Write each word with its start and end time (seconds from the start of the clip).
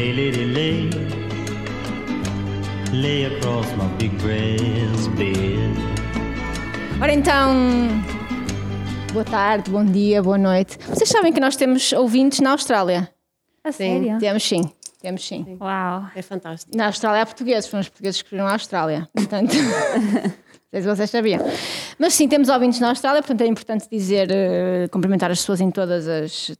Lay, 0.00 0.14
lady, 0.14 0.46
lay. 0.46 0.90
Lay 2.90 3.26
across 3.26 3.66
my 3.76 3.86
big 3.98 4.10
breast 4.16 5.10
bed. 5.10 5.76
Ora 7.02 7.12
então, 7.12 7.54
boa 9.12 9.26
tarde, 9.26 9.70
bom 9.70 9.84
dia, 9.84 10.22
boa 10.22 10.38
noite. 10.38 10.78
Vocês 10.88 11.06
sabem 11.06 11.34
que 11.34 11.38
nós 11.38 11.54
temos 11.54 11.92
ouvintes 11.92 12.40
na 12.40 12.52
Austrália? 12.52 13.12
A 13.62 13.72
sério? 13.72 14.16
Temos 14.18 14.42
sim, 14.42 14.72
temos 15.02 15.28
sim. 15.28 15.58
Uau. 15.60 16.06
É 16.16 16.22
fantástico. 16.22 16.74
Na 16.74 16.86
Austrália 16.86 17.20
há 17.20 17.26
portugueses, 17.26 17.68
foram 17.68 17.82
os 17.82 17.88
portugueses 17.90 18.22
que 18.22 18.28
escreveram 18.28 18.48
a 18.48 18.54
Austrália. 18.54 19.06
Portanto, 19.12 19.52
sei 20.70 20.82
se 20.82 20.88
vocês 20.88 21.10
sabiam. 21.10 21.40
Mas 21.98 22.14
sim, 22.14 22.28
temos 22.28 22.48
ouvintes 22.48 22.78
na 22.78 22.90
Austrália, 22.90 23.20
portanto 23.20 23.40
é 23.40 23.46
importante 23.46 23.88
dizer, 23.90 24.28
eh, 24.30 24.86
cumprimentar 24.88 25.30
as 25.30 25.40
pessoas 25.40 25.60
em 25.60 25.70
todos 25.70 26.06
os 26.06 26.56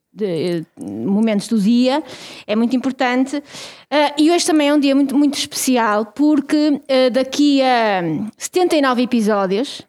momentos 0.77 1.46
do 1.46 1.59
dia, 1.59 2.02
é 2.46 2.56
muito 2.56 2.74
importante. 2.74 3.41
Eh, 3.88 4.14
e 4.19 4.30
hoje 4.33 4.45
também 4.45 4.69
é 4.69 4.74
um 4.74 4.80
dia 4.80 4.96
muito, 4.96 5.16
muito 5.16 5.38
especial, 5.38 6.06
porque 6.06 6.80
eh, 6.88 7.10
daqui 7.10 7.62
a 7.62 8.02
79 8.36 9.02
episódios 9.02 9.83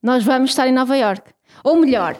nós 0.00 0.22
vamos 0.22 0.50
estar 0.50 0.68
em 0.68 0.72
Nova 0.72 0.96
York. 0.96 1.32
Ou 1.64 1.74
melhor, 1.74 2.16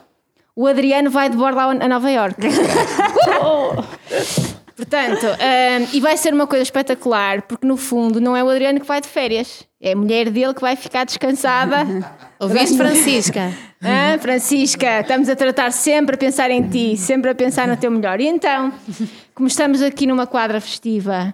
o 0.56 0.66
Adriano 0.66 1.10
vai 1.10 1.30
de 1.30 1.36
bordo 1.36 1.60
a 1.60 1.88
Nova 1.88 2.10
York. 2.10 2.42
Portanto, 4.76 5.24
hum, 5.26 5.88
e 5.94 6.00
vai 6.00 6.18
ser 6.18 6.34
uma 6.34 6.46
coisa 6.46 6.62
espetacular, 6.62 7.42
porque 7.42 7.66
no 7.66 7.78
fundo 7.78 8.20
não 8.20 8.36
é 8.36 8.44
o 8.44 8.48
Adriano 8.50 8.78
que 8.78 8.86
vai 8.86 9.00
de 9.00 9.08
férias, 9.08 9.66
é 9.80 9.92
a 9.92 9.96
mulher 9.96 10.28
dele 10.28 10.52
que 10.52 10.60
vai 10.60 10.76
ficar 10.76 11.04
descansada. 11.04 11.86
Ouviste, 12.38 12.76
Francisca? 12.76 13.52
Ah, 13.88 14.18
Francisca, 14.18 15.00
estamos 15.00 15.28
a 15.28 15.36
tratar 15.36 15.70
sempre 15.70 16.14
a 16.16 16.18
pensar 16.18 16.50
em 16.50 16.66
ti, 16.68 16.96
sempre 16.96 17.30
a 17.30 17.34
pensar 17.34 17.68
no 17.68 17.76
teu 17.76 17.90
melhor. 17.90 18.20
E 18.20 18.26
então, 18.26 18.72
como 19.34 19.46
estamos 19.46 19.82
aqui 19.82 20.06
numa 20.06 20.26
quadra 20.26 20.60
festiva 20.62 21.32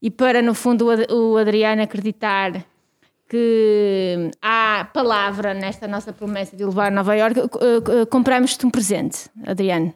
e 0.00 0.10
para 0.10 0.40
no 0.40 0.54
fundo 0.54 0.86
o 0.86 1.36
Adriano 1.36 1.82
acreditar 1.82 2.64
que 3.28 4.30
há 4.40 4.88
palavra 4.92 5.54
nesta 5.54 5.86
nossa 5.86 6.12
promessa 6.12 6.56
de 6.56 6.64
levar 6.64 6.88
a 6.88 6.90
Nova 6.90 7.14
Iorque, 7.14 7.40
eh, 7.40 8.02
eh, 8.02 8.06
compramos-te 8.06 8.66
um 8.66 8.70
presente, 8.70 9.28
Adriano, 9.46 9.94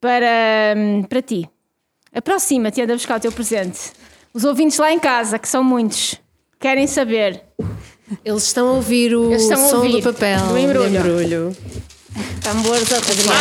para, 0.00 0.74
hum, 0.76 1.04
para 1.04 1.22
ti. 1.22 1.48
Aproxima-te 2.14 2.80
e 2.80 2.84
anda 2.84 2.94
buscar 2.94 3.18
o 3.18 3.20
teu 3.20 3.32
presente. 3.32 3.92
Os 4.32 4.44
ouvintes 4.44 4.78
lá 4.78 4.92
em 4.92 4.98
casa, 4.98 5.38
que 5.38 5.48
são 5.48 5.62
muitos, 5.62 6.16
querem 6.60 6.86
saber. 6.86 7.42
Eles 8.24 8.44
estão 8.44 8.68
a 8.68 8.72
ouvir 8.72 9.14
o 9.14 9.32
a 9.32 9.38
som 9.38 9.76
ouvir 9.76 10.00
do 10.00 10.12
papel. 10.12 10.40
do 10.46 10.58
embrulho. 10.58 10.90
do 10.90 10.96
embrulho. 10.96 11.56
Tambores 12.42 12.88
a 12.92 12.96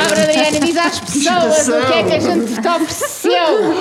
Abre, 0.06 0.22
Adriana, 0.22 0.60
diz 0.60 0.78
às 0.78 1.00
pessoas 1.00 1.68
o 1.68 1.86
que 1.88 1.94
é 1.94 2.04
que 2.04 2.14
a 2.14 2.20
gente 2.20 2.54
te 2.54 2.68
ofereceu. 2.68 3.74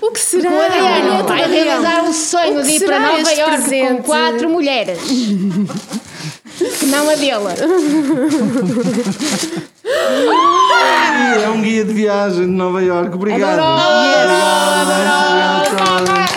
O 0.00 0.10
que 0.10 0.20
será? 0.20 0.50
O 0.50 0.60
Adriano 0.60 1.24
vai 1.24 1.48
realizar 1.48 2.04
o 2.04 2.12
sonho 2.12 2.62
de 2.62 2.70
ir 2.70 2.84
para 2.84 3.00
Nova 3.00 3.32
Iorque 3.32 3.56
com 3.56 3.62
presente? 3.62 4.02
quatro 4.02 4.48
mulheres. 4.48 4.98
Que 6.56 6.86
não 6.86 7.08
a 7.10 7.14
dele. 7.14 7.32
É 11.42 11.48
um 11.48 11.60
guia 11.60 11.84
de 11.84 11.92
viagem 11.92 12.46
de 12.46 12.52
Nova 12.52 12.82
Iorque. 12.82 13.14
Obrigado. 13.14 13.58
Adorou, 13.58 14.12
Obrigado 14.82 14.90
a 14.90 16.14
todos. 16.16 16.33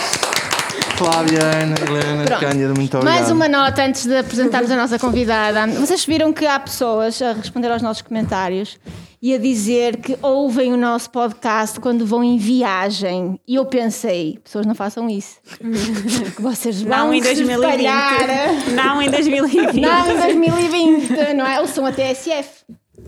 Ana, 1.04 1.74
Helena, 1.80 2.74
muito 2.74 2.96
obrigado. 2.96 3.04
Mais 3.04 3.30
uma 3.30 3.48
nota 3.48 3.84
antes 3.84 4.04
de 4.04 4.16
apresentarmos 4.16 4.70
a 4.70 4.76
nossa 4.76 4.98
convidada. 4.98 5.66
Vocês 5.68 6.04
viram 6.04 6.32
que 6.32 6.44
há 6.44 6.58
pessoas 6.58 7.22
a 7.22 7.32
responder 7.34 7.70
aos 7.70 7.82
nossos 7.82 8.02
comentários 8.02 8.78
e 9.22 9.32
a 9.32 9.38
dizer 9.38 9.98
que 9.98 10.18
ouvem 10.20 10.72
o 10.72 10.76
nosso 10.76 11.10
podcast 11.10 11.78
quando 11.78 12.04
vão 12.04 12.24
em 12.24 12.36
viagem. 12.36 13.38
E 13.46 13.54
eu 13.54 13.66
pensei, 13.66 14.38
pessoas 14.42 14.66
não 14.66 14.74
façam 14.74 15.08
isso. 15.08 15.38
Que 16.34 16.42
vocês 16.42 16.82
vão 16.82 16.90
Não 16.90 17.14
em 17.14 17.22
se 17.22 17.34
2020. 17.34 17.64
espalhar. 17.64 18.18
Não 18.74 19.02
em 19.02 19.10
2020. 19.10 19.80
Não, 19.80 20.10
em 20.10 20.20
2020, 20.20 21.34
não 21.34 21.46
é? 21.46 21.60
Ou 21.60 21.66
são 21.68 21.86
a 21.86 21.92
TSF, 21.92 22.64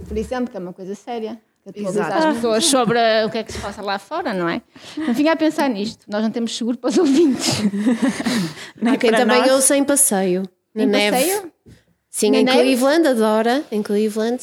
por 0.06 0.16
exemplo, 0.16 0.48
que 0.50 0.56
é 0.56 0.60
uma 0.60 0.72
coisa 0.72 0.94
séria. 0.94 1.38
Que 1.72 1.80
Atualiza 1.80 2.00
Exato. 2.04 2.26
as 2.28 2.34
pessoas 2.36 2.64
sobre 2.66 2.98
o 3.24 3.30
que 3.30 3.38
é 3.38 3.42
que 3.44 3.52
se 3.52 3.58
passa 3.58 3.82
lá 3.82 3.98
fora, 3.98 4.32
não 4.34 4.48
é? 4.48 4.62
Não 4.96 5.12
vinha 5.14 5.32
a 5.32 5.36
pensar 5.36 5.68
nisto. 5.68 6.04
Nós 6.08 6.22
não 6.22 6.30
temos 6.30 6.56
seguro 6.56 6.76
para 6.78 6.90
os 6.90 6.98
ouvintes. 6.98 7.60
Nem 8.80 8.94
Há 8.94 8.96
quem 8.96 9.10
para 9.10 9.20
também 9.20 9.40
nós. 9.40 9.50
ouça 9.52 9.76
em 9.76 9.84
passeio. 9.84 10.42
Na 10.74 10.82
Em 10.82 10.86
neve. 10.86 11.16
passeio? 11.16 11.52
Sim, 12.10 12.30
Na 12.32 12.38
em 12.38 12.44
neve? 12.44 12.58
Cleveland, 12.58 13.08
adora. 13.08 13.64
Em 13.70 13.82
Cleveland. 13.82 14.42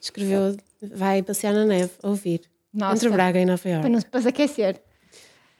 Escreveu, 0.00 0.56
vai 0.94 1.22
passear 1.22 1.52
na 1.54 1.64
neve, 1.64 1.90
ouvir. 2.02 2.40
Nossa. 2.72 2.96
Entre 2.96 3.08
Braga 3.10 3.38
e 3.40 3.44
Nova 3.44 3.58
Para, 3.62 3.70
Iorque. 3.70 3.88
nos, 3.88 4.04
para 4.04 4.20
se 4.22 4.28
aquecer. 4.28 4.80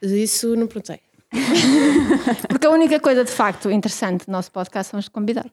Isso 0.03 0.57
não 0.57 0.67
perguntei. 0.67 1.01
Porque 2.49 2.67
a 2.67 2.71
única 2.71 2.99
coisa 3.01 3.25
de 3.25 3.31
facto 3.31 3.71
interessante 3.71 4.27
do 4.27 4.33
nosso 4.33 4.51
podcast 4.51 4.91
são 4.91 4.99
os 5.01 5.09
convidados. 5.09 5.53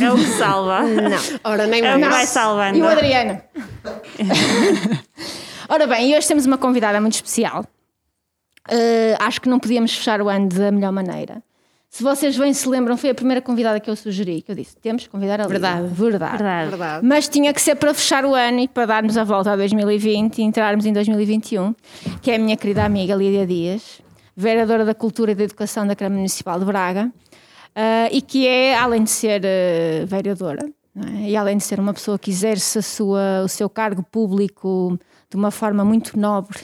É 0.00 0.12
o 0.12 0.16
que 0.16 0.24
salva. 0.26 0.82
Não. 0.82 1.18
Ora, 1.44 1.66
nem 1.66 1.84
É 1.84 1.90
o 1.90 1.98
que 1.98 2.00
mais. 2.04 2.14
vai 2.14 2.26
salvando. 2.26 2.78
E 2.78 2.82
o 2.82 2.86
Adriano? 2.88 3.40
Ora 5.68 5.86
bem, 5.86 6.10
e 6.10 6.16
hoje 6.16 6.26
temos 6.26 6.46
uma 6.46 6.56
convidada 6.58 7.00
muito 7.00 7.14
especial. 7.14 7.64
Uh, 8.70 9.16
acho 9.20 9.40
que 9.40 9.48
não 9.48 9.58
podíamos 9.58 9.94
fechar 9.94 10.20
o 10.20 10.28
ano 10.28 10.48
da 10.48 10.70
melhor 10.70 10.92
maneira. 10.92 11.42
Se 11.90 12.02
vocês 12.02 12.36
bem 12.36 12.52
se 12.52 12.68
lembram, 12.68 12.98
foi 12.98 13.10
a 13.10 13.14
primeira 13.14 13.40
convidada 13.40 13.80
que 13.80 13.88
eu 13.88 13.96
sugeri, 13.96 14.42
que 14.42 14.52
eu 14.52 14.54
disse, 14.54 14.76
temos 14.76 15.04
que 15.04 15.08
convidar 15.08 15.40
a 15.40 15.44
Lídia. 15.44 15.58
Verdade. 15.58 15.88
Verdade. 15.94 16.36
Verdade. 16.36 16.70
Verdade. 16.70 17.06
Mas 17.06 17.28
tinha 17.28 17.52
que 17.54 17.60
ser 17.62 17.76
para 17.76 17.94
fechar 17.94 18.26
o 18.26 18.34
ano 18.34 18.60
e 18.60 18.68
para 18.68 18.84
darmos 18.84 19.16
a 19.16 19.24
volta 19.24 19.52
a 19.52 19.56
2020 19.56 20.38
e 20.38 20.42
entrarmos 20.42 20.84
em 20.84 20.92
2021, 20.92 21.74
que 22.20 22.30
é 22.30 22.36
a 22.36 22.38
minha 22.38 22.58
querida 22.58 22.84
amiga 22.84 23.14
Lídia 23.14 23.46
Dias, 23.46 24.02
vereadora 24.36 24.84
da 24.84 24.94
Cultura 24.94 25.32
e 25.32 25.34
da 25.34 25.44
Educação 25.44 25.86
da 25.86 25.96
Câmara 25.96 26.16
Municipal 26.16 26.58
de 26.58 26.66
Braga, 26.66 27.10
ah, 27.80 28.08
e 28.10 28.20
que 28.20 28.44
é, 28.44 28.76
além 28.76 29.04
de 29.04 29.10
ser 29.10 29.40
ah, 29.46 30.04
vereadora, 30.04 30.68
é? 30.96 31.30
e 31.30 31.36
além 31.36 31.56
de 31.56 31.62
ser 31.62 31.78
uma 31.78 31.94
pessoa 31.94 32.18
que 32.18 32.28
exerce 32.28 32.82
sua, 32.82 33.42
o 33.44 33.48
seu 33.48 33.70
cargo 33.70 34.02
público 34.02 34.98
de 35.30 35.36
uma 35.36 35.52
forma 35.52 35.84
muito 35.84 36.18
nobre, 36.18 36.58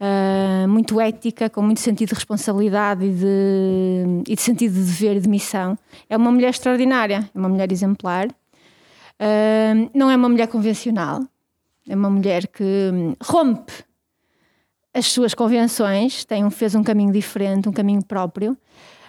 ah, 0.00 0.66
muito 0.68 1.00
ética, 1.00 1.48
com 1.48 1.62
muito 1.62 1.78
sentido 1.78 2.08
de 2.08 2.14
responsabilidade 2.16 3.04
e 3.04 3.12
de, 3.12 4.32
e 4.32 4.34
de 4.34 4.42
sentido 4.42 4.74
de 4.74 4.82
dever 4.82 5.18
e 5.18 5.20
de 5.20 5.28
missão. 5.28 5.78
É 6.10 6.16
uma 6.16 6.32
mulher 6.32 6.50
extraordinária, 6.50 7.30
é 7.32 7.38
uma 7.38 7.48
mulher 7.48 7.70
exemplar. 7.70 8.26
Ah, 9.20 9.88
não 9.94 10.10
é 10.10 10.16
uma 10.16 10.28
mulher 10.28 10.48
convencional, 10.48 11.22
é 11.88 11.94
uma 11.94 12.10
mulher 12.10 12.48
que 12.48 12.90
rompe 13.22 13.72
as 14.92 15.06
suas 15.06 15.32
convenções, 15.32 16.24
tem 16.24 16.44
um, 16.44 16.50
fez 16.50 16.74
um 16.74 16.82
caminho 16.82 17.12
diferente, 17.12 17.68
um 17.68 17.72
caminho 17.72 18.04
próprio, 18.04 18.58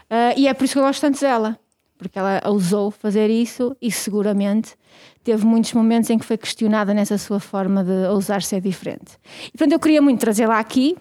Ah, 0.09 0.33
e 0.35 0.47
é 0.47 0.53
por 0.53 0.65
isso 0.65 0.73
que 0.73 0.79
eu 0.79 0.83
gosto 0.83 1.01
tanto 1.01 1.19
dela, 1.19 1.59
porque 1.97 2.17
ela 2.17 2.41
ousou 2.45 2.91
fazer 2.91 3.29
isso 3.29 3.75
e 3.81 3.91
seguramente 3.91 4.75
teve 5.23 5.45
muitos 5.45 5.73
momentos 5.73 6.09
em 6.09 6.17
que 6.17 6.25
foi 6.25 6.37
questionada 6.37 6.93
nessa 6.93 7.17
sua 7.17 7.39
forma 7.39 7.83
de 7.83 8.07
ousar 8.09 8.41
ser 8.41 8.61
diferente. 8.61 9.17
E 9.47 9.51
portanto 9.57 9.71
eu 9.71 9.79
queria 9.79 10.01
muito 10.01 10.19
trazê-la 10.19 10.59
aqui, 10.59 10.95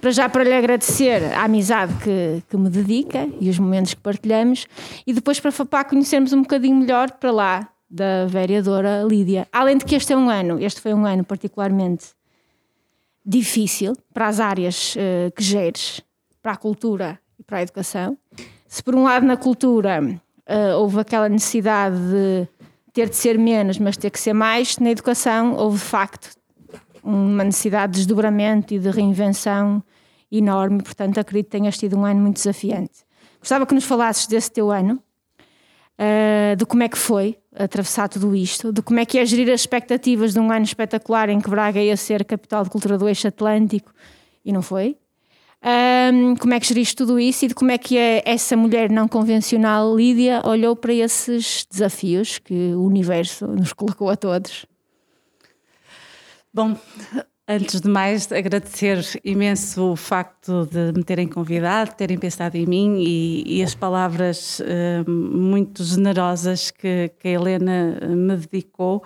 para 0.00 0.10
já 0.10 0.28
para 0.28 0.42
lhe 0.42 0.52
agradecer 0.52 1.22
a 1.34 1.44
amizade 1.44 1.92
que, 2.02 2.42
que 2.48 2.56
me 2.56 2.70
dedica 2.70 3.28
e 3.38 3.50
os 3.50 3.58
momentos 3.58 3.94
que 3.94 4.00
partilhamos, 4.00 4.66
e 5.06 5.12
depois 5.12 5.38
para, 5.38 5.52
para 5.64 5.84
conhecermos 5.84 6.32
um 6.32 6.42
bocadinho 6.42 6.76
melhor 6.76 7.10
para 7.12 7.30
lá 7.30 7.68
da 7.88 8.26
vereadora 8.26 9.02
Lídia. 9.02 9.46
Além 9.52 9.76
de 9.76 9.84
que 9.84 9.94
este 9.94 10.12
é 10.12 10.16
um 10.16 10.30
ano, 10.30 10.58
este 10.60 10.80
foi 10.80 10.94
um 10.94 11.04
ano 11.04 11.24
particularmente 11.24 12.08
difícil 13.24 13.94
para 14.14 14.28
as 14.28 14.40
áreas 14.40 14.94
eh, 14.96 15.30
que 15.36 15.42
geres, 15.42 16.00
para 16.40 16.52
a 16.52 16.56
cultura 16.56 17.18
e 17.38 17.42
para 17.42 17.58
a 17.58 17.62
educação. 17.62 18.16
Se 18.70 18.84
por 18.84 18.94
um 18.94 19.02
lado 19.02 19.26
na 19.26 19.36
cultura 19.36 20.00
eh, 20.46 20.74
houve 20.76 21.00
aquela 21.00 21.28
necessidade 21.28 21.96
de 21.96 22.48
ter 22.92 23.08
de 23.08 23.16
ser 23.16 23.36
menos, 23.36 23.80
mas 23.80 23.96
ter 23.96 24.10
que 24.10 24.20
ser 24.20 24.32
mais, 24.32 24.78
na 24.78 24.92
educação 24.92 25.56
houve 25.56 25.78
de 25.78 25.84
facto 25.84 26.30
uma 27.02 27.42
necessidade 27.42 27.94
de 27.94 27.98
desdobramento 27.98 28.72
e 28.72 28.78
de 28.78 28.88
reinvenção 28.88 29.82
enorme, 30.30 30.84
portanto 30.84 31.18
acredito 31.18 31.46
que 31.46 31.58
tenhas 31.58 31.76
tido 31.76 31.98
um 31.98 32.04
ano 32.04 32.20
muito 32.20 32.36
desafiante. 32.36 33.04
Gostava 33.40 33.66
que 33.66 33.74
nos 33.74 33.82
falasses 33.82 34.28
desse 34.28 34.52
teu 34.52 34.70
ano, 34.70 35.02
uh, 35.98 36.54
de 36.54 36.64
como 36.64 36.84
é 36.84 36.88
que 36.88 36.98
foi 36.98 37.38
atravessar 37.52 38.08
tudo 38.08 38.36
isto, 38.36 38.72
de 38.72 38.82
como 38.82 39.00
é 39.00 39.04
que 39.04 39.18
é 39.18 39.26
gerir 39.26 39.52
as 39.52 39.62
expectativas 39.62 40.32
de 40.32 40.38
um 40.38 40.48
ano 40.52 40.64
espetacular 40.64 41.28
em 41.28 41.40
que 41.40 41.50
Braga 41.50 41.80
ia 41.80 41.96
ser 41.96 42.24
capital 42.24 42.62
de 42.62 42.70
cultura 42.70 42.96
do 42.96 43.08
eixo 43.08 43.26
atlântico 43.26 43.92
e 44.44 44.52
não 44.52 44.62
foi. 44.62 44.96
Um, 45.62 46.36
como 46.36 46.54
é 46.54 46.60
que 46.60 46.66
geriste 46.66 46.96
tudo 46.96 47.20
isso 47.20 47.44
e 47.44 47.48
de 47.48 47.54
como 47.54 47.70
é 47.70 47.76
que 47.76 47.98
é 47.98 48.22
essa 48.24 48.56
mulher 48.56 48.90
não 48.90 49.06
convencional, 49.06 49.94
Lídia, 49.94 50.40
olhou 50.44 50.74
para 50.74 50.94
esses 50.94 51.66
desafios 51.70 52.38
que 52.38 52.72
o 52.74 52.82
universo 52.82 53.46
nos 53.46 53.72
colocou 53.74 54.08
a 54.08 54.16
todos? 54.16 54.64
Bom, 56.52 56.76
antes 57.46 57.82
de 57.82 57.88
mais, 57.90 58.32
agradecer 58.32 59.04
imenso 59.22 59.92
o 59.92 59.96
facto 59.96 60.66
de 60.66 60.92
me 60.96 61.04
terem 61.04 61.28
convidado, 61.28 61.94
terem 61.94 62.16
pensado 62.16 62.56
em 62.56 62.64
mim 62.64 62.96
e, 62.98 63.58
e 63.58 63.62
as 63.62 63.74
palavras 63.74 64.62
eh, 64.64 65.04
muito 65.06 65.84
generosas 65.84 66.70
que, 66.70 67.12
que 67.18 67.28
a 67.28 67.30
Helena 67.30 68.00
me 68.08 68.34
dedicou. 68.36 69.04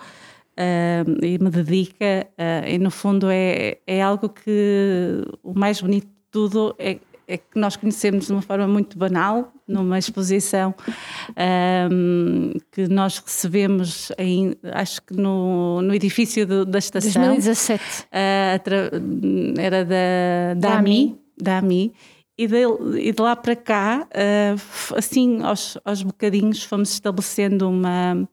ah, 0.57 1.03
e 1.21 1.37
me 1.37 1.49
dedica, 1.49 2.27
ah, 2.37 2.67
e 2.67 2.79
no 2.79 2.89
fundo 2.89 3.27
é, 3.29 3.77
é 3.85 4.01
algo 4.01 4.29
que 4.29 5.21
o 5.43 5.53
mais 5.53 5.81
bonito 5.81 6.14
tudo 6.35 6.75
é, 6.77 6.97
é 7.27 7.37
que 7.37 7.57
nós 7.57 7.77
conhecemos 7.77 8.25
de 8.27 8.33
uma 8.33 8.41
forma 8.41 8.67
muito 8.67 8.97
banal, 8.97 9.53
numa 9.65 9.97
exposição 9.97 10.75
ahm, 11.35 12.51
que 12.71 12.87
nós 12.89 13.17
recebemos, 13.17 14.11
em, 14.17 14.53
acho 14.73 15.01
que 15.01 15.13
no, 15.15 15.81
no 15.81 15.93
edifício 15.95 16.45
do- 16.45 16.65
da 16.65 16.77
estação. 16.79 17.09
2017. 17.23 18.07
Ah, 18.11 18.53
atra- 18.55 18.91
era 19.57 19.85
da, 19.85 20.53
da, 20.59 20.69
Da 20.69 20.77
AMI, 20.79 20.91
AMI. 21.01 21.19
da 21.41 21.57
AMI, 21.59 21.93
e 22.37 22.47
de, 22.47 22.55
e 22.99 23.11
de 23.13 23.21
lá 23.21 23.33
para 23.35 23.55
cá, 23.55 24.07
ah, 24.13 24.55
f- 24.57 24.93
assim, 24.97 25.41
aos, 25.41 25.77
aos 25.85 26.03
bocadinhos, 26.03 26.63
fomos 26.63 26.91
estabelecendo 26.91 27.69
uma, 27.69 28.27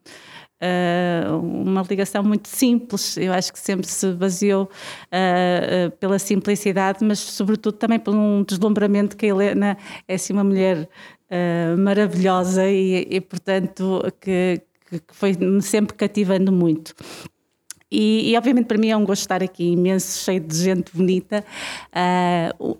uma 1.40 1.82
ligação 1.82 2.22
muito 2.22 2.48
simples. 2.48 3.16
Eu 3.16 3.32
acho 3.32 3.52
que 3.52 3.58
sempre 3.58 3.86
se 3.86 4.12
baseou 4.12 4.70
ah, 5.10 5.90
pela 5.98 6.18
simplicidade, 6.18 7.04
mas 7.04 7.18
sobretudo 7.18 7.76
também 7.76 7.98
por 7.98 8.14
um 8.14 8.42
deslumbramento 8.44 9.16
que 9.16 9.26
a 9.26 9.28
Helena 9.30 9.76
é 10.06 10.14
assim 10.14 10.32
uma 10.32 10.44
mulher 10.44 10.88
ah, 11.30 11.76
maravilhosa 11.76 12.68
e, 12.68 13.06
e, 13.10 13.20
portanto, 13.20 14.02
que, 14.20 14.62
que 14.88 15.00
foi-me 15.10 15.60
sempre 15.62 15.96
cativando 15.96 16.52
muito. 16.52 16.94
E, 17.94 18.30
e, 18.30 18.36
obviamente 18.38 18.64
para 18.66 18.78
mim 18.78 18.88
é 18.88 18.96
um 18.96 19.04
gosto 19.04 19.20
estar 19.20 19.42
aqui 19.42 19.72
imenso, 19.72 20.24
cheio 20.24 20.40
de 20.40 20.56
gente 20.56 20.90
bonita. 20.96 21.44
O- 22.58 22.78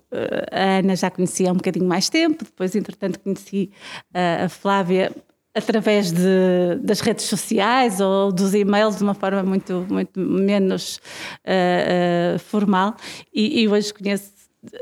a 0.51 0.79
Ana 0.79 0.97
já 0.97 1.11
conhecia 1.11 1.51
há 1.51 1.53
um 1.53 1.57
bocadinho 1.57 1.85
mais 1.87 2.09
tempo, 2.09 2.45
depois, 2.45 2.75
entretanto, 2.75 3.21
conheci 3.21 3.71
ah, 4.15 4.45
a 4.45 4.49
Flávia 4.49 5.13
através 5.55 6.11
de, 6.13 6.77
das 6.83 7.01
redes 7.01 7.27
sociais 7.27 8.01
ou 8.01 8.33
dos 8.33 8.55
e-mails 8.55 8.97
de 8.97 9.03
uma 9.03 9.15
forma 9.15 9.43
muito, 9.43 9.87
muito 9.91 10.19
menos 10.19 11.01
ah, 11.45 12.35
ah, 12.35 12.39
formal. 12.39 12.95
E, 13.35 13.63
e 13.63 13.69
hoje 13.69 13.93
conheço 13.93 14.33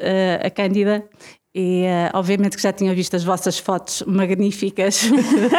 ah, 0.01 0.47
a 0.47 0.51
Cândida. 0.51 1.05
E 1.53 1.83
obviamente 2.15 2.57
que 2.57 2.63
já 2.63 2.73
tinha 2.73 2.95
visto 2.95 3.17
as 3.17 3.25
vossas 3.25 3.59
fotos 3.59 4.05
magníficas 4.07 5.03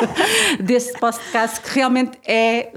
desse 0.64 0.98
podcast, 0.98 1.60
que 1.60 1.70
realmente 1.76 2.18
é 2.26 2.72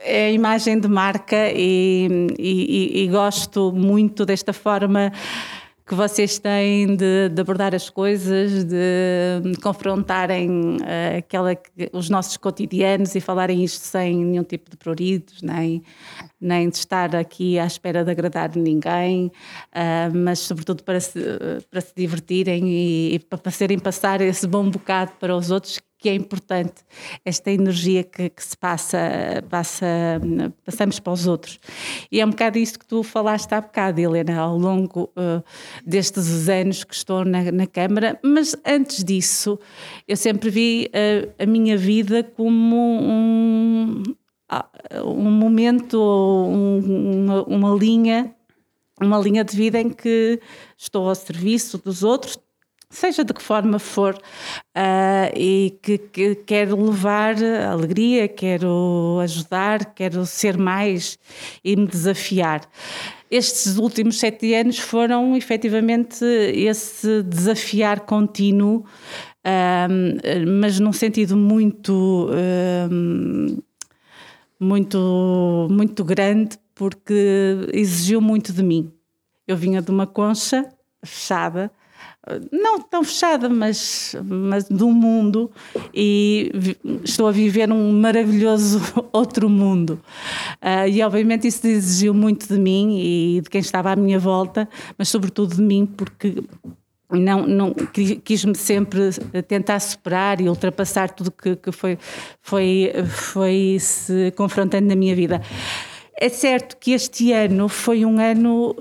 é 0.00 0.32
imagem 0.32 0.78
de 0.78 0.86
marca 0.86 1.50
e- 1.52 2.28
e- 2.38 3.02
e 3.02 3.08
gosto 3.08 3.72
muito 3.72 4.24
desta 4.24 4.52
forma 4.52 5.12
que 5.88 5.94
vocês 5.94 6.38
têm 6.38 6.94
de, 6.94 7.30
de 7.30 7.40
abordar 7.40 7.74
as 7.74 7.88
coisas, 7.88 8.62
de 8.64 9.56
confrontarem 9.62 10.76
eh, 10.84 11.16
aquela, 11.18 11.54
que- 11.54 11.88
os 11.92 12.10
nossos 12.10 12.36
cotidianos 12.36 13.14
e 13.14 13.20
falarem 13.20 13.64
isto 13.64 13.82
sem 13.82 14.24
nenhum 14.24 14.44
tipo 14.44 14.70
de 14.70 14.76
pruridos, 14.76 15.40
nem, 15.40 15.82
nem 16.40 16.68
de 16.68 16.76
estar 16.76 17.16
aqui 17.16 17.58
à 17.58 17.66
espera 17.66 18.04
de 18.04 18.10
agradar 18.10 18.54
ninguém, 18.54 19.32
ah, 19.72 20.10
mas 20.14 20.40
sobretudo 20.40 20.82
para 20.84 21.00
se, 21.00 21.18
para 21.70 21.80
se 21.80 21.92
divertirem 21.96 22.68
e, 22.68 23.14
e 23.14 23.18
para 23.18 23.38
fazerem 23.38 23.78
passar 23.78 24.20
esse 24.20 24.46
bom 24.46 24.68
bocado 24.68 25.12
para 25.18 25.34
os 25.34 25.50
outros 25.50 25.78
que 25.98 26.08
é 26.08 26.14
importante 26.14 26.82
esta 27.24 27.50
energia 27.50 28.04
que, 28.04 28.30
que 28.30 28.44
se 28.44 28.56
passa, 28.56 28.98
passa, 29.50 29.86
passamos 30.64 31.00
para 31.00 31.12
os 31.12 31.26
outros. 31.26 31.58
E 32.10 32.20
é 32.20 32.26
um 32.26 32.30
bocado 32.30 32.58
isso 32.58 32.78
que 32.78 32.86
tu 32.86 33.02
falaste 33.02 33.52
há 33.52 33.60
bocado, 33.60 34.00
Helena, 34.00 34.38
ao 34.38 34.56
longo 34.56 35.10
uh, 35.16 35.42
destes 35.84 36.48
anos 36.48 36.84
que 36.84 36.94
estou 36.94 37.24
na, 37.24 37.50
na 37.50 37.66
Câmara, 37.66 38.18
mas 38.22 38.56
antes 38.64 39.02
disso, 39.02 39.58
eu 40.06 40.16
sempre 40.16 40.50
vi 40.50 40.88
uh, 40.88 41.32
a 41.42 41.46
minha 41.46 41.76
vida 41.76 42.22
como 42.22 42.76
um, 42.76 44.02
um 45.04 45.30
momento, 45.30 46.00
um, 46.00 47.24
uma, 47.24 47.42
uma 47.44 47.74
linha 47.74 48.32
uma 49.00 49.18
linha 49.18 49.44
de 49.44 49.56
vida 49.56 49.80
em 49.80 49.90
que 49.90 50.40
estou 50.76 51.08
ao 51.08 51.14
serviço 51.14 51.78
dos 51.78 52.02
outros, 52.02 52.36
seja 52.90 53.24
de 53.24 53.32
que 53.34 53.42
forma 53.42 53.78
for, 53.78 54.18
ah, 54.74 55.30
e 55.36 55.78
que, 55.82 55.98
que 55.98 56.34
quero 56.34 56.76
levar 56.82 57.36
alegria, 57.70 58.28
quero 58.28 59.18
ajudar, 59.22 59.94
quero 59.94 60.24
ser 60.26 60.56
mais 60.56 61.18
e 61.64 61.76
me 61.76 61.86
desafiar. 61.86 62.62
Estes 63.30 63.76
últimos 63.76 64.18
sete 64.18 64.54
anos 64.54 64.78
foram 64.78 65.36
efetivamente 65.36 66.24
esse 66.24 67.22
desafiar 67.22 68.00
contínuo, 68.00 68.84
ah, 69.44 69.88
mas 70.60 70.80
num 70.80 70.92
sentido 70.92 71.36
muito. 71.36 72.30
ah, 72.32 73.58
muito, 74.60 75.68
muito 75.70 76.04
grande 76.04 76.58
porque 76.74 77.68
exigiu 77.72 78.20
muito 78.20 78.52
de 78.52 78.62
mim. 78.62 78.92
Eu 79.46 79.56
vinha 79.56 79.80
de 79.80 79.90
uma 79.90 80.06
concha 80.06 80.68
fechada, 81.02 81.70
não 82.52 82.80
tão 82.80 83.02
fechada, 83.04 83.48
mas, 83.48 84.14
mas 84.24 84.70
um 84.70 84.92
mundo 84.92 85.50
e 85.94 86.50
estou 87.04 87.28
a 87.28 87.32
viver 87.32 87.70
um 87.72 87.92
maravilhoso 87.92 88.80
outro 89.12 89.48
mundo. 89.48 90.00
Ah, 90.60 90.86
e 90.86 91.02
obviamente 91.02 91.46
isso 91.46 91.66
exigiu 91.66 92.12
muito 92.14 92.48
de 92.48 92.58
mim 92.58 92.98
e 92.98 93.40
de 93.40 93.48
quem 93.50 93.60
estava 93.60 93.92
à 93.92 93.96
minha 93.96 94.18
volta, 94.18 94.68
mas 94.96 95.08
sobretudo 95.08 95.54
de 95.56 95.62
mim, 95.62 95.86
porque 95.86 96.42
não, 97.10 97.46
não 97.46 97.72
qui- 97.72 98.16
quis-me 98.16 98.54
sempre 98.54 99.10
tentar 99.46 99.80
superar 99.80 100.40
e 100.40 100.48
ultrapassar 100.48 101.10
tudo 101.10 101.30
que, 101.30 101.56
que 101.56 101.72
foi, 101.72 101.98
foi, 102.42 102.92
foi 103.06 103.76
se 103.80 104.30
confrontando 104.36 104.86
na 104.88 104.94
minha 104.96 105.14
vida. 105.14 105.40
É 106.20 106.28
certo 106.28 106.76
que 106.76 106.92
este 106.92 107.32
ano 107.32 107.68
foi 107.68 108.04
um 108.04 108.18
ano 108.18 108.74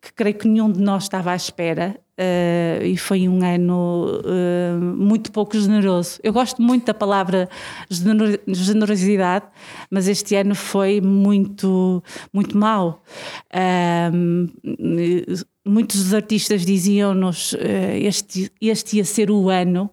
que 0.00 0.12
creio 0.12 0.36
que 0.36 0.46
nenhum 0.46 0.70
de 0.70 0.80
nós 0.80 1.04
estava 1.04 1.32
à 1.32 1.36
espera. 1.36 1.98
Eh, 2.16 2.80
e 2.84 2.96
foi 2.96 3.28
um 3.28 3.44
ano 3.44 4.20
eh, 4.24 4.76
muito 4.76 5.32
pouco 5.32 5.58
generoso. 5.58 6.18
Eu 6.22 6.32
gosto 6.32 6.62
muito 6.62 6.86
da 6.86 6.94
palavra 6.94 7.48
genero- 7.90 8.40
generosidade, 8.46 9.46
mas 9.90 10.08
este 10.08 10.34
ano 10.36 10.54
foi 10.54 11.00
muito, 11.00 12.02
muito 12.32 12.56
mau. 12.56 13.02
Ahm, 13.52 14.48
muitos 15.66 16.02
dos 16.04 16.14
artistas 16.14 16.64
diziam-nos 16.64 17.54
eh, 17.58 17.98
este, 18.00 18.50
este 18.60 18.98
ia 18.98 19.04
ser 19.04 19.30
o 19.30 19.48
ano 19.48 19.90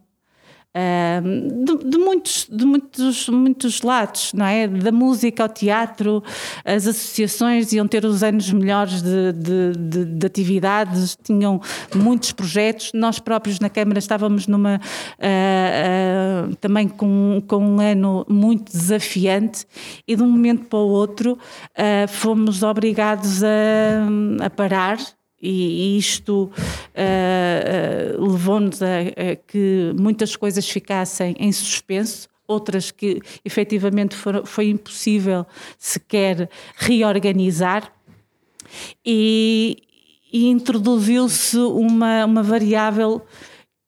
de, 1.66 1.90
de 1.90 1.98
muitos, 1.98 2.48
de 2.50 2.66
muitos, 2.66 3.28
muitos 3.30 3.82
lados, 3.82 4.32
não 4.34 4.46
é? 4.46 4.68
Da 4.68 4.92
música 4.92 5.44
ao 5.44 5.50
teatro, 5.50 6.24
as 6.64 6.88
associações 6.88 7.74
iam 7.74 7.88
ter 7.88 8.06
os 8.06 8.24
anos 8.24 8.50
melhores 8.52 9.02
de, 9.02 9.34
de, 9.34 9.72
de- 9.78 10.06
de 10.06 10.26
atividades, 10.26 11.18
tinham 11.22 11.60
muitos 11.96 12.32
projetos. 12.32 12.92
Nós 12.94 13.20
próprios 13.20 13.60
na 13.60 13.70
Câmara 13.70 14.00
estávamos 14.00 14.48
numa 14.48 14.80
ah, 15.20 16.48
ah, 16.50 16.56
também 16.60 16.88
com, 16.88 17.42
com 17.48 17.58
um 17.58 17.80
ano 17.80 18.26
muito 18.30 18.72
desafiante 18.72 19.66
e 20.08 20.16
de 20.16 20.24
um 20.24 20.30
momento 20.30 20.66
para 20.66 20.80
o 20.80 20.88
outro 20.90 21.38
ah, 21.76 22.08
fomos 22.08 22.64
obrigados 22.64 23.44
a, 23.44 24.46
a 24.46 24.50
parar 24.50 24.98
e 25.42 25.98
isto 25.98 26.52
ah, 26.96 27.02
ah, 27.02 28.22
levou-nos 28.22 28.82
a, 28.82 28.86
a 29.32 29.36
que 29.36 29.94
muitas 30.00 30.36
coisas 30.36 30.70
ficassem 30.70 31.36
em 31.40 31.52
suspenso, 31.52 32.30
outras 32.48 32.92
que 32.92 33.22
efetivamente 33.44 34.16
foram, 34.16 34.46
foi 34.46 34.70
impossível 34.70 35.46
sequer 35.78 36.50
reorganizar. 36.76 37.92
E, 39.06 39.78
e 40.32 40.48
introduziu-se 40.48 41.58
uma, 41.58 42.26
uma 42.26 42.44
variável 42.44 43.22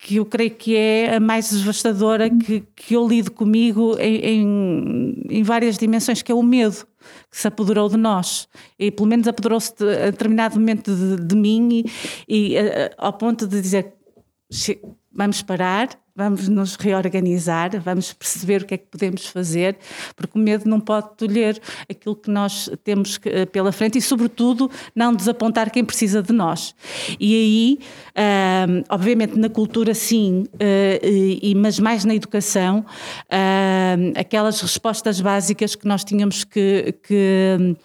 que 0.06 0.18
eu 0.18 0.26
creio 0.26 0.52
que 0.52 0.76
é 0.76 1.16
a 1.16 1.20
mais 1.20 1.50
devastadora 1.50 2.30
que, 2.30 2.62
que 2.76 2.94
eu 2.94 3.08
lido 3.08 3.32
comigo 3.32 3.96
em, 3.98 4.16
em, 4.18 5.24
em 5.30 5.44
várias 5.44 5.78
dimensões, 5.78 6.22
que 6.22 6.30
é 6.30 6.36
o 6.36 6.44
medo 6.44 6.86
que 7.32 7.38
se 7.40 7.48
apoderou 7.48 7.88
de 7.88 7.96
nós. 7.96 8.50
E 8.78 8.92
pelo 8.92 9.08
menos 9.08 9.28
apoderou-se 9.30 9.74
de- 9.78 9.90
a 9.90 10.12
determinado 10.12 10.60
momento 10.60 10.94
de, 10.94 11.24
de 11.26 11.36
mim 11.36 11.70
e, 11.72 11.86
e, 12.28 12.56
eh, 12.58 12.94
ao 12.98 13.14
ponto 13.14 13.48
de 13.48 13.62
dizer 13.62 13.94
"Che- 14.52 14.82
vamos 15.12 15.42
parar, 15.42 15.88
vamos 16.16 16.48
nos 16.48 16.76
reorganizar, 16.76 17.80
vamos 17.82 18.14
perceber 18.14 18.62
o 18.62 18.66
que 18.66 18.76
é 18.76 18.78
que 18.78 18.86
podemos 18.86 19.26
fazer, 19.28 19.78
porque 20.16 20.38
o 20.38 20.42
medo 20.42 20.70
não 20.70 20.80
pode 20.80 21.10
tolher 21.18 21.60
aquilo 21.90 22.16
que 22.16 22.30
nós 22.30 22.70
temos 22.84 23.20
eh, 23.26 23.46
pela 23.48 23.72
frente 23.72 23.98
e, 23.98 24.02
sobretudo, 24.02 24.70
não 24.96 25.16
desapontar 25.16 25.72
quem 25.72 25.84
precisa 25.84 26.22
de 26.22 26.32
nós. 26.32 26.76
E 27.20 27.34
aí, 27.36 27.80
ahm, 28.16 28.84
obviamente, 28.90 29.38
na 29.38 29.50
cultura, 29.50 29.94
sim, 29.94 30.46
eh, 30.60 31.00
mas 31.56 31.80
mais 31.80 32.06
na 32.06 32.14
educação, 32.14 32.86
aquelas 34.16 34.62
respostas 34.62 35.20
básicas 35.20 35.76
que 35.76 35.88
nós 35.88 36.04
tínhamos 36.04 36.44
que- 36.44 36.94
que 37.04 37.76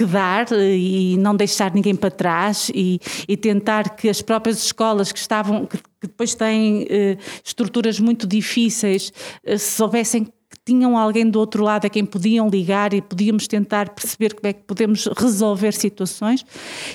que 0.00 0.06
dar 0.06 0.50
eh, 0.50 0.76
e 0.76 1.16
não 1.18 1.36
deixar 1.36 1.74
ninguém 1.74 1.94
para 1.94 2.10
trás 2.10 2.70
e, 2.74 2.98
e 3.28 3.36
tentar 3.36 3.96
que 3.96 4.08
as 4.08 4.22
próprias 4.22 4.64
escolas 4.64 5.12
que 5.12 5.18
estavam 5.18 5.66
que, 5.66 5.76
que 5.76 6.06
depois 6.06 6.34
têm 6.34 6.86
eh, 6.88 7.18
estruturas 7.44 8.00
muito 8.00 8.26
difíceis 8.26 9.12
eh, 9.44 9.58
soubessem 9.58 10.26
que 10.50 10.58
tinham 10.64 10.98
alguém 10.98 11.30
do 11.30 11.38
outro 11.38 11.62
lado 11.62 11.86
a 11.86 11.88
quem 11.88 12.04
podiam 12.04 12.48
ligar 12.48 12.92
e 12.92 13.00
podíamos 13.00 13.46
tentar 13.46 13.90
perceber 13.90 14.34
como 14.34 14.48
é 14.48 14.52
que 14.52 14.62
podemos 14.64 15.08
resolver 15.16 15.72
situações. 15.72 16.44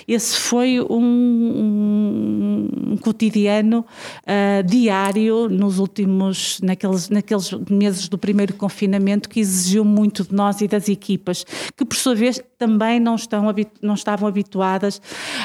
Esse 0.05 0.37
foi 0.37 0.81
um, 0.81 0.97
um, 0.99 2.69
um 2.91 2.97
cotidiano 2.97 3.85
uh, 4.23 4.63
diário 4.67 5.47
nos 5.47 5.79
últimos, 5.79 6.59
naqueles, 6.61 7.09
naqueles 7.09 7.51
meses 7.69 8.09
do 8.09 8.17
primeiro 8.17 8.53
confinamento 8.55 9.29
que 9.29 9.39
exigiu 9.39 9.85
muito 9.85 10.25
de 10.25 10.33
nós 10.35 10.59
e 10.59 10.67
das 10.67 10.89
equipas, 10.89 11.45
que 11.77 11.85
por 11.85 11.95
sua 11.95 12.13
vez 12.13 12.41
também 12.57 12.99
não, 12.99 13.15
estão, 13.15 13.45
não 13.81 13.93
estavam 13.93 14.27
habituadas 14.27 15.01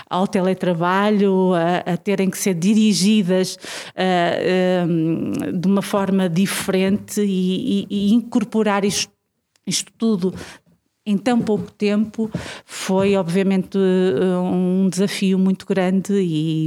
ao 0.08 0.26
teletrabalho, 0.26 1.52
a, 1.54 1.92
a 1.92 1.96
terem 1.96 2.28
que 2.28 2.38
ser 2.38 2.54
dirigidas 2.54 3.56
uh, 3.94 4.88
um, 4.88 5.58
de 5.60 5.68
uma 5.68 5.82
forma 5.82 6.28
diferente 6.28 7.20
e, 7.20 7.86
e, 7.88 7.99
e 8.00 8.14
incorporar 8.14 8.82
isto, 8.82 9.12
isto 9.66 9.92
tudo 9.98 10.34
em 11.04 11.18
tão 11.18 11.40
pouco 11.40 11.70
tempo 11.72 12.30
foi 12.64 13.16
obviamente 13.16 13.76
um 14.42 14.88
desafio 14.88 15.38
muito 15.38 15.66
grande 15.66 16.12
e, 16.14 16.66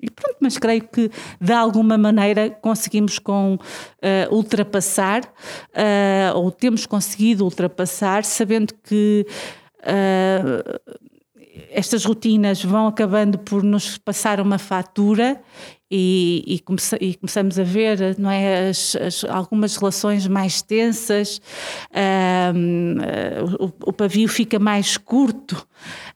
e 0.00 0.10
pronto, 0.10 0.36
mas 0.40 0.58
creio 0.58 0.82
que 0.88 1.10
de 1.40 1.52
alguma 1.52 1.96
maneira 1.96 2.50
conseguimos 2.50 3.18
com 3.18 3.54
uh, 3.54 4.34
ultrapassar 4.34 5.22
uh, 5.22 6.36
ou 6.36 6.50
temos 6.50 6.84
conseguido 6.84 7.44
ultrapassar 7.44 8.24
sabendo 8.24 8.74
que 8.82 9.26
uh, 9.82 10.96
estas 11.70 12.04
rotinas 12.04 12.62
vão 12.62 12.86
acabando 12.86 13.38
por 13.38 13.62
nos 13.62 13.96
passar 13.98 14.40
uma 14.40 14.58
fatura 14.58 15.40
e, 15.90 16.42
e, 16.46 16.58
comece, 16.60 16.96
e, 17.00 17.14
começamos 17.14 17.58
a 17.58 17.62
ver 17.62 18.16
não 18.18 18.30
é, 18.30 18.68
as, 18.68 18.96
as, 18.96 19.24
algumas 19.24 19.76
relações 19.76 20.26
mais 20.26 20.60
tensas, 20.60 21.40
um, 22.54 22.96
o, 23.64 23.72
o, 23.90 23.92
pavio 23.92 24.28
fica 24.28 24.58
mais 24.58 24.96
curto, 24.96 25.52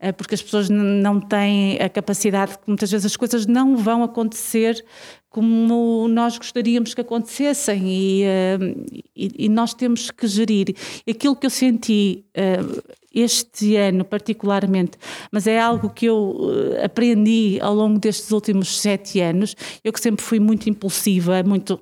uh, 0.02 0.12
porque 0.14 0.34
as 0.34 0.42
pessoas 0.42 0.68
não 0.68 1.20
têm 1.20 1.80
a 1.80 1.88
capacidade, 1.88 2.58
muitas 2.66 2.90
vezes 2.90 3.06
as 3.06 3.16
coisas 3.16 3.46
não 3.46 3.76
vão 3.76 4.02
acontecer 4.02 4.84
como 5.28 6.08
nós 6.08 6.36
gostaríamos 6.36 6.92
que 6.92 7.00
acontecessem 7.00 7.82
e, 7.86 8.24
uh, 8.24 9.00
e, 9.14 9.46
e, 9.46 9.48
nós 9.48 9.72
temos 9.72 10.10
que 10.10 10.26
gerir. 10.26 10.74
Aquilo 11.08 11.36
que 11.36 11.46
eu 11.46 11.50
senti 11.50 12.24
uh, 12.36 12.82
este 13.12 13.76
ano 13.76 14.04
particularmente, 14.04 14.92
mas 15.32 15.46
é 15.46 15.58
algo 15.58 15.90
que 15.90 16.06
eu 16.06 16.16
uh, 16.16 16.84
aprendi 16.84 17.58
ao 17.60 17.74
longo 17.74 17.98
destes 17.98 18.30
últimos 18.30 18.80
sete 18.80 19.20
anos, 19.20 19.56
eu 19.82 19.92
que 19.92 20.00
sempre 20.00 20.24
fui 20.24 20.38
muito 20.38 20.68
impulsiva, 20.68 21.42
muito 21.42 21.80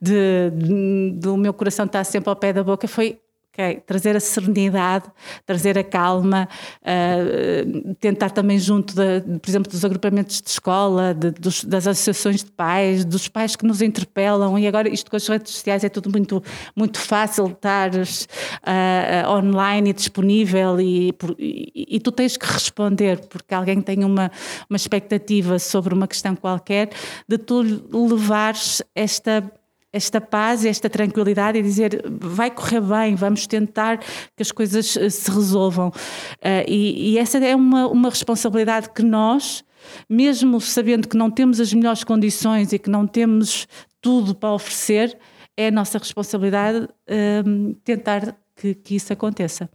de, 0.00 0.50
de, 0.50 1.12
do 1.14 1.36
meu 1.36 1.52
coração 1.52 1.86
estar 1.86 2.04
sempre 2.04 2.30
ao 2.30 2.36
pé 2.36 2.52
da 2.52 2.64
boca, 2.64 2.88
foi 2.88 3.18
Okay. 3.52 3.82
Trazer 3.86 4.16
a 4.16 4.20
serenidade, 4.20 5.04
trazer 5.44 5.76
a 5.76 5.84
calma, 5.84 6.48
uh, 6.80 7.94
tentar 7.96 8.30
também 8.30 8.58
junto, 8.58 8.94
de, 8.94 9.20
por 9.38 9.50
exemplo, 9.50 9.70
dos 9.70 9.84
agrupamentos 9.84 10.40
de 10.40 10.48
escola, 10.48 11.12
de, 11.12 11.32
dos, 11.32 11.62
das 11.62 11.86
associações 11.86 12.42
de 12.42 12.50
pais, 12.50 13.04
dos 13.04 13.28
pais 13.28 13.54
que 13.54 13.66
nos 13.66 13.82
interpelam, 13.82 14.58
e 14.58 14.66
agora 14.66 14.88
isto 14.88 15.10
com 15.10 15.18
as 15.18 15.28
redes 15.28 15.52
sociais 15.52 15.84
é 15.84 15.90
tudo 15.90 16.10
muito, 16.10 16.42
muito 16.74 16.98
fácil 16.98 17.44
estar 17.48 17.90
uh, 17.94 19.28
online 19.28 19.90
e 19.90 19.92
disponível 19.92 20.80
e, 20.80 21.14
e, 21.38 21.96
e, 21.96 22.00
tu 22.00 22.10
tens 22.10 22.38
que 22.38 22.46
responder 22.46 23.20
porque 23.28 23.54
alguém 23.54 23.82
tem 23.82 24.02
uma, 24.02 24.32
uma 24.70 24.76
expectativa 24.76 25.58
sobre 25.58 25.92
uma 25.92 26.08
questão 26.08 26.34
qualquer, 26.34 26.88
de 27.28 27.36
tu 27.36 27.60
levares 27.92 28.82
esta 28.94 29.44
esta 29.92 30.20
paz, 30.20 30.64
esta 30.64 30.88
tranquilidade 30.88 31.58
e 31.58 31.62
dizer 31.62 32.02
vai 32.20 32.50
correr 32.50 32.80
bem, 32.80 33.14
vamos 33.14 33.46
tentar 33.46 33.98
que 33.98 34.40
as 34.40 34.50
coisas 34.50 34.96
eh, 34.96 35.10
se 35.10 35.30
resolvam. 35.30 35.88
Uh, 35.88 36.64
e, 36.66 37.12
e, 37.12 37.18
essa 37.18 37.38
é 37.38 37.54
uma, 37.54 37.86
uma 37.88 38.08
responsabilidade 38.08 38.90
que 38.90 39.02
nós, 39.02 39.62
mesmo 40.08 40.60
sabendo 40.60 41.06
que 41.06 41.16
não 41.16 41.30
temos 41.30 41.60
as 41.60 41.72
melhores 41.72 42.04
condições 42.04 42.72
e 42.72 42.78
que 42.78 42.88
não 42.88 43.06
temos 43.06 43.66
tudo 44.00 44.34
para 44.34 44.52
oferecer, 44.52 45.18
é 45.56 45.68
a 45.68 45.70
nossa 45.70 45.98
responsabilidade 45.98 46.84
uh, 46.84 47.74
tentar 47.84 48.34
que, 48.56 48.74
que 48.74 48.96
isso 48.96 49.12
aconteça. 49.12 49.68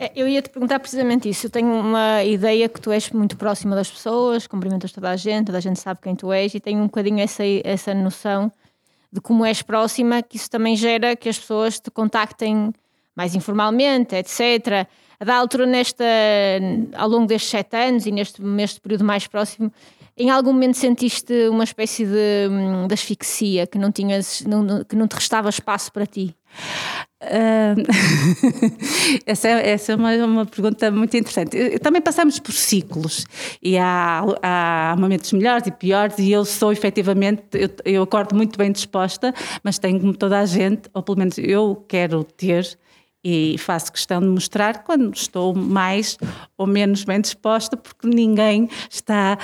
É, 0.00 0.12
eu 0.14 0.28
ia 0.28 0.40
te 0.40 0.48
perguntar 0.48 0.78
precisamente 0.78 1.28
isso. 1.28 1.46
Eu 1.46 1.50
tenho 1.50 1.72
uma 1.72 2.22
ideia 2.22 2.68
que 2.68 2.80
tu 2.80 2.92
és 2.92 3.10
muito 3.10 3.36
próxima 3.36 3.74
das 3.74 3.90
pessoas, 3.90 4.46
cumprimentas 4.46 4.92
toda 4.92 5.10
a 5.10 5.16
gente, 5.16 5.46
toda 5.46 5.58
a 5.58 5.60
gente 5.60 5.80
sabe 5.80 6.00
quem 6.00 6.14
tu 6.14 6.32
és 6.32 6.54
e 6.54 6.60
tenho 6.60 6.80
um 6.80 6.84
bocadinho 6.84 7.18
essa, 7.18 7.42
essa 7.64 7.92
noção 7.92 8.52
de 9.12 9.20
como 9.20 9.44
és 9.44 9.62
próxima, 9.62 10.22
que 10.22 10.36
isso 10.36 10.50
também 10.50 10.76
gera 10.76 11.16
que 11.16 11.28
as 11.28 11.38
pessoas 11.38 11.80
te 11.80 11.90
contactem 11.90 12.72
mais 13.16 13.34
informalmente, 13.34 14.14
etc. 14.14 14.86
A 15.18 15.24
da 15.24 15.36
altura, 15.36 15.66
nesta, 15.66 16.04
ao 16.94 17.08
longo 17.08 17.26
destes 17.26 17.50
sete 17.50 17.76
anos 17.76 18.06
e 18.06 18.12
neste, 18.12 18.40
neste 18.40 18.80
período 18.80 19.04
mais 19.04 19.26
próximo, 19.26 19.72
em 20.16 20.30
algum 20.30 20.52
momento 20.52 20.76
sentiste 20.76 21.48
uma 21.48 21.64
espécie 21.64 22.04
de, 22.04 22.48
hum, 22.50 22.86
de 22.86 22.94
asfixia, 22.94 23.66
que 23.66 23.78
não, 23.78 23.90
tinhas, 23.90 24.42
não, 24.42 24.84
que 24.84 24.94
não 24.94 25.08
te 25.08 25.14
restava 25.14 25.48
espaço 25.48 25.92
para 25.92 26.06
ti? 26.06 26.36
Uh, 27.20 27.82
essa 29.26 29.48
é, 29.48 29.70
essa 29.70 29.92
é 29.92 29.96
uma, 29.96 30.14
uma 30.24 30.46
pergunta 30.46 30.90
muito 30.90 31.16
interessante. 31.16 31.78
Também 31.80 32.00
passamos 32.00 32.38
por 32.38 32.52
ciclos 32.52 33.26
e 33.60 33.76
há, 33.76 34.22
há 34.40 34.96
momentos 34.96 35.32
melhores 35.32 35.66
e 35.66 35.72
piores, 35.72 36.18
e 36.18 36.30
eu 36.30 36.44
sou 36.44 36.70
efetivamente, 36.70 37.42
eu, 37.54 37.68
eu 37.84 38.02
acordo 38.04 38.36
muito 38.36 38.56
bem 38.56 38.70
disposta, 38.70 39.34
mas 39.64 39.78
tenho 39.78 39.98
como 39.98 40.16
toda 40.16 40.38
a 40.38 40.46
gente, 40.46 40.88
ou 40.94 41.02
pelo 41.02 41.18
menos 41.18 41.38
eu 41.38 41.84
quero 41.88 42.22
ter 42.22 42.78
e 43.24 43.56
faço 43.58 43.92
questão 43.92 44.20
de 44.20 44.28
mostrar 44.28 44.84
quando 44.84 45.12
estou 45.12 45.54
mais 45.54 46.16
ou 46.56 46.66
menos 46.66 47.04
bem 47.04 47.20
disposta, 47.20 47.76
porque 47.76 48.06
ninguém 48.06 48.68
está 48.88 49.36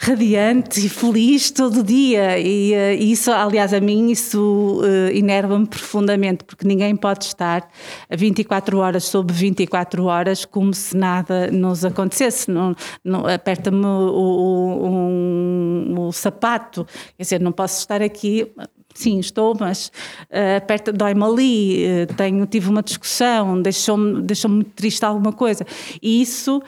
radiante 0.00 0.84
e 0.84 0.88
feliz 0.88 1.50
todo 1.50 1.82
dia. 1.82 2.38
E 2.38 2.72
uh, 2.72 3.02
isso, 3.02 3.30
aliás, 3.30 3.72
a 3.72 3.80
mim, 3.80 4.10
isso 4.10 4.80
uh, 4.82 5.16
enerva-me 5.16 5.66
profundamente, 5.66 6.44
porque 6.44 6.66
ninguém 6.66 6.96
pode 6.96 7.24
estar 7.24 7.68
24 8.10 8.78
horas 8.78 9.04
sobre 9.04 9.34
24 9.34 10.04
horas 10.04 10.44
como 10.44 10.74
se 10.74 10.96
nada 10.96 11.50
nos 11.50 11.84
acontecesse. 11.84 12.50
Não, 12.50 12.74
não, 13.04 13.26
Aperta-me 13.26 13.86
o, 13.86 14.80
o, 14.80 14.86
um, 14.86 15.94
o 16.08 16.12
sapato, 16.12 16.84
quer 17.16 17.22
dizer, 17.22 17.40
não 17.40 17.52
posso 17.52 17.78
estar 17.78 18.02
aqui 18.02 18.52
sim, 18.94 19.18
estou, 19.18 19.56
mas 19.58 19.90
uh, 20.26 20.66
perto, 20.66 20.92
dói-me 20.92 21.22
ali, 21.24 21.84
uh, 21.84 22.14
tenho, 22.14 22.46
tive 22.46 22.68
uma 22.68 22.82
discussão, 22.82 23.60
deixou-me 23.60 24.22
deixou 24.22 24.50
muito 24.50 24.70
triste 24.70 25.04
alguma 25.04 25.32
coisa. 25.32 25.66
E 26.02 26.20
isso, 26.20 26.58
uh, 26.58 26.62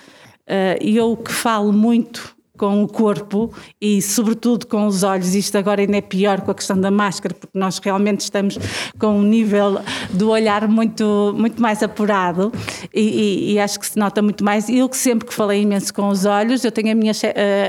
eu 0.81 1.17
que 1.17 1.33
falo 1.33 1.73
muito 1.73 2.35
com 2.63 2.81
o 2.85 2.87
corpo 2.87 3.53
e, 3.81 4.01
sobretudo, 4.01 4.69
com 4.69 4.87
os 4.87 5.03
olhos. 5.03 5.35
Isto 5.35 5.59
agora 5.59 5.81
ainda 5.81 5.97
é 5.97 6.01
pior 6.01 6.43
com 6.43 6.53
a 6.53 6.55
questão 6.55 6.81
da 6.81 6.93
máscara, 6.93 7.35
porque 7.35 7.59
nós 7.59 7.79
realmente 7.79 8.21
estamos 8.21 8.57
com 9.01 9.19
um 9.19 9.23
nível 9.23 9.81
do 10.11 10.31
olhar 10.31 10.69
muito, 10.69 11.35
muito 11.37 11.61
mais 11.61 11.83
apurado 11.83 12.53
e, 12.95 13.01
e, 13.01 13.53
e 13.55 13.59
acho 13.59 13.81
que 13.81 13.87
se 13.89 13.99
nota 13.99 14.23
muito 14.23 14.45
mais. 14.45 14.69
Eu 14.69 14.89
que 14.89 14.97
sempre 14.97 15.27
que 15.27 15.35
falei 15.35 15.63
imenso 15.63 15.93
com 15.93 16.07
os 16.07 16.25
olhos, 16.25 16.65
eu 16.65 16.71
tenho 16.71 16.93
a 16.93 16.95
minha, 16.95 17.13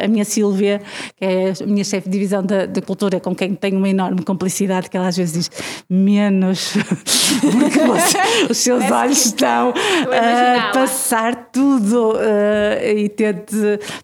a 0.04 0.08
minha 0.08 0.24
Sílvia, 0.24 0.80
que 1.18 1.26
é 1.26 1.54
a 1.60 1.66
minha 1.66 1.84
chefe 1.84 2.08
de 2.08 2.14
divisão 2.14 2.44
da, 2.44 2.68
da 2.68 2.82
cultura, 2.84 3.20
com 3.20 3.34
quem 3.34 3.56
tenho 3.56 3.78
uma 3.80 3.90
enorme 3.90 4.22
complicidade, 4.22 4.92
que 4.92 4.96
ela 4.96 5.08
às 5.08 5.18
vezes 5.18 5.34
diz 5.34 5.52
menos, 5.90 6.74
porque 7.42 7.80
você, 7.80 8.48
os 8.48 8.58
seus 8.60 8.92
olhos 8.92 9.26
estão 9.26 9.74
a 10.12 10.72
passar 10.72 11.50
tudo 11.52 12.12
uh, 12.12 12.96
e 12.96 13.10
tente, 13.10 13.56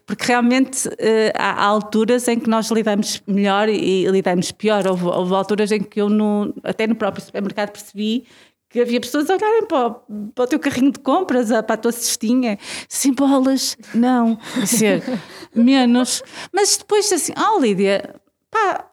porque 0.04 0.24
realmente 0.26 0.79
uh, 0.86 1.32
há 1.34 1.64
alturas 1.64 2.26
em 2.28 2.38
que 2.38 2.48
nós 2.48 2.70
lidamos 2.70 3.22
melhor 3.26 3.68
e, 3.68 4.06
lidamos 4.06 4.52
pior. 4.52 4.86
Houve, 4.86 5.04
houve, 5.04 5.34
alturas 5.34 5.72
em 5.72 5.82
que 5.82 6.00
eu, 6.00 6.08
no, 6.08 6.54
até 6.62 6.86
no 6.86 6.94
próprio 6.94 7.24
supermercado, 7.24 7.70
percebi 7.70 8.24
que 8.68 8.80
havia 8.80 9.00
pessoas 9.00 9.28
a 9.28 9.34
olharem 9.34 9.66
para 9.66 9.88
o, 9.88 9.94
para 10.34 10.44
o 10.44 10.46
teu 10.46 10.58
carrinho 10.58 10.92
de 10.92 11.00
compras, 11.00 11.48
para 11.48 11.74
a 11.74 11.76
tua 11.76 11.92
cestinha, 11.92 12.58
sem 12.88 13.12
bolas, 13.12 13.76
não, 13.92 14.38
ser 14.64 15.02
menos. 15.54 16.22
Mas 16.52 16.76
depois 16.76 17.12
assim, 17.12 17.32
oh 17.36 17.58
Lídia, 17.58 18.14
pá, 18.50 18.89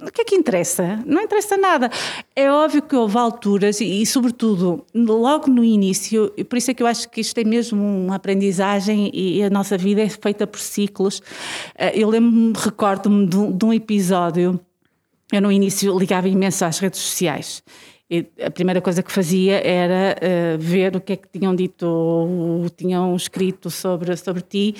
o 0.00 0.12
que 0.12 0.22
é 0.22 0.24
que 0.24 0.34
interessa? 0.36 1.02
Não 1.04 1.20
interessa 1.22 1.56
nada. 1.56 1.90
É 2.34 2.50
óbvio 2.50 2.82
que 2.82 2.94
houve 2.94 3.18
alturas, 3.18 3.80
e, 3.80 4.02
e, 4.02 4.06
sobretudo 4.06 4.84
logo 4.94 5.48
no 5.50 5.64
início, 5.64 6.32
e 6.36 6.44
por 6.44 6.56
isso 6.56 6.70
é 6.70 6.74
que 6.74 6.82
eu 6.82 6.86
acho 6.86 7.08
que 7.08 7.20
isto 7.20 7.36
é 7.38 7.44
mesmo 7.44 7.82
uma 7.82 8.14
aprendizagem 8.14 9.10
e, 9.12 9.38
e 9.38 9.42
a 9.42 9.50
nossa 9.50 9.76
vida 9.76 10.00
é 10.00 10.08
feita 10.08 10.46
por 10.46 10.60
ciclos. 10.60 11.20
Eh, 11.76 12.00
eu 12.00 12.08
lembro-me, 12.08 12.52
recordo-me 12.56 13.26
de, 13.26 13.52
de 13.52 13.64
um 13.64 13.72
episódio, 13.72 14.60
eu 15.32 15.42
no 15.42 15.50
início 15.52 15.98
ligava 15.98 16.28
imenso 16.28 16.64
às 16.64 16.78
redes 16.78 17.00
sociais 17.00 17.62
E 18.10 18.26
a 18.42 18.50
primeira 18.50 18.80
coisa 18.80 19.02
que 19.02 19.12
fazia 19.12 19.60
era 19.62 20.16
eh, 20.22 20.56
ver 20.58 20.96
o 20.96 21.00
que 21.00 21.12
é 21.12 21.16
que 21.16 21.28
tinham 21.28 21.54
dito 21.54 21.86
ou 21.86 22.70
tinham 22.70 23.14
escrito 23.14 23.70
sobre, 23.70 24.16
sobre 24.16 24.40
ti. 24.40 24.74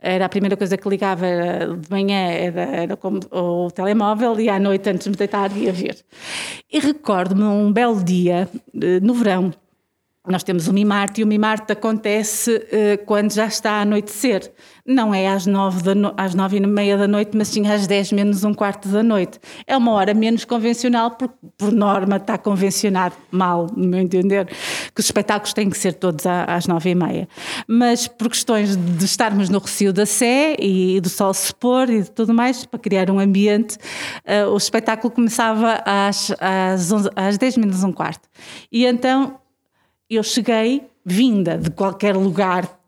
Era 0.00 0.24
a 0.24 0.28
primeira 0.30 0.56
coisa 0.56 0.78
que 0.78 0.88
ligava 0.88 1.26
era, 1.26 1.76
de 1.76 1.90
manhã, 1.90 2.30
era, 2.30 2.62
era 2.62 2.96
como 2.96 3.20
o 3.30 3.70
telemóvel 3.70 4.40
e 4.40 4.48
à 4.48 4.58
noite, 4.58 4.88
antes 4.88 5.04
de 5.04 5.10
me 5.10 5.16
deitar, 5.16 5.54
ia 5.54 5.72
ver. 5.72 5.98
E 6.72 6.78
recordo-me 6.78 7.42
um 7.42 7.70
belo 7.70 8.02
dia, 8.02 8.48
eh, 8.74 8.98
no 9.00 9.12
verão, 9.12 9.52
nós 10.26 10.42
temos 10.42 10.68
o 10.68 10.72
Mimarte 10.72 11.20
e 11.20 11.24
o 11.24 11.26
Mimarte 11.26 11.72
acontece 11.72 12.66
eh, 12.70 12.96
quando 12.98 13.32
já 13.32 13.46
está 13.46 13.72
a 13.72 13.80
anoitecer. 13.82 14.52
Não 14.90 15.14
é 15.14 15.28
às 15.28 15.46
nove, 15.46 15.84
da 15.84 15.94
no... 15.94 16.12
às 16.16 16.34
nove 16.34 16.56
e 16.56 16.66
meia 16.66 16.98
da 16.98 17.06
noite, 17.06 17.30
mas 17.36 17.46
sim 17.46 17.64
às 17.68 17.86
dez 17.86 18.10
menos 18.10 18.42
um 18.42 18.52
quarto 18.52 18.88
da 18.88 19.04
noite. 19.04 19.38
É 19.64 19.76
uma 19.76 19.92
hora 19.92 20.12
menos 20.12 20.44
convencional, 20.44 21.12
porque 21.12 21.34
por 21.56 21.70
norma 21.70 22.16
está 22.16 22.36
convencionado 22.36 23.14
mal, 23.30 23.68
no 23.76 23.86
meu 23.86 24.00
entender, 24.00 24.46
que 24.46 25.00
os 25.00 25.04
espetáculos 25.04 25.52
têm 25.52 25.70
que 25.70 25.78
ser 25.78 25.92
todos 25.92 26.26
às 26.26 26.66
nove 26.66 26.90
e 26.90 26.94
meia. 26.96 27.28
Mas 27.68 28.08
por 28.08 28.28
questões 28.28 28.74
de 28.74 29.04
estarmos 29.04 29.48
no 29.48 29.60
Recio 29.60 29.92
da 29.92 30.04
Sé 30.04 30.56
e 30.58 31.00
do 31.00 31.08
sol 31.08 31.32
se 31.34 31.54
pôr 31.54 31.88
e 31.88 32.02
de 32.02 32.10
tudo 32.10 32.34
mais, 32.34 32.66
para 32.66 32.80
criar 32.80 33.12
um 33.12 33.20
ambiente, 33.20 33.78
eh, 34.24 34.44
o 34.44 34.56
espetáculo 34.56 35.12
começava 35.12 35.84
às, 35.86 36.32
às, 36.40 36.90
11, 36.90 37.10
às 37.14 37.38
dez 37.38 37.56
menos 37.56 37.84
um 37.84 37.92
quarto. 37.92 38.28
E 38.72 38.84
então 38.84 39.38
eu 40.10 40.24
cheguei 40.24 40.82
vinda 41.04 41.56
de 41.56 41.70
qualquer 41.70 42.16
lugar, 42.16 42.79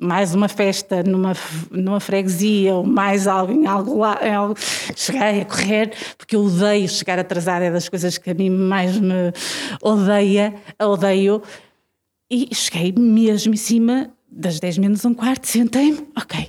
mais 0.00 0.34
uma 0.34 0.48
festa 0.48 1.02
numa, 1.02 1.32
numa 1.70 1.98
freguesia 1.98 2.74
ou 2.74 2.84
mais 2.84 3.26
algo 3.26 3.52
em 3.52 3.66
algo 3.66 3.98
lá, 3.98 4.18
em 4.22 4.32
algo, 4.32 4.54
cheguei 4.94 5.40
a 5.40 5.44
correr, 5.44 5.92
porque 6.16 6.36
eu 6.36 6.44
odeio 6.44 6.88
chegar 6.88 7.18
atrasada, 7.18 7.64
é 7.64 7.70
das 7.70 7.88
coisas 7.88 8.16
que 8.16 8.30
a 8.30 8.34
mim 8.34 8.48
mais 8.48 8.96
me 8.96 9.32
odeia, 9.82 10.54
odeio, 10.80 11.42
e 12.30 12.54
cheguei 12.54 12.92
mesmo 12.92 13.54
em 13.54 13.56
cima 13.56 14.12
das 14.30 14.60
10 14.60 14.78
menos 14.78 15.04
um 15.04 15.14
quarto, 15.14 15.46
sentei-me, 15.46 16.06
ok. 16.16 16.48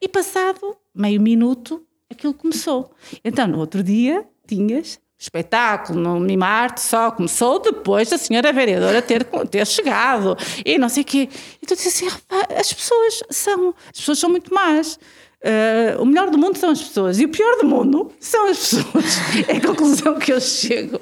E 0.00 0.08
passado 0.08 0.76
meio 0.94 1.20
minuto, 1.20 1.82
aquilo 2.10 2.34
começou. 2.34 2.90
Então, 3.24 3.46
no 3.46 3.58
outro 3.58 3.82
dia, 3.82 4.26
tinhas 4.46 4.98
espetáculo 5.20 6.00
no 6.00 6.18
Mimarte 6.18 6.80
só 6.80 7.10
começou 7.10 7.58
depois 7.58 8.08
da 8.08 8.16
senhora 8.16 8.50
vereadora 8.54 9.02
ter, 9.02 9.22
ter 9.50 9.66
chegado 9.66 10.34
e 10.64 10.78
não 10.78 10.88
sei 10.88 11.02
o 11.02 11.06
quê. 11.06 11.28
E 11.60 11.66
tu 11.66 11.76
dizes 11.76 12.02
assim, 12.02 12.08
as 12.56 12.72
pessoas 12.72 13.22
são, 13.30 13.74
as 13.92 13.98
pessoas 13.98 14.18
são 14.18 14.30
muito 14.30 14.52
más. 14.52 14.98
Uh, 15.42 16.02
o 16.02 16.04
melhor 16.04 16.30
do 16.30 16.36
mundo 16.36 16.58
são 16.58 16.70
as 16.70 16.82
pessoas 16.82 17.18
e 17.18 17.24
o 17.24 17.28
pior 17.28 17.58
do 17.58 17.66
mundo 17.66 18.12
são 18.18 18.48
as 18.48 18.58
pessoas. 18.58 19.18
é 19.48 19.56
a 19.56 19.60
conclusão 19.60 20.18
que 20.18 20.32
eu 20.32 20.40
chego. 20.40 20.98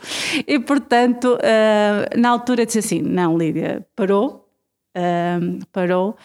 E 0.46 0.58
portanto, 0.58 1.34
uh, 1.36 2.18
na 2.18 2.30
altura 2.30 2.66
disse 2.66 2.80
assim: 2.80 3.00
não, 3.00 3.38
Lídia, 3.38 3.86
parou, 3.94 4.48
uh, 4.96 5.66
parou 5.72 6.16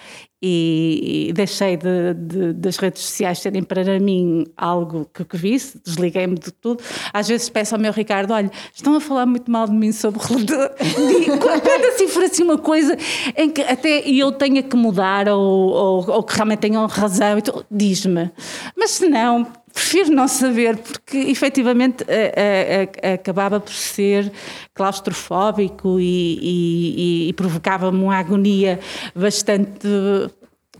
e, 0.45 1.31
deixei 1.33 1.77
de, 1.77 2.13
de, 2.13 2.53
das 2.53 2.75
redes 2.75 3.01
sociais 3.01 3.39
serem 3.39 3.63
para 3.63 3.97
mim 3.97 4.45
algo 4.57 5.09
que, 5.13 5.23
que 5.23 5.37
visse, 5.37 5.79
desliguei-me 5.85 6.35
de 6.35 6.51
tudo. 6.51 6.83
Às 7.13 7.29
vezes 7.29 7.47
peço 7.47 7.75
ao 7.75 7.79
meu 7.79 7.93
Ricardo: 7.93 8.33
olha, 8.33 8.51
estão 8.75 8.93
a 8.95 8.99
falar 8.99 9.25
muito 9.25 9.49
mal 9.49 9.65
de 9.67 9.73
mim 9.73 9.93
sobre 9.93 10.19
quando 10.27 11.85
assim 11.93 12.07
for 12.09 12.23
assim 12.23 12.43
uma 12.43 12.57
coisa 12.57 12.97
em 13.37 13.49
que 13.49 13.61
até 13.61 14.01
eu 14.05 14.33
tenha 14.33 14.61
que 14.61 14.75
mudar 14.75 15.29
ou, 15.29 15.39
ou, 15.39 16.11
ou 16.11 16.23
que 16.23 16.35
realmente 16.35 16.59
tenham 16.59 16.85
razão, 16.87 17.37
então, 17.37 17.63
diz-me. 17.71 18.29
Mas 18.75 18.91
se 18.91 19.07
não, 19.07 19.47
prefiro 19.73 20.11
não 20.11 20.27
saber, 20.27 20.77
porque 20.77 21.17
efetivamente 21.17 22.03
a, 22.03 23.07
a, 23.07 23.11
a, 23.11 23.13
acabava 23.15 23.59
por 23.59 23.73
ser 23.73 24.31
claustrofóbico 24.73 25.99
e, 25.99 26.39
e, 26.41 27.29
e 27.29 27.33
provocava-me 27.33 28.03
uma 28.03 28.15
agonia 28.15 28.79
bastante 29.15 29.87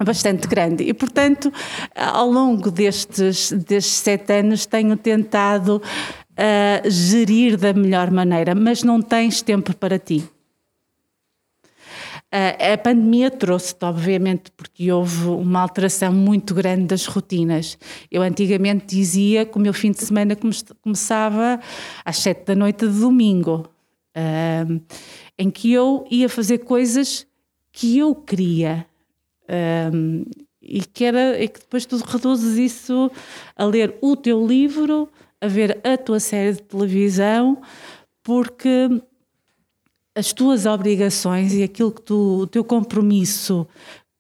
bastante 0.03 0.47
grande 0.47 0.83
e 0.83 0.93
portanto 0.93 1.51
ao 1.95 2.29
longo 2.29 2.71
destes, 2.71 3.51
destes 3.51 3.93
sete 3.93 4.33
anos 4.33 4.65
tenho 4.65 4.97
tentado 4.97 5.81
uh, 5.81 6.89
gerir 6.89 7.57
da 7.57 7.73
melhor 7.73 8.09
maneira 8.09 8.55
mas 8.55 8.83
não 8.83 9.01
tens 9.01 9.41
tempo 9.41 9.75
para 9.75 10.00
ti 10.00 10.27
a 12.74 12.75
pandemia 12.79 13.29
trouxe-te, 13.29 13.85
obviamente, 13.85 14.50
porque 14.57 14.91
houve 14.91 15.27
uma 15.27 15.61
alteração 15.61 16.11
muito 16.11 16.55
grande 16.55 16.85
das 16.85 17.05
rotinas. 17.05 17.77
Eu 18.09 18.24
antigamente 18.24 18.87
dizia 18.87 19.46
que 19.46 19.55
o 19.55 19.61
meu 19.61 19.72
fim 19.72 19.91
de 19.91 20.03
semana 20.03 20.35
começava 20.81 21.59
às 22.03 22.18
sete 22.18 22.46
da 22.46 22.55
noite 22.55 22.87
de 22.87 23.00
domingo, 23.00 23.70
em 25.37 25.51
que 25.51 25.72
eu 25.72 26.07
ia 26.09 26.27
fazer 26.27 26.59
coisas 26.59 27.27
que 27.72 28.00
eu 28.00 28.15
queria. 28.15 28.87
E 30.62 30.82
que, 30.82 31.03
era, 31.03 31.42
e 31.42 31.48
que 31.48 31.60
depois 31.60 31.86
tu 31.86 31.98
reduzes 31.98 32.58
isso 32.58 33.12
a 33.56 33.66
ler 33.66 33.98
o 34.01 34.16
teu 34.16 34.46
livro, 34.46 35.10
a 35.42 35.48
ver 35.48 35.79
a 35.84 35.98
tua 35.98 36.20
série 36.20 36.53
de 36.53 36.62
televisão, 36.64 37.62
porque 38.24 38.90
as 40.16 40.32
tuas 40.32 40.66
obrigações 40.66 41.53
e 41.53 41.64
aquilo 41.64 41.92
que 41.92 42.01
tu, 42.01 42.40
o 42.42 42.48
teu 42.48 42.64
compromisso 42.64 43.68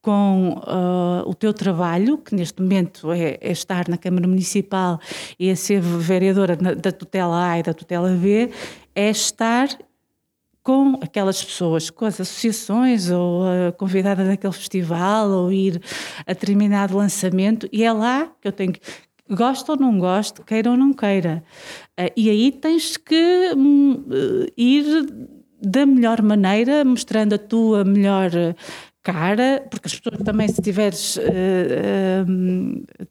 com 0.01 0.49
uh, 0.57 1.29
o 1.29 1.33
teu 1.33 1.53
trabalho, 1.53 2.17
que 2.17 2.35
neste 2.35 2.61
momento 2.61 3.09
é, 3.13 3.37
é, 3.39 3.51
estar 3.53 3.87
na 3.87 3.97
Câmara 3.97 4.27
Municipal 4.27 4.99
e 5.39 5.47
é 5.47 5.55
ser 5.55 5.79
vereadora 5.79 6.57
da 6.57 6.91
tutela 6.91 7.51
A 7.51 7.59
e 7.59 7.63
da 7.63 7.73
tutela 7.73 8.09
B, 8.09 8.51
é 8.93 9.09
estar 9.09 9.69
com 10.63 10.97
aquelas 11.01 11.43
pessoas, 11.43 11.89
com 11.89 12.05
as 12.05 12.19
associações, 12.21 13.11
ou 13.11 13.43
uh, 13.43 13.73
convidada 13.77 14.23
daquele 14.23 14.53
festival, 14.53 15.29
ou 15.29 15.51
ir 15.51 15.81
a 16.25 16.33
determinado 16.33 16.95
lançamento, 16.97 17.67
e 17.71 17.83
é 17.83 17.91
lá 17.91 18.31
que 18.41 18.47
eu 18.47 18.51
tenho 18.51 18.71
que. 18.73 18.79
Gosto 19.29 19.69
ou 19.69 19.77
não 19.77 19.97
gosto, 19.99 20.43
queira 20.43 20.69
ou 20.69 20.77
não 20.77 20.93
queira. 20.93 21.43
Uh, 21.99 22.11
e 22.15 22.29
aí 22.29 22.51
tens 22.51 22.97
que 22.97 23.53
um, 23.55 24.05
ir 24.57 24.85
da 25.61 25.85
melhor 25.85 26.21
maneira, 26.21 26.83
mostrando 26.83 27.35
a 27.35 27.37
tua 27.37 27.83
melhor 27.83 28.31
cara, 29.03 29.65
porque 29.69 29.87
as 29.87 29.99
pessoas 29.99 30.23
também, 30.23 30.47
se 30.47 30.61
estiveres 30.61 31.17
uh, 31.17 31.21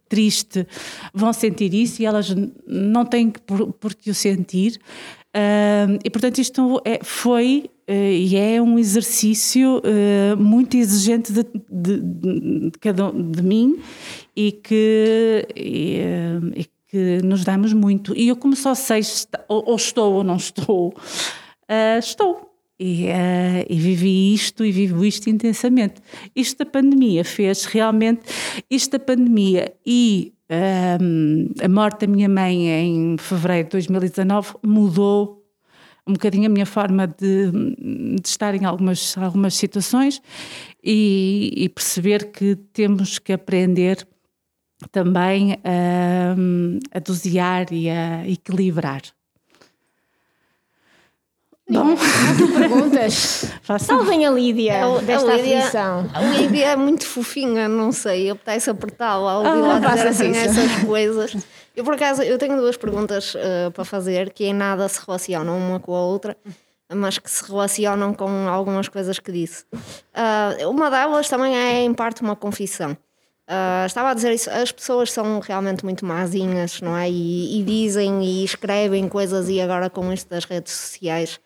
triste, 0.08 0.66
vão 1.12 1.32
sentir 1.32 1.72
isso 1.74 2.00
e 2.00 2.06
elas 2.06 2.34
não 2.66 3.04
têm 3.04 3.30
por, 3.30 3.72
por 3.74 3.94
que 3.94 4.10
o 4.10 4.14
sentir. 4.14 4.80
Uh, 5.34 5.98
e 6.04 6.10
portanto, 6.10 6.38
isto 6.38 6.80
é, 6.84 7.00
foi 7.02 7.70
e 7.88 8.36
é 8.36 8.62
um 8.62 8.78
exercício 8.78 9.82
muito 10.38 10.76
exigente 10.78 11.30
de, 11.30 11.44
de, 11.70 12.00
de, 12.00 12.70
cada 12.80 13.10
de 13.12 13.42
mim 13.42 13.78
e 14.34 14.52
que. 14.52 15.46
E, 15.54 16.00
e 16.56 16.66
que 16.92 17.22
nos 17.24 17.42
damos 17.42 17.72
muito. 17.72 18.14
E 18.14 18.28
eu, 18.28 18.36
como 18.36 18.54
só 18.54 18.74
sei 18.74 19.00
ou, 19.48 19.64
ou 19.70 19.76
estou 19.76 20.12
ou 20.12 20.22
não 20.22 20.36
estou, 20.36 20.88
uh, 20.88 21.98
estou. 21.98 22.51
E, 22.84 23.06
uh, 23.06 23.64
e, 23.68 23.76
vivi 23.78 24.34
isto 24.34 24.64
e 24.64 24.72
vivo 24.72 25.04
isto 25.04 25.30
intensamente. 25.30 26.02
Isto 26.34 26.64
da 26.64 26.66
pandemia 26.66 27.24
fez 27.24 27.64
realmente, 27.64 28.22
isto 28.68 28.98
da 28.98 28.98
pandemia 28.98 29.72
e 29.86 30.32
um, 31.00 31.48
a 31.62 31.68
morte 31.68 32.04
da 32.04 32.12
minha 32.12 32.28
mãe 32.28 32.66
em 32.68 33.16
fevereiro 33.18 33.68
de 33.68 33.72
2019 33.72 34.54
mudou 34.64 35.46
um 36.04 36.14
bocadinho 36.14 36.46
a 36.46 36.48
minha 36.48 36.66
forma 36.66 37.06
de, 37.06 37.52
de 38.20 38.28
estar 38.28 38.52
em 38.52 38.64
algumas, 38.64 39.16
algumas 39.16 39.54
situações 39.54 40.20
e, 40.82 41.52
e 41.56 41.68
perceber 41.68 42.32
que 42.32 42.56
temos 42.72 43.20
que 43.20 43.32
aprender 43.32 44.04
também 44.90 45.52
a, 45.62 46.34
a 46.96 46.98
dosear 46.98 47.72
e 47.72 47.88
a 47.88 48.28
equilibrar. 48.28 49.02
Bom, 51.72 51.96
perguntas. 52.52 53.46
Salvem 53.80 54.26
a 54.26 54.30
Lídia 54.30 54.84
a, 54.84 54.98
desta 54.98 55.32
a 55.32 55.36
Lídia, 55.36 55.58
aflição. 55.58 56.10
A 56.12 56.20
Lídia 56.20 56.66
é 56.66 56.76
muito 56.76 57.06
fofinha, 57.06 57.66
não 57.66 57.90
sei, 57.90 58.28
apetece 58.28 58.68
apertá-la 58.68 59.32
ao 59.32 59.46
ah, 59.46 59.78
dizer 59.78 60.08
assim 60.08 60.36
essas 60.36 60.84
coisas. 60.84 61.34
Eu, 61.74 61.84
por 61.84 61.94
acaso, 61.94 62.22
eu 62.22 62.36
tenho 62.36 62.54
duas 62.58 62.76
perguntas 62.76 63.34
uh, 63.34 63.70
para 63.72 63.82
fazer 63.82 64.30
que 64.34 64.44
em 64.44 64.52
nada 64.52 64.86
se 64.90 65.00
relacionam 65.06 65.56
uma 65.56 65.80
com 65.80 65.94
a 65.94 66.02
outra, 66.02 66.36
mas 66.94 67.16
que 67.16 67.30
se 67.30 67.42
relacionam 67.50 68.12
com 68.12 68.28
algumas 68.46 68.90
coisas 68.90 69.18
que 69.18 69.32
disse. 69.32 69.64
Uh, 69.72 70.68
uma 70.68 70.90
delas 70.90 71.30
também 71.30 71.56
é, 71.56 71.82
em 71.82 71.94
parte, 71.94 72.20
uma 72.20 72.36
confissão. 72.36 72.92
Uh, 73.48 73.86
estava 73.86 74.10
a 74.10 74.14
dizer 74.14 74.32
isso, 74.32 74.50
as 74.50 74.70
pessoas 74.70 75.10
são 75.10 75.40
realmente 75.40 75.82
muito 75.82 76.04
mazinhas, 76.04 76.80
não 76.82 76.94
é? 76.94 77.10
E, 77.10 77.58
e, 77.58 77.62
dizem 77.62 78.22
e 78.22 78.44
escrevem 78.44 79.08
coisas, 79.08 79.48
e 79.48 79.58
agora 79.58 79.88
com 79.88 80.12
isto 80.12 80.28
das 80.28 80.44
redes 80.44 80.74
sociais, 80.74 81.40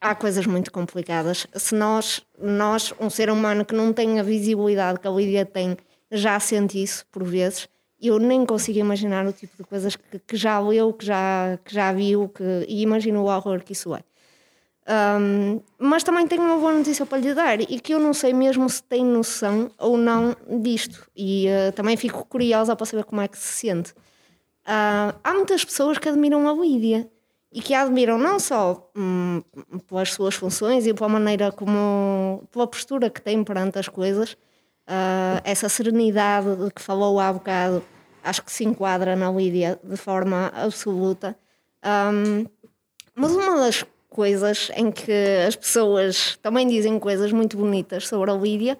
há 0.00 0.14
coisas 0.14 0.46
muito 0.46 0.72
complicadas. 0.72 1.46
Se 1.54 1.74
nós, 1.74 2.22
nós, 2.38 2.94
um 2.98 3.10
ser 3.10 3.30
humano 3.30 3.64
que 3.64 3.74
não 3.74 3.92
tem 3.92 4.18
a 4.18 4.22
visibilidade 4.22 4.98
que 4.98 5.06
a 5.06 5.10
Lídia 5.10 5.44
tem, 5.44 5.76
já 6.10 6.40
sente 6.40 6.82
isso 6.82 7.04
por 7.12 7.22
vezes, 7.22 7.68
eu 8.00 8.18
nem 8.18 8.46
consigo 8.46 8.78
imaginar 8.78 9.26
o 9.26 9.32
tipo 9.32 9.56
de 9.56 9.64
coisas 9.64 9.94
que, 9.94 10.18
que 10.18 10.36
já 10.36 10.58
leu, 10.58 10.92
que 10.92 11.04
já, 11.04 11.58
que 11.64 11.74
já 11.74 11.92
viu, 11.92 12.28
que, 12.28 12.64
e 12.66 12.82
imagino 12.82 13.22
o 13.22 13.26
horror 13.26 13.62
que 13.62 13.72
isso 13.72 13.94
é. 13.94 14.02
Um, 14.88 15.60
mas 15.78 16.02
também 16.02 16.26
tenho 16.26 16.42
uma 16.42 16.56
boa 16.56 16.72
notícia 16.72 17.06
para 17.06 17.18
lhe 17.18 17.32
dar 17.32 17.60
e 17.60 17.78
que 17.78 17.94
eu 17.94 18.00
não 18.00 18.12
sei 18.12 18.32
mesmo 18.32 18.68
se 18.68 18.82
tem 18.82 19.04
noção 19.04 19.70
ou 19.78 19.96
não 19.96 20.34
disto. 20.62 21.06
E 21.14 21.46
uh, 21.46 21.72
também 21.72 21.96
fico 21.96 22.24
curiosa 22.26 22.74
para 22.74 22.86
saber 22.86 23.04
como 23.04 23.20
é 23.20 23.28
que 23.28 23.38
se 23.38 23.68
sente. 23.68 23.92
Uh, 24.62 25.14
há 25.22 25.34
muitas 25.34 25.64
pessoas 25.64 25.98
que 25.98 26.08
admiram 26.08 26.48
a 26.48 26.52
Lídia 26.52 27.08
e 27.52 27.60
que 27.60 27.74
a 27.74 27.82
admiram 27.82 28.16
não 28.16 28.38
só 28.38 28.90
hum, 28.96 29.42
pelas 29.88 30.12
suas 30.12 30.34
funções 30.34 30.86
e 30.86 30.94
pela 30.94 31.08
maneira 31.08 31.50
como. 31.50 32.46
pela 32.52 32.66
postura 32.66 33.10
que 33.10 33.20
tem 33.20 33.42
perante 33.42 33.78
as 33.78 33.88
coisas, 33.88 34.32
uh, 34.32 35.40
essa 35.42 35.68
serenidade 35.68 36.54
de 36.56 36.70
que 36.70 36.80
falou 36.80 37.18
há 37.18 37.32
bocado, 37.32 37.82
acho 38.22 38.44
que 38.44 38.52
se 38.52 38.64
enquadra 38.64 39.16
na 39.16 39.30
Lídia 39.30 39.80
de 39.82 39.96
forma 39.96 40.52
absoluta. 40.54 41.36
Um, 41.84 42.46
mas 43.14 43.32
uma 43.32 43.56
das 43.56 43.84
coisas 44.08 44.70
em 44.76 44.90
que 44.92 45.12
as 45.46 45.56
pessoas 45.56 46.36
também 46.42 46.68
dizem 46.68 46.98
coisas 46.98 47.32
muito 47.32 47.56
bonitas 47.56 48.06
sobre 48.06 48.30
a 48.30 48.34
Lídia 48.34 48.78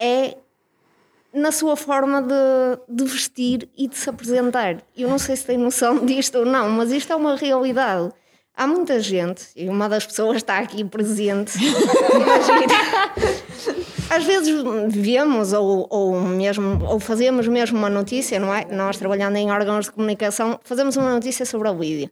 é 0.00 0.36
na 1.32 1.52
sua 1.52 1.76
forma 1.76 2.22
de, 2.22 2.34
de, 2.88 3.04
vestir 3.04 3.68
e 3.76 3.86
de 3.88 3.96
se 3.96 4.08
apresentar. 4.08 4.78
Eu 4.96 5.08
não 5.08 5.18
sei 5.18 5.36
se 5.36 5.46
tem 5.46 5.58
noção 5.58 6.04
disto 6.06 6.38
ou 6.38 6.44
não, 6.44 6.70
mas 6.70 6.90
isto 6.90 7.12
é 7.12 7.16
uma 7.16 7.36
realidade. 7.36 8.10
Há 8.56 8.66
muita 8.66 8.98
gente, 8.98 9.44
e 9.54 9.68
uma 9.68 9.88
das 9.88 10.04
pessoas 10.04 10.38
está 10.38 10.58
aqui 10.58 10.84
presente, 10.84 11.56
às 14.10 14.24
vezes 14.24 14.52
vemos 14.88 15.52
ou, 15.52 15.86
ou, 15.88 16.20
mesmo, 16.20 16.84
ou 16.84 16.98
fazemos 16.98 17.46
mesmo 17.46 17.78
uma 17.78 17.88
notícia, 17.88 18.40
não 18.40 18.52
é? 18.52 18.64
Nós 18.64 18.96
trabalhando 18.96 19.36
em 19.36 19.50
órgãos 19.52 19.84
de 19.84 19.92
comunicação, 19.92 20.58
fazemos 20.64 20.96
uma 20.96 21.14
notícia 21.14 21.46
sobre 21.46 21.68
a 21.68 21.72
Lídia. 21.72 22.10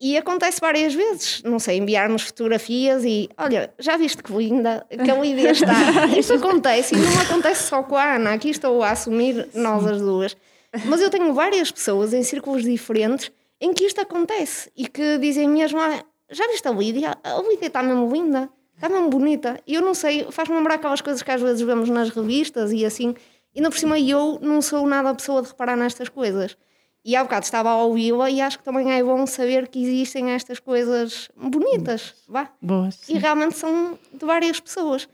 E 0.00 0.16
acontece 0.16 0.60
várias 0.60 0.94
vezes, 0.94 1.42
não 1.42 1.58
sei, 1.58 1.78
enviarmos 1.78 2.22
fotografias 2.22 3.04
e 3.04 3.28
olha, 3.36 3.74
já 3.80 3.96
viste 3.96 4.22
que 4.22 4.32
linda, 4.32 4.86
que 4.88 5.10
a 5.10 5.14
Lídia 5.16 5.50
está. 5.50 6.06
Isto 6.16 6.34
acontece 6.34 6.94
e 6.94 6.98
não 6.98 7.20
acontece 7.20 7.64
só 7.64 7.82
com 7.82 7.96
a 7.96 8.14
Ana, 8.14 8.34
aqui 8.34 8.50
estou 8.50 8.80
a 8.82 8.92
assumir 8.92 9.48
nós 9.54 9.84
as 9.84 10.00
duas. 10.00 10.36
Mas 10.84 11.00
eu 11.00 11.10
tenho 11.10 11.34
várias 11.34 11.72
pessoas 11.72 12.14
em 12.14 12.22
círculos 12.22 12.62
diferentes 12.62 13.32
em 13.60 13.72
que 13.72 13.84
isto 13.84 14.00
acontece 14.00 14.70
e 14.76 14.86
que 14.86 15.18
dizem 15.18 15.48
mesmo: 15.48 15.80
ah, 15.80 16.04
já 16.30 16.46
viste 16.46 16.68
a 16.68 16.70
Lídia? 16.70 17.16
A 17.24 17.42
Lídia 17.42 17.66
está 17.66 17.82
mesmo 17.82 18.10
linda, 18.12 18.48
está 18.74 18.88
mesmo 18.88 19.08
bonita. 19.08 19.60
E 19.66 19.74
eu 19.74 19.82
não 19.82 19.94
sei, 19.94 20.26
faz-me 20.30 20.56
lembrar 20.56 20.74
aquelas 20.74 21.00
coisas 21.00 21.22
que 21.22 21.30
às 21.30 21.40
vezes 21.40 21.60
vemos 21.62 21.88
nas 21.88 22.10
revistas 22.10 22.72
e 22.72 22.84
assim. 22.84 23.14
E 23.54 23.58
ainda 23.58 23.70
por 23.70 23.78
cima 23.78 23.98
eu 23.98 24.38
não 24.40 24.62
sou 24.62 24.86
nada 24.86 25.10
a 25.10 25.14
pessoa 25.14 25.42
de 25.42 25.48
reparar 25.48 25.76
nestas 25.76 26.08
coisas. 26.08 26.56
E 27.04 27.16
há 27.16 27.22
bocado 27.22 27.44
estava 27.44 27.70
a 27.70 27.76
ouvi-la 27.76 28.30
e 28.30 28.40
acho 28.40 28.58
que 28.58 28.64
também 28.64 28.92
é 28.92 29.02
bom 29.02 29.26
saber 29.26 29.68
que 29.68 29.82
existem 29.82 30.30
estas 30.30 30.58
coisas 30.58 31.30
bonitas, 31.36 32.14
vá. 32.28 32.50
Boas. 32.60 33.08
E 33.08 33.16
realmente 33.16 33.56
são 33.56 33.98
de 34.12 34.26
várias 34.26 34.60
pessoas. 34.60 35.08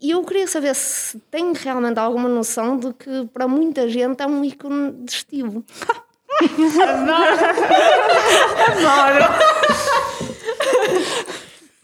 E 0.00 0.10
eu 0.10 0.22
queria 0.24 0.46
saber 0.46 0.74
se 0.74 1.18
tem 1.30 1.52
realmente 1.52 1.98
alguma 1.98 2.28
noção 2.28 2.76
de 2.78 2.92
que 2.92 3.26
para 3.32 3.48
muita 3.48 3.88
gente 3.88 4.22
é 4.22 4.26
um 4.26 4.44
ícone 4.44 4.92
de 5.04 5.10
estilo. 5.10 5.64
Adoro! 6.40 7.36
Adoro! 8.68 9.24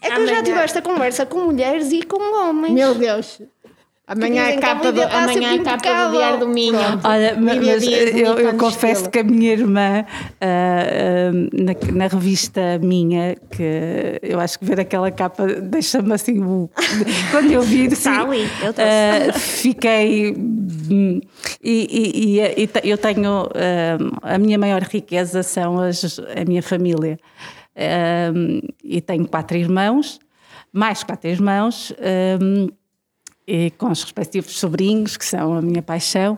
É 0.01 0.11
que 0.11 0.21
eu 0.21 0.27
já 0.27 0.43
tive 0.43 0.59
esta 0.59 0.81
conversa 0.81 1.25
com 1.25 1.39
mulheres 1.45 1.91
e 1.91 2.03
com 2.03 2.21
homens. 2.39 2.73
Meu 2.73 2.93
Deus! 2.93 3.41
Amanhã 4.07 4.49
a 4.49 4.59
capa, 4.59 4.91
do, 4.91 5.01
amanhã 5.01 5.55
a 5.55 5.63
capa 5.63 6.05
do 6.05 6.11
Diário 6.11 6.39
do 6.39 6.47
Minho. 6.47 6.77
Olha, 7.03 7.35
mas 7.39 7.83
eu, 7.87 8.37
eu 8.37 8.55
confesso 8.55 9.09
que 9.09 9.17
a 9.17 9.23
minha 9.23 9.51
irmã, 9.51 10.05
uh, 10.05 11.33
uh, 11.33 11.63
na, 11.63 11.73
na, 11.91 12.07
revista 12.07 12.77
minha, 12.83 13.35
que 13.49 14.19
eu 14.21 14.39
acho 14.39 14.59
que 14.59 14.65
ver 14.65 14.79
aquela 14.79 15.09
capa 15.09 15.47
deixa-me 15.47 16.13
assim. 16.13 16.39
quando 17.31 17.51
eu 17.51 17.63
vi, 17.63 17.87
assim, 17.91 18.09
uh, 18.11 19.39
fiquei. 19.39 20.35
Hum, 20.35 21.19
e, 21.63 22.37
e, 22.37 22.63
e, 22.63 22.69
eu 22.83 22.99
tenho. 22.99 23.49
a 24.21 24.37
minha 24.37 24.59
maior 24.59 24.83
riqueza 24.83 25.41
são 25.41 25.79
as, 25.79 26.19
a 26.19 26.45
minha 26.47 26.61
família. 26.61 27.17
e 28.83 29.01
tenho 29.01 29.27
quatro 29.27 29.57
irmãos, 29.57 30.19
mais 30.71 31.03
quatro 31.03 31.27
irmãos 31.27 31.91
e 33.47 33.71
com 33.71 33.89
os 33.91 34.03
respectivos 34.03 34.57
sobrinhos, 34.57 35.17
que 35.17 35.25
são 35.25 35.53
a 35.53 35.61
minha 35.61 35.81
paixão. 35.81 36.37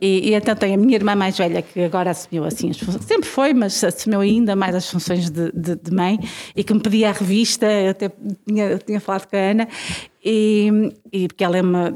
E, 0.00 0.30
e, 0.30 0.34
então 0.34 0.54
tenho 0.54 0.74
a 0.74 0.76
minha 0.76 0.96
irmã 0.96 1.14
mais 1.14 1.38
velha 1.38 1.62
que 1.62 1.80
agora 1.80 2.10
assumiu 2.10 2.44
assim 2.44 2.68
as 2.68 2.78
funções, 2.78 3.04
sempre 3.04 3.28
foi, 3.28 3.54
mas 3.54 3.82
assumiu 3.82 4.20
ainda 4.20 4.54
mais 4.54 4.74
as 4.74 4.90
funções 4.90 5.30
de, 5.30 5.50
de, 5.52 5.76
de 5.76 5.90
mãe 5.92 6.18
e 6.54 6.64
que 6.64 6.74
me 6.74 6.80
pedia 6.80 7.08
a 7.08 7.12
revista, 7.12 7.64
eu 7.64 7.90
até 7.90 8.10
tinha, 8.46 8.64
eu 8.66 8.78
tinha 8.80 9.00
falado 9.00 9.26
com 9.26 9.36
a 9.36 9.38
Ana, 9.38 9.68
e, 10.22 10.92
e 11.12 11.28
porque 11.28 11.44
ela 11.44 11.56
é 11.56 11.62
uma. 11.62 11.94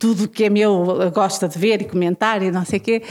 Tudo 0.00 0.26
que 0.26 0.44
é 0.44 0.50
meu 0.50 1.12
gosta 1.14 1.46
de 1.46 1.58
ver 1.58 1.82
e 1.82 1.84
comentar 1.84 2.42
e 2.42 2.50
não 2.50 2.64
sei 2.64 2.78
o 2.78 2.82
quê. 2.82 3.02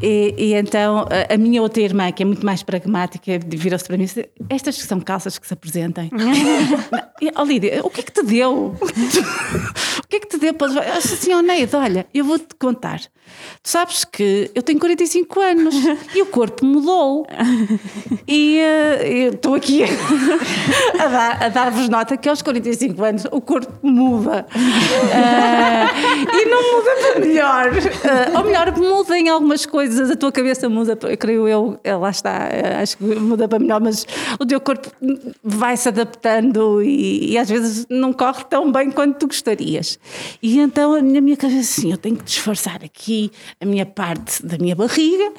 E, 0.00 0.34
e 0.36 0.54
então 0.54 1.06
a, 1.28 1.36
minha 1.36 1.62
outra 1.62 1.82
irmã, 1.82 2.10
que 2.10 2.22
é 2.22 2.26
muito 2.26 2.44
mais 2.44 2.62
pragmática, 2.62 3.38
virou-se 3.46 3.84
para 3.84 3.96
mim 3.96 4.02
e 4.02 4.06
disse: 4.06 4.28
Estas 4.50 4.76
são 4.76 5.00
calças 5.00 5.38
que 5.38 5.46
se 5.46 5.54
apresentem. 5.54 6.10
oh, 7.38 7.44
Lídia, 7.44 7.80
o 7.84 7.90
que 7.90 8.00
é 8.00 8.02
que 8.02 8.12
te 8.12 8.22
deu? 8.24 8.74
o 10.04 10.08
que 10.08 10.16
é 10.16 10.20
que 10.20 10.26
te 10.26 10.38
deu? 10.38 10.52
Eu 10.52 11.00
disse 11.00 11.14
assim, 11.14 11.32
oh, 11.34 11.42
Neide, 11.42 11.74
olha, 11.76 12.06
eu 12.12 12.24
vou-te 12.24 12.54
contar. 12.58 13.00
Tu 13.62 13.70
sabes 13.70 14.04
que 14.04 14.50
eu 14.54 14.62
tenho 14.62 14.78
45 14.78 15.40
anos 15.40 15.74
e 16.14 16.22
o 16.22 16.26
corpo 16.26 16.66
mudou. 16.66 17.26
E 18.26 18.58
uh, 18.60 19.34
estou 19.34 19.54
aqui 19.54 19.84
a, 20.98 21.06
dar, 21.06 21.42
a 21.44 21.48
dar-vos 21.48 21.88
nota 21.88 22.16
que 22.16 22.28
aos 22.28 22.42
45 22.42 23.04
anos 23.04 23.24
o 23.30 23.40
corpo 23.40 23.72
muda. 23.86 24.46
Uh, 24.54 26.26
e 26.32 26.44
não 26.46 26.76
muda 26.76 26.90
para 26.96 27.20
melhor. 27.20 27.72
Uh, 27.72 28.38
ou 28.38 28.44
melhor, 28.44 28.76
muda 28.78 29.18
em 29.18 29.28
algumas 29.28 29.66
coisas, 29.66 30.10
a 30.10 30.16
tua 30.16 30.32
cabeça 30.32 30.68
muda, 30.68 30.96
creio 31.16 31.46
eu, 31.48 31.78
lá 32.00 32.10
está, 32.10 32.48
acho 32.80 32.96
que 32.96 33.04
muda 33.04 33.46
para 33.46 33.58
melhor, 33.58 33.80
mas 33.80 34.06
o 34.40 34.46
teu 34.46 34.60
corpo 34.60 34.90
vai 35.42 35.76
se 35.76 35.88
adaptando 35.88 36.82
e, 36.82 37.32
e 37.32 37.38
às 37.38 37.48
vezes 37.48 37.86
não 37.88 38.12
corre 38.12 38.44
tão 38.44 38.70
bem 38.70 38.90
quanto 38.90 39.18
tu 39.18 39.26
gostarias. 39.26 39.98
E 40.42 40.58
então 40.58 41.00
na 41.00 41.20
minha 41.20 41.36
cabeça 41.36 41.80
assim, 41.80 41.90
eu 41.90 41.98
tenho 41.98 42.16
que 42.16 42.24
disfarçar 42.24 42.82
aqui 42.84 43.30
a 43.60 43.64
minha 43.64 43.86
parte 43.86 44.44
da 44.44 44.58
minha 44.58 44.74
barriga 44.74 45.32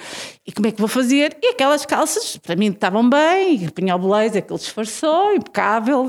e 0.45 0.51
como 0.51 0.67
é 0.67 0.71
que 0.71 0.79
vou 0.79 0.89
fazer? 0.89 1.37
E 1.41 1.51
aquelas 1.51 1.85
calças, 1.85 2.35
para 2.37 2.55
mim 2.55 2.67
estavam 2.67 3.09
bem, 3.09 3.63
e 3.63 3.71
punha 3.71 3.95
o 3.95 3.99
blazer, 3.99 4.43
aquele 4.43 4.59
disfarçou, 4.59 5.33
impecável. 5.33 6.05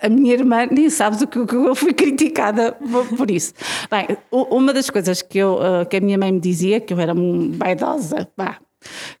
A 0.00 0.08
minha 0.08 0.32
irmã, 0.32 0.66
nem 0.70 0.88
sabes 0.88 1.20
o 1.20 1.26
que 1.26 1.38
eu 1.38 1.74
fui 1.74 1.92
criticada 1.92 2.72
por 3.16 3.30
isso. 3.30 3.52
Bem, 3.90 4.16
uma 4.30 4.72
das 4.72 4.88
coisas 4.88 5.20
que, 5.20 5.38
eu, 5.38 5.60
eh, 5.62 5.84
que 5.84 5.98
a 5.98 6.00
minha 6.00 6.16
mãe 6.16 6.32
me 6.32 6.40
dizia, 6.40 6.80
que 6.80 6.94
eu 6.94 6.98
era 6.98 7.12
vaidosa, 7.14 8.26
pá, 8.34 8.58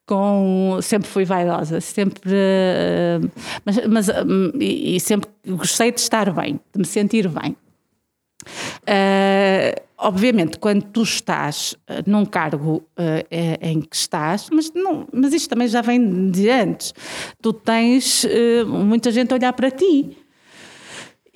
com 0.06 0.78
sempre 0.82 1.08
fui 1.08 1.24
vaidosa 1.24 1.80
sempre 1.80 2.30
eh, 2.34 3.18
mas, 3.64 3.86
mas 3.86 4.08
e, 4.60 5.00
sempre 5.00 5.30
gostei 5.46 5.90
de 5.90 6.00
estar 6.00 6.30
bem 6.32 6.60
de 6.72 6.78
me 6.78 6.84
sentir 6.84 7.28
bem 7.28 7.56
uh, 8.42 9.82
obviamente, 9.98 10.58
quando 10.58 10.84
tu 10.84 11.02
estás 11.02 11.72
uh, 11.88 12.08
num 12.08 12.24
cargo 12.24 12.82
uh, 12.98 13.60
em 13.60 13.80
que 13.80 13.96
estás, 13.96 14.48
mas, 14.52 14.72
não, 14.74 15.06
mas 15.12 15.32
isto 15.32 15.48
também 15.48 15.68
já 15.68 15.80
vem 15.80 16.30
de 16.30 16.50
antes, 16.50 16.92
tu 17.40 17.52
tens 17.52 18.26
muita 18.66 19.10
gente 19.10 19.32
a 19.32 19.36
olhar 19.36 19.52
para 19.52 19.70
ti. 19.70 20.23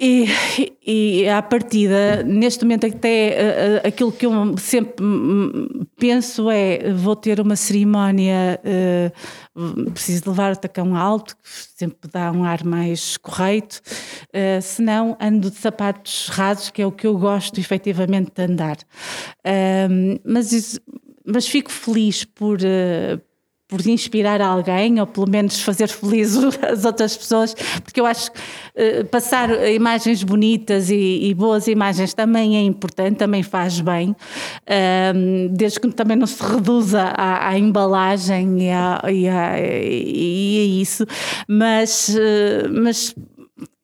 E, 0.01 0.29
e 0.87 1.29
à 1.29 1.43
partida, 1.43 2.23
neste 2.23 2.65
momento, 2.65 2.87
até 2.87 3.81
uh, 3.83 3.89
aquilo 3.89 4.13
que 4.13 4.27
eu 4.27 4.57
sempre 4.57 5.05
penso 5.97 6.49
é: 6.49 6.93
vou 6.93 7.17
ter 7.17 7.41
uma 7.41 7.57
cerimónia, 7.57 8.61
uh, 9.57 9.91
preciso 9.91 10.31
levar 10.31 10.53
o 10.53 10.57
tacão 10.57 10.95
alto, 10.95 11.35
que 11.37 11.43
sempre 11.77 12.09
dá 12.13 12.31
um 12.31 12.45
ar 12.45 12.63
mais 12.63 13.17
correto, 13.17 13.81
uh, 14.29 14.63
senão 14.63 15.17
ando 15.21 15.51
de 15.51 15.57
sapatos 15.57 16.29
rasos, 16.29 16.71
que 16.71 16.81
é 16.81 16.87
o 16.87 16.93
que 16.93 17.07
eu 17.07 17.19
gosto 17.19 17.59
efetivamente 17.59 18.31
de 18.33 18.43
andar. 18.43 18.77
Mas, 20.25 20.79
mas 21.27 21.49
fico 21.49 21.73
feliz 21.73 22.25
por, 22.25 22.59
por 23.69 23.87
inspirar 23.87 24.41
alguém 24.41 24.99
ou 24.99 25.07
pelo 25.07 25.29
menos 25.29 25.61
fazer 25.61 25.89
feliz 25.89 26.35
as 26.65 26.87
outras 26.87 27.17
pessoas, 27.17 27.55
porque 27.85 28.01
eu 28.01 28.07
acho 28.07 28.33
que 28.33 28.39
uh, 28.39 29.05
passar 29.11 29.51
imagens 29.71 30.23
bonitas 30.23 30.89
e, 30.89 31.29
e, 31.29 31.35
boas 31.35 31.69
imagens 31.69 32.15
também 32.15 32.57
é 32.57 32.63
importante, 32.63 33.19
também 33.19 33.43
faz 33.43 33.81
bem, 33.81 34.11
uh, 34.11 35.49
desde 35.51 35.79
que 35.79 35.89
também 35.89 36.17
não 36.17 36.27
se 36.27 36.43
reduza 36.43 37.03
à, 37.03 37.49
à 37.49 37.59
embalagem 37.59 38.63
e 38.63 38.71
a, 38.71 39.03
e, 39.11 39.29
a, 39.29 39.61
e 39.61 40.59
a 40.61 40.83
isso, 40.83 41.05
mas, 41.47 42.09
uh, 42.09 42.73
mas 42.73 43.15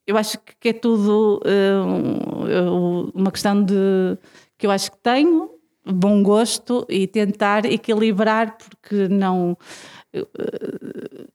eu 0.07 0.17
acho 0.17 0.39
que 0.61 0.69
é 0.71 0.73
tudo 0.73 1.41
uma 3.15 3.31
questão 3.31 3.63
de 3.63 4.19
que 4.59 4.67
eu 4.67 4.71
acho 4.71 4.91
que 4.91 4.99
tenho 4.99 5.54
bom 5.85 6.23
gosto 6.23 6.87
e 6.89 7.07
tentar 7.07 7.65
equilibrar, 7.67 8.57
porque 8.57 9.09
não. 9.09 9.57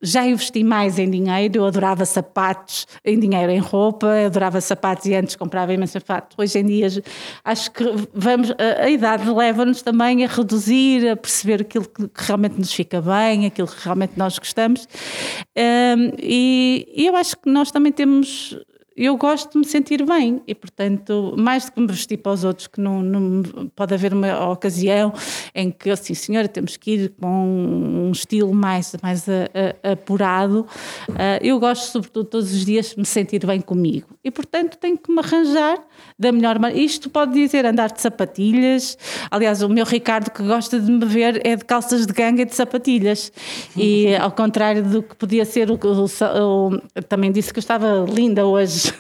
já 0.02 0.26
investi 0.26 0.64
mais 0.64 0.98
em 0.98 1.10
dinheiro, 1.10 1.60
eu 1.60 1.66
adorava 1.66 2.06
sapatos 2.06 2.88
em 3.04 3.20
dinheiro, 3.20 3.52
em 3.52 3.60
roupa, 3.60 4.08
eu 4.08 4.28
adorava 4.28 4.60
sapatos 4.62 5.06
e 5.06 5.14
antes 5.14 5.36
comprava 5.36 5.74
imensos 5.74 6.02
sapatos. 6.02 6.36
Hoje 6.38 6.60
em 6.60 6.66
dia 6.66 6.88
acho 7.44 7.72
que 7.72 7.84
vamos, 8.14 8.52
a, 8.58 8.90
idade 8.90 9.30
leva-nos 9.30 9.82
também 9.82 10.24
a 10.24 10.28
reduzir, 10.28 11.10
a 11.10 11.16
perceber 11.16 11.62
aquilo 11.62 11.86
que, 11.86 12.10
realmente 12.16 12.58
nos 12.58 12.74
fica 12.74 13.02
bem, 13.02 13.46
aquilo 13.46 13.68
que 13.68 13.84
realmente 13.84 14.14
nós 14.18 14.40
gostamos. 14.40 14.88
E 16.22 16.88
eu 16.96 17.16
acho 17.16 17.38
que 17.38 17.50
nós 17.50 17.72
também 17.72 17.92
temos 17.92 18.58
eu 19.06 19.16
gosto 19.16 19.54
de 19.54 19.60
me 19.60 19.66
sentir 19.66 20.06
bem 20.06 20.42
e, 20.46 20.54
portanto, 20.54 21.34
mais 21.38 21.66
do 21.66 21.72
que 21.72 21.80
me 21.80 21.88
vestir 21.88 22.18
para 22.18 22.34
os 22.34 22.44
outros, 22.44 22.68
que 22.68 22.82
não, 22.82 23.02
não 23.02 23.68
pode 23.70 23.94
haver 23.94 24.14
uma 24.14 24.50
ocasião 24.52 25.14
em 25.56 25.72
que, 25.72 25.90
assim, 25.90 26.14
senhora, 26.14 26.50
temos 26.50 26.76
que 26.76 26.92
ir 26.92 27.14
com 27.18 28.08
um 28.08 28.12
estilo 28.12 28.54
mais, 28.54 28.94
mais 29.02 29.28
a, 29.30 29.50
a, 29.84 29.92
apurado. 29.94 30.68
Uh, 31.08 31.40
eu 31.42 31.58
gosto, 31.62 31.90
sobretudo, 31.90 32.26
todos 32.26 32.54
os 32.54 32.66
dias 32.66 32.90
de 32.90 33.00
me 33.00 33.06
sentir 33.06 33.46
bem 33.46 33.62
comigo 33.62 34.08
e, 34.22 34.30
portanto, 34.30 34.78
tenho 34.78 34.98
que 34.98 35.10
me 35.10 35.20
arranjar 35.20 35.80
da 36.20 36.32
melhor 36.34 36.60
maneira. 36.60 36.84
Isto 36.84 37.10
pode 37.10 37.34
dizer 37.34 37.66
andar 37.66 37.92
de 37.92 38.02
sapatilhas. 38.02 38.98
Aliás, 39.32 39.62
o 39.62 39.70
meu 39.70 39.86
Ricardo, 39.86 40.30
que 40.30 40.44
gosta 40.44 40.78
de 40.78 40.92
me 40.92 41.06
ver, 41.06 41.42
é 41.46 41.56
de 41.56 41.64
calças 41.64 42.06
de 42.06 42.12
ganga 42.12 42.42
e 42.42 42.46
de 42.46 42.54
sapatilhas. 42.54 43.32
E, 43.76 44.14
ao 44.20 44.32
contrário 44.32 44.84
do 44.84 45.02
que 45.02 45.16
podia 45.16 45.46
ser, 45.46 45.72
o, 45.72 45.76
o, 45.76 46.68
o 46.68 47.02
também 47.08 47.32
disse 47.32 47.54
que 47.54 47.60
eu 47.60 47.62
estava 47.62 48.06
linda 48.10 48.46
hoje 48.46 48.92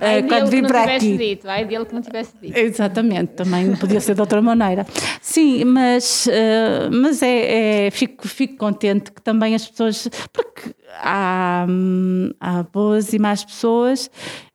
Ai 0.00 0.22
quando 0.28 0.50
vim 0.50 0.62
para 0.62 0.96
aqui. 0.96 1.16
Dito, 1.16 1.48
ai 1.48 1.64
dele 1.64 1.84
que 1.84 1.94
não 1.94 2.02
tivesse 2.02 2.32
dito. 2.40 2.58
Exatamente, 2.58 3.34
também 3.34 3.76
podia 3.76 4.00
ser 4.00 4.14
de 4.14 4.20
outra 4.20 4.42
maneira. 4.42 4.86
Sim, 5.20 5.64
mas, 5.64 6.26
uh, 6.26 6.90
mas 6.90 7.22
é, 7.22 7.86
é, 7.86 7.90
fico, 7.90 8.26
fico 8.26 8.56
contente 8.56 9.12
que 9.12 9.22
também 9.22 9.54
as 9.54 9.68
pessoas. 9.68 10.08
Porque 10.32 10.74
há, 10.98 11.66
hum, 11.68 12.30
há 12.40 12.62
boas 12.62 13.12
e 13.12 13.18
más 13.18 13.44
pessoas. 13.44 14.10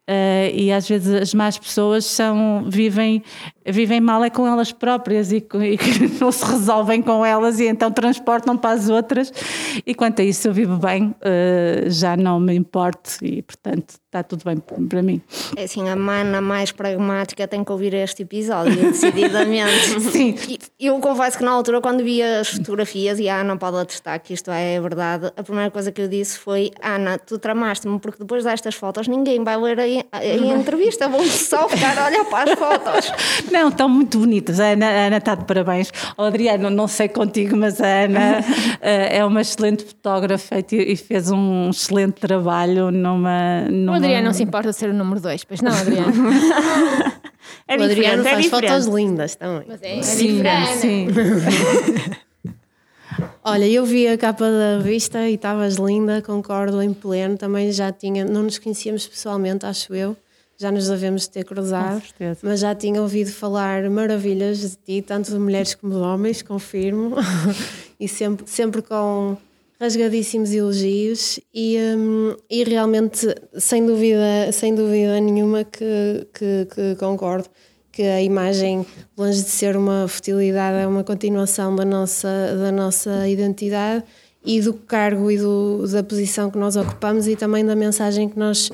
Uh, 0.09 0.49
e 0.55 0.71
às 0.71 0.89
vezes 0.89 1.13
as 1.13 1.35
más 1.35 1.55
pessoas 1.59 2.03
são, 2.03 2.65
vivem 2.67 3.21
vivem 3.71 3.99
mal 4.01 4.23
é 4.23 4.29
com 4.29 4.47
elas 4.47 4.71
próprias 4.71 5.31
e, 5.31 5.37
e 5.37 5.77
que 5.77 6.07
não 6.19 6.31
se 6.31 6.45
resolvem 6.45 7.01
com 7.01 7.25
elas 7.25 7.59
e 7.59 7.67
então 7.67 7.91
transportam 7.91 8.57
para 8.57 8.71
as 8.71 8.89
outras. 8.89 9.31
E 9.85 9.93
quanto 9.93 10.21
a 10.21 10.25
isso, 10.25 10.47
eu 10.47 10.53
vivo 10.53 10.77
bem, 10.77 11.15
uh, 11.21 11.89
já 11.89 12.15
não 12.15 12.39
me 12.39 12.53
importo 12.53 13.11
e, 13.21 13.41
portanto, 13.41 13.95
está 14.09 14.23
tudo 14.23 14.43
bem 14.43 14.57
para 14.87 15.01
mim. 15.03 15.21
É 15.55 15.63
assim, 15.65 15.87
a 15.87 15.95
mana 15.95 16.41
mais 16.41 16.71
pragmática 16.71 17.47
tem 17.47 17.63
que 17.63 17.71
ouvir 17.71 17.93
este 17.93 18.23
episódio, 18.23 18.75
decididamente. 18.91 20.01
Sim. 20.01 20.35
E 20.79 20.87
eu 20.87 20.99
confesso 20.99 21.37
que 21.37 21.43
na 21.43 21.51
altura, 21.51 21.79
quando 21.79 22.03
vi 22.03 22.21
as 22.21 22.49
fotografias, 22.49 23.19
e 23.19 23.29
a 23.29 23.41
Ana 23.41 23.55
pode 23.55 23.77
atestar 23.77 24.19
que 24.19 24.33
isto 24.33 24.49
é 24.49 24.81
verdade, 24.81 25.31
a 25.37 25.43
primeira 25.43 25.69
coisa 25.69 25.91
que 25.91 26.01
eu 26.01 26.07
disse 26.07 26.39
foi: 26.39 26.71
Ana, 26.81 27.19
tu 27.19 27.37
tramaste-me, 27.37 27.99
porque 27.99 28.19
depois 28.19 28.43
destas 28.43 28.73
fotos 28.73 29.07
ninguém 29.07 29.43
vai 29.43 29.57
ler 29.57 29.79
a, 29.79 30.17
a, 30.17 30.19
a 30.19 30.57
entrevista, 30.57 31.07
vão 31.07 31.23
só 31.25 31.69
ficar 31.69 31.97
a 31.97 32.07
olhar 32.07 32.25
para 32.25 32.51
as 32.51 32.59
fotos. 32.59 33.11
Não, 33.51 33.58
estão 33.67 33.89
muito 33.89 34.19
bonitas. 34.19 34.59
A 34.59 34.71
Ana, 34.71 34.85
a 34.87 35.07
Ana 35.07 35.17
está 35.17 35.35
de 35.35 35.45
parabéns. 35.45 35.91
O 36.17 36.23
Adriano, 36.23 36.69
não 36.69 36.87
sei 36.87 37.09
contigo, 37.09 37.55
mas 37.57 37.81
a 37.81 38.05
Ana 38.05 38.39
eh, 38.81 39.17
é 39.17 39.25
uma 39.25 39.41
excelente 39.41 39.83
fotógrafa 39.83 40.55
e 40.71 40.95
fez 40.95 41.29
um 41.29 41.69
excelente 41.69 42.13
trabalho 42.13 42.91
numa. 42.91 43.61
numa... 43.69 43.93
O 43.93 43.95
Adriano 43.95 44.25
não 44.25 44.33
se 44.33 44.43
importa 44.43 44.69
de 44.69 44.75
ser 44.75 44.89
o 44.89 44.93
número 44.93 45.19
2, 45.19 45.43
pois 45.43 45.61
não, 45.61 45.71
Adriano? 45.71 46.13
é 47.67 47.77
o 47.77 47.83
Adriano 47.83 48.23
faz 48.23 48.45
é 48.45 48.49
fotos 48.49 48.85
lindas 48.85 49.35
também. 49.35 49.65
Mas 49.67 49.81
é, 49.81 49.99
é 49.99 50.01
sim, 50.01 50.27
diferente. 50.27 50.77
Sim. 50.77 51.07
Olha, 53.43 53.67
eu 53.67 53.85
vi 53.85 54.07
a 54.07 54.17
capa 54.17 54.45
da 54.45 54.77
revista 54.77 55.27
e 55.27 55.33
estavas 55.33 55.75
linda, 55.75 56.21
concordo 56.21 56.81
em 56.81 56.93
pleno. 56.93 57.37
Também 57.37 57.71
já 57.71 57.91
tinha, 57.91 58.23
não 58.23 58.43
nos 58.43 58.59
conhecíamos 58.59 59.07
pessoalmente, 59.07 59.65
acho 59.65 59.93
eu 59.93 60.15
já 60.59 60.69
nos 60.71 60.89
devemos 60.89 61.25
ter 61.25 61.45
cruzado, 61.45 62.01
mas 62.43 62.59
já 62.59 62.75
tinha 62.75 63.01
ouvido 63.01 63.31
falar 63.31 63.89
maravilhas 63.89 64.59
de 64.59 64.75
ti, 64.75 65.01
tanto 65.01 65.31
de 65.31 65.39
mulheres 65.39 65.73
como 65.73 65.93
de 65.93 65.99
homens, 65.99 66.41
confirmo, 66.41 67.15
e 67.97 68.09
sempre, 68.09 68.45
sempre 68.45 68.81
com 68.81 69.37
rasgadíssimos 69.79 70.51
elogios. 70.51 71.39
E, 71.53 71.77
um, 71.97 72.35
e 72.49 72.65
realmente 72.65 73.33
sem 73.57 73.85
dúvida, 73.85 74.51
sem 74.51 74.75
dúvida 74.75 75.21
nenhuma 75.21 75.63
que, 75.63 76.27
que, 76.33 76.67
que, 76.75 76.95
concordo 76.99 77.49
que 77.89 78.03
a 78.03 78.21
imagem, 78.21 78.85
longe 79.17 79.41
de 79.41 79.49
ser 79.49 79.77
uma 79.77 80.09
futilidade, 80.09 80.77
é 80.77 80.87
uma 80.87 81.05
continuação 81.05 81.73
da 81.73 81.85
nossa, 81.85 82.27
da 82.57 82.71
nossa 82.71 83.29
identidade 83.29 84.03
e 84.45 84.59
do 84.59 84.73
cargo 84.73 85.31
e 85.31 85.37
do, 85.37 85.85
da 85.87 86.03
posição 86.03 86.51
que 86.51 86.57
nós 86.57 86.75
ocupamos 86.75 87.27
e 87.27 87.35
também 87.37 87.65
da 87.65 87.75
mensagem 87.75 88.27
que 88.27 88.37
nós 88.37 88.69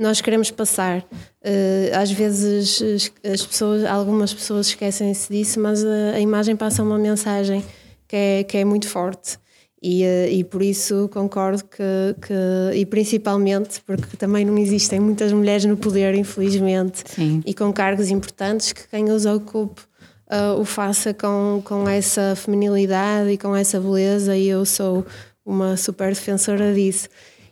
nós 0.00 0.20
queremos 0.22 0.50
passar. 0.50 1.00
Uh, 1.44 1.94
às 1.94 2.10
vezes 2.10 3.12
as 3.22 3.44
pessoas, 3.44 3.84
algumas 3.84 4.32
pessoas 4.32 4.68
esquecem-se 4.68 5.30
disso, 5.30 5.60
mas 5.60 5.84
a, 5.84 6.12
a, 6.14 6.20
imagem 6.20 6.56
passa 6.56 6.82
uma 6.82 6.98
mensagem 6.98 7.62
que 8.08 8.16
é, 8.16 8.44
que 8.44 8.56
é 8.56 8.64
muito 8.64 8.88
forte. 8.88 9.38
E, 9.82 10.02
uh, 10.02 10.28
e 10.30 10.42
por 10.42 10.62
isso 10.62 11.08
concordo 11.12 11.64
que, 11.64 12.16
que, 12.26 12.78
e 12.78 12.84
principalmente 12.86 13.80
porque 13.82 14.16
também 14.16 14.44
não 14.44 14.56
existem 14.56 14.98
muitas 14.98 15.32
mulheres 15.32 15.66
no 15.66 15.76
poder, 15.76 16.14
infelizmente, 16.14 17.02
Sim. 17.06 17.42
e 17.44 17.52
com 17.52 17.70
cargos 17.72 18.10
importantes, 18.10 18.72
que 18.72 18.88
quem 18.88 19.10
os 19.10 19.26
ocupe 19.26 19.82
uh, 20.30 20.58
o 20.58 20.64
faça 20.64 21.12
com, 21.12 21.60
com 21.62 21.88
essa 21.88 22.34
feminilidade 22.36 23.30
e 23.30 23.38
com 23.38 23.54
essa 23.54 23.78
beleza, 23.78 24.36
e 24.36 24.48
eu 24.48 24.64
sou 24.64 25.04
uma 25.44 25.76
super 25.76 26.08
defensora 26.08 26.72
disso. 26.72 27.08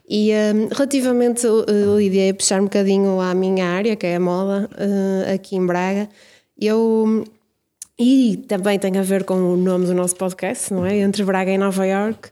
E 0.09 0.31
um, 0.33 0.69
relativamente, 0.69 1.47
uh, 1.47 1.99
Lídia, 1.99 2.33
puxar 2.33 2.61
um 2.61 2.65
bocadinho 2.65 3.21
à 3.21 3.35
minha 3.35 3.67
área, 3.67 3.95
que 3.95 4.07
é 4.07 4.17
a 4.17 4.21
moda, 4.21 4.71
uh, 4.73 5.35
aqui 5.35 5.55
em 5.57 5.67
Braga, 5.67 6.09
eu. 6.59 7.25
E 8.01 8.45
também 8.49 8.79
tem 8.79 8.97
a 8.97 9.03
ver 9.03 9.25
com 9.25 9.35
o 9.35 9.57
nome 9.57 9.85
do 9.85 9.93
nosso 9.93 10.15
podcast, 10.17 10.73
não 10.73 10.87
é? 10.87 10.99
Entre 10.99 11.25
Braga 11.25 11.51
e 11.51 11.59
Nova 11.59 11.85
York. 11.85 12.31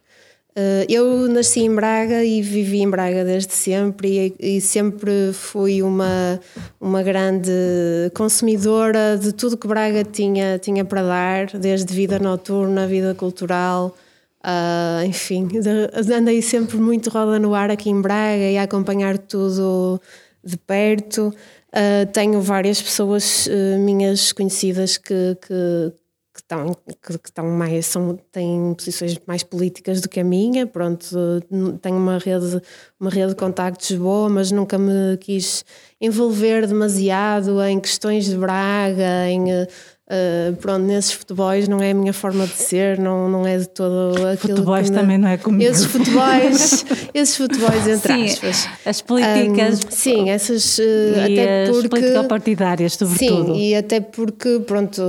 Uh, 0.56 0.86
eu 0.88 1.28
nasci 1.28 1.60
em 1.60 1.74
Braga 1.74 2.24
e 2.24 2.40
vivi 2.40 2.80
em 2.80 2.88
Braga 2.88 3.26
desde 3.26 3.52
sempre 3.52 4.34
e, 4.40 4.56
e, 4.56 4.60
sempre 4.62 5.34
fui 5.34 5.82
uma, 5.82 6.40
uma 6.80 7.02
grande 7.02 7.50
consumidora 8.14 9.18
de 9.18 9.32
tudo 9.32 9.58
que 9.58 9.68
Braga 9.68 10.02
tinha, 10.02 10.58
tinha 10.58 10.82
para 10.82 11.02
dar, 11.02 11.46
desde 11.58 11.92
vida 11.92 12.18
noturna, 12.18 12.86
vida 12.86 13.14
cultural, 13.14 13.94
Uh, 14.46 15.04
enfim, 15.04 15.48
andei 16.16 16.40
sempre 16.40 16.76
muito 16.76 17.10
roda 17.10 17.36
no 17.36 17.52
ar 17.52 17.68
aqui 17.68 17.90
em 17.90 18.00
Braga 18.00 18.48
e 18.48 18.56
a 18.56 18.62
acompanhar 18.62 19.18
tudo 19.18 20.00
de 20.44 20.56
perto. 20.56 21.34
Uh, 21.72 22.06
tenho 22.12 22.40
várias 22.40 22.80
pessoas 22.80 23.48
uh, 23.48 23.78
minhas 23.80 24.32
conhecidas 24.32 24.98
que, 24.98 25.36
que, 25.42 25.92
que, 26.32 26.40
estão, 26.40 26.76
que, 27.02 27.18
que, 27.18 27.28
estão 27.28 27.44
mais, 27.46 27.86
são, 27.86 28.16
têm 28.30 28.72
posições 28.74 29.20
mais 29.26 29.42
políticas 29.42 30.00
do 30.00 30.08
que 30.08 30.20
a 30.20 30.24
minha. 30.24 30.64
Pronto, 30.64 31.04
tenho 31.82 31.96
uma 31.96 32.18
rede, 32.18 32.62
uma 33.00 33.10
rede 33.10 33.30
de 33.30 33.34
contactos 33.34 33.90
boa, 33.96 34.28
mas 34.28 34.52
nunca 34.52 34.78
me 34.78 35.16
quis 35.18 35.64
envolver 36.00 36.68
demasiado 36.68 37.60
em 37.64 37.80
questões 37.80 38.26
de 38.26 38.36
Braga, 38.36 39.28
em 39.28 39.66
Uh, 40.08 40.54
pronto, 40.58 40.84
nesses 40.84 41.10
futebols 41.10 41.66
não 41.66 41.80
é 41.80 41.90
a 41.90 41.94
minha 41.94 42.12
forma 42.12 42.46
de 42.46 42.52
ser, 42.52 42.96
não, 42.96 43.28
não 43.28 43.44
é 43.44 43.58
de 43.58 43.68
todo 43.68 44.14
aquilo 44.28 44.58
Futebols 44.58 44.88
me... 44.88 44.96
também 44.96 45.18
não 45.18 45.28
é 45.28 45.36
comigo. 45.36 45.68
Esses 45.68 45.84
futebols, 45.86 46.84
esses 47.12 47.36
futebols 47.36 47.86
entre 47.88 48.12
sim, 48.12 48.24
aspas. 48.24 48.68
As 48.86 49.02
políticas. 49.02 49.80
Um, 49.80 49.90
sim, 49.90 50.30
essas. 50.30 50.78
Uh, 50.78 50.82
e 51.28 51.40
até 51.40 51.62
as 51.64 51.70
porque, 51.70 51.88
político-partidárias, 51.88 52.92
sobretudo. 52.92 53.54
Sim, 53.54 53.60
e 53.60 53.74
até 53.74 54.00
porque, 54.00 54.60
pronto, 54.60 55.02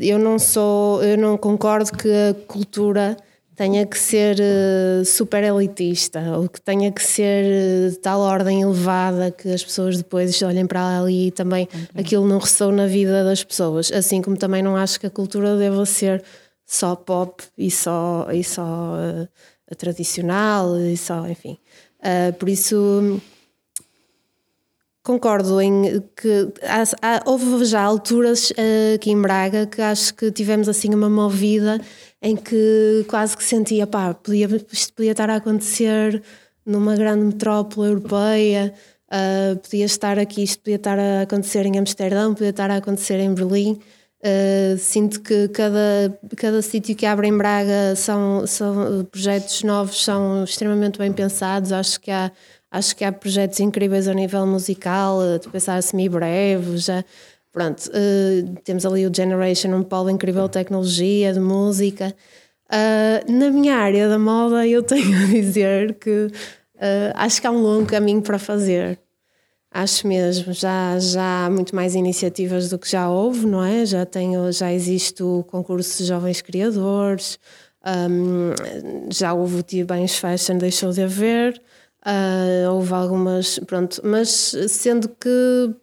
eu 0.00 0.18
não 0.18 0.36
sou, 0.36 1.00
eu 1.00 1.16
não 1.16 1.36
concordo 1.36 1.92
que 1.92 2.08
a 2.10 2.34
cultura 2.48 3.16
tenha 3.58 3.84
que 3.84 3.98
ser 3.98 4.36
uh, 4.38 5.04
super 5.04 5.42
elitista 5.42 6.20
ou 6.38 6.48
que 6.48 6.60
tenha 6.60 6.92
que 6.92 7.02
ser 7.02 7.44
uh, 7.44 7.90
de 7.90 7.98
tal 7.98 8.20
ordem 8.20 8.62
elevada 8.62 9.32
que 9.32 9.52
as 9.52 9.64
pessoas 9.64 9.96
depois 9.96 10.40
olhem 10.42 10.64
para 10.64 11.00
ali 11.00 11.26
e 11.26 11.30
também 11.32 11.64
okay. 11.64 11.88
aquilo 11.96 12.24
não 12.24 12.38
ressoa 12.38 12.70
na 12.70 12.86
vida 12.86 13.24
das 13.24 13.42
pessoas. 13.42 13.90
Assim 13.90 14.22
como 14.22 14.36
também 14.36 14.62
não 14.62 14.76
acho 14.76 15.00
que 15.00 15.08
a 15.08 15.10
cultura 15.10 15.56
deva 15.56 15.84
ser 15.84 16.22
só 16.64 16.94
pop 16.94 17.42
e 17.58 17.68
só, 17.68 18.28
e 18.32 18.44
só 18.44 18.94
uh, 18.94 19.74
tradicional 19.76 20.78
e 20.78 20.96
só, 20.96 21.26
enfim. 21.26 21.58
por 22.38 22.48
isso 22.48 23.20
concordo 25.02 25.60
em 25.60 26.00
que 26.16 26.52
há, 26.62 26.82
há, 27.02 27.22
houve 27.26 27.64
já 27.64 27.82
alturas 27.82 28.52
aqui 28.94 29.10
em 29.10 29.20
Braga 29.20 29.66
que 29.66 29.82
acho 29.82 30.14
que 30.14 30.30
tivemos 30.30 30.68
assim 30.68 30.94
uma 30.94 31.10
movida 31.10 31.80
em 32.20 32.36
que 32.36 33.04
quase 33.08 33.36
que 33.36 33.44
sentia, 33.44 33.86
pá, 33.86 34.14
podia, 34.14 34.48
isto 34.72 34.92
podia 34.94 35.12
estar 35.12 35.30
a 35.30 35.36
acontecer 35.36 36.22
numa 36.66 36.96
grande 36.96 37.24
metrópole 37.24 37.88
europeia, 37.88 38.74
uh, 39.08 39.56
podia 39.58 39.84
estar 39.84 40.18
aqui, 40.18 40.42
isto 40.42 40.60
podia 40.60 40.76
estar 40.76 40.98
a 40.98 41.22
acontecer 41.22 41.64
em 41.64 41.78
Amsterdão, 41.78 42.34
podia 42.34 42.50
estar 42.50 42.70
a 42.70 42.76
acontecer 42.76 43.18
em 43.18 43.32
Berlim. 43.32 43.78
Uh, 44.20 44.76
sinto 44.78 45.20
que 45.20 45.46
cada, 45.48 46.18
cada 46.36 46.60
sítio 46.60 46.96
que 46.96 47.06
abre 47.06 47.28
em 47.28 47.36
Braga 47.36 47.94
são, 47.94 48.44
são 48.48 49.04
projetos 49.04 49.62
novos, 49.62 50.04
são 50.04 50.42
extremamente 50.42 50.98
bem 50.98 51.12
pensados. 51.12 51.70
Acho 51.72 52.00
que 52.00 52.10
há, 52.10 52.32
acho 52.70 52.96
que 52.96 53.04
há 53.04 53.12
projetos 53.12 53.60
incríveis 53.60 54.08
a 54.08 54.14
nível 54.14 54.44
musical, 54.44 55.20
de 55.38 55.48
pensar 55.48 55.80
semi-breve, 55.82 56.78
já. 56.78 57.04
Pronto, 57.52 57.88
uh, 57.88 58.60
temos 58.62 58.84
ali 58.84 59.06
o 59.06 59.14
Generation, 59.14 59.74
um 59.74 59.82
polo 59.82 60.10
incrível 60.10 60.44
de 60.46 60.52
tecnologia, 60.52 61.32
de 61.32 61.40
música. 61.40 62.14
Uh, 62.70 63.32
na 63.32 63.50
minha 63.50 63.76
área 63.76 64.08
da 64.08 64.18
moda, 64.18 64.66
eu 64.66 64.82
tenho 64.84 65.16
a 65.16 65.26
dizer 65.26 65.94
que 65.94 66.26
uh, 66.76 67.12
acho 67.14 67.40
que 67.40 67.46
há 67.46 67.50
um 67.50 67.62
longo 67.62 67.86
caminho 67.86 68.22
para 68.22 68.38
fazer. 68.38 68.98
Acho 69.70 70.06
mesmo, 70.06 70.52
já, 70.52 70.98
já 70.98 71.46
há 71.46 71.50
muito 71.50 71.76
mais 71.76 71.94
iniciativas 71.94 72.70
do 72.70 72.78
que 72.78 72.90
já 72.90 73.08
houve, 73.10 73.46
não 73.46 73.62
é? 73.62 73.84
Já, 73.84 74.06
tenho, 74.06 74.50
já 74.50 74.72
existe 74.72 75.22
o 75.22 75.44
concurso 75.44 75.98
de 75.98 76.08
jovens 76.08 76.40
criadores, 76.40 77.38
um, 77.84 78.52
já 79.12 79.34
houve 79.34 79.56
o 79.56 79.62
Tia 79.62 79.84
Bens 79.84 80.16
Fashion, 80.16 80.56
deixou 80.56 80.90
de 80.90 81.02
haver, 81.02 81.60
uh, 82.04 82.72
houve 82.72 82.92
algumas, 82.94 83.58
pronto, 83.60 84.00
mas 84.02 84.54
sendo 84.68 85.08
que 85.08 85.74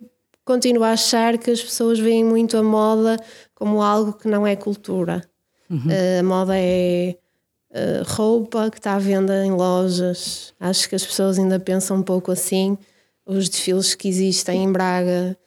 continuo 0.45 0.84
a 0.84 0.91
achar 0.91 1.38
que 1.38 1.51
as 1.51 1.62
pessoas 1.62 1.99
veem 1.99 2.23
muito 2.23 2.55
a 2.55 2.63
moda 2.63 3.17
como 3.53 3.81
algo 3.81 4.13
que 4.13 4.27
não 4.27 4.45
é 4.45 4.55
cultura. 4.55 5.23
Uhum. 5.69 5.88
Uh, 5.88 6.19
a 6.19 6.23
moda 6.23 6.53
é 6.55 7.17
uh, 7.71 8.03
roupa 8.05 8.69
que 8.69 8.77
está 8.77 8.93
à 8.93 8.99
venda 8.99 9.45
em 9.45 9.51
lojas. 9.51 10.53
Acho 10.60 10.88
que 10.88 10.95
as 10.95 11.05
pessoas 11.05 11.38
ainda 11.39 11.60
pensam 11.60 11.97
um 11.97 12.03
pouco 12.03 12.31
assim 12.31 12.77
os 13.25 13.49
desfiles 13.49 13.95
que 13.95 14.08
existem 14.08 14.63
em 14.63 14.71
Braga 14.71 15.38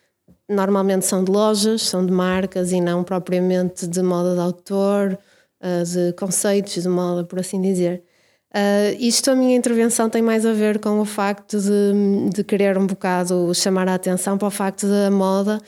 normalmente 0.48 1.06
são 1.06 1.22
de 1.22 1.30
lojas, 1.30 1.82
são 1.82 2.04
de 2.04 2.12
marcas 2.12 2.72
e 2.72 2.80
não 2.80 3.04
propriamente 3.04 3.86
de 3.86 4.02
moda 4.02 4.34
de 4.34 4.40
autor, 4.40 5.18
eh, 5.60 5.82
de 5.84 6.12
conceitos 6.14 6.82
de 6.82 6.88
moda, 6.88 7.22
por 7.22 7.38
assim 7.38 7.60
dizer. 7.60 8.02
Uh, 8.54 8.96
isto, 8.98 9.30
a 9.30 9.34
minha 9.34 9.56
intervenção 9.56 10.08
tem 10.08 10.22
mais 10.22 10.46
a 10.46 10.52
ver 10.52 10.78
com 10.78 11.00
o 11.00 11.04
facto 11.04 11.60
de, 11.60 12.30
de 12.34 12.42
querer 12.44 12.78
um 12.78 12.86
bocado 12.86 13.54
chamar 13.54 13.88
a 13.88 13.94
atenção 13.94 14.38
para 14.38 14.48
o 14.48 14.50
facto 14.50 14.86
da 14.86 15.10
moda. 15.10 15.60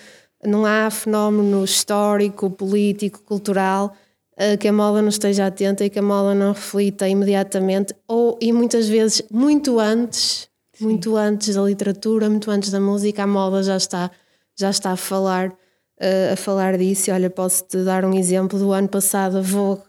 Não 0.45 0.65
há 0.65 0.91
fenómeno 0.91 1.63
histórico, 1.63 2.51
político, 2.51 3.23
cultural 3.23 3.95
uh, 4.33 4.57
que 4.59 4.69
a 4.69 4.73
moda 4.73 5.03
não 5.03 5.11
esteja 5.11 5.47
atenta 5.47 5.85
e 5.85 5.91
que 5.91 5.99
a 5.99 6.03
moda 6.03 6.35
não 6.35 6.53
reflita 6.53 7.07
imediatamente 7.07 7.95
ou, 8.09 8.39
e 8.41 8.53
muitas 8.53 8.89
vezes, 8.89 9.23
muito 9.31 9.79
antes 9.79 10.51
Sim. 10.81 10.87
muito 10.87 11.15
antes 11.15 11.55
da 11.55 11.63
literatura, 11.63 12.31
muito 12.31 12.51
antes 12.51 12.71
da 12.71 12.81
música, 12.81 13.25
a 13.25 13.27
moda 13.27 13.63
já 13.63 13.77
está, 13.77 14.11
já 14.57 14.71
está 14.71 14.93
a 14.93 14.97
falar 14.97 15.49
uh, 15.49 16.33
a 16.33 16.37
falar 16.37 16.79
disso. 16.79 17.11
E 17.11 17.13
olha, 17.13 17.29
posso 17.29 17.65
te 17.65 17.85
dar 17.85 18.05
um 18.05 18.15
exemplo 18.15 18.59
do 18.59 18.73
ano 18.73 18.89
passado, 18.89 19.37
a 19.39 19.43
Vogue, 19.43 19.83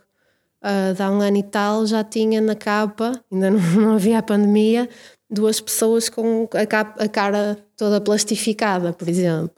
uh, 0.63 0.93
de 0.93 1.01
há 1.01 1.11
um 1.11 1.21
ano 1.21 1.37
e 1.37 1.43
tal, 1.43 1.85
já 1.85 2.03
tinha 2.03 2.41
na 2.41 2.55
capa, 2.55 3.19
ainda 3.31 3.51
não, 3.51 3.59
não 3.79 3.93
havia 3.93 4.19
a 4.19 4.23
pandemia, 4.23 4.89
duas 5.29 5.59
pessoas 5.59 6.09
com 6.09 6.47
a, 6.53 6.65
capa, 6.65 7.03
a 7.03 7.07
cara 7.07 7.57
toda 7.75 8.01
plastificada, 8.01 8.93
por 8.93 9.07
exemplo. 9.07 9.51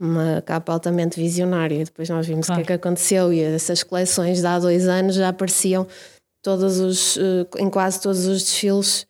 Uma 0.00 0.40
capa 0.42 0.72
altamente 0.72 1.18
visionária. 1.18 1.84
Depois 1.84 2.08
nós 2.08 2.24
vimos 2.24 2.46
claro. 2.46 2.62
o 2.62 2.64
que 2.64 2.72
é 2.72 2.78
que 2.78 2.80
aconteceu 2.80 3.32
e 3.32 3.40
essas 3.40 3.82
coleções 3.82 4.40
de 4.40 4.46
há 4.46 4.56
dois 4.58 4.86
anos 4.86 5.16
já 5.16 5.28
apareciam 5.28 5.88
todos 6.40 6.78
os, 6.78 7.16
uh, 7.16 7.48
em 7.58 7.68
quase 7.68 8.00
todos 8.00 8.26
os 8.26 8.42
desfiles 8.42 9.08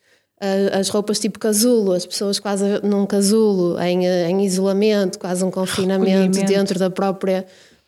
as 0.73 0.89
roupas 0.89 1.19
tipo 1.19 1.39
casulo, 1.39 1.93
as 1.93 2.07
pessoas 2.07 2.39
quase 2.39 2.65
num 2.83 3.05
casulo, 3.07 3.79
em, 3.81 4.07
em 4.07 4.45
isolamento, 4.45 5.19
quase 5.19 5.45
um 5.45 5.51
confinamento 5.51 6.39
dentro 6.45 6.79
da 6.79 6.89
própria, 6.89 7.45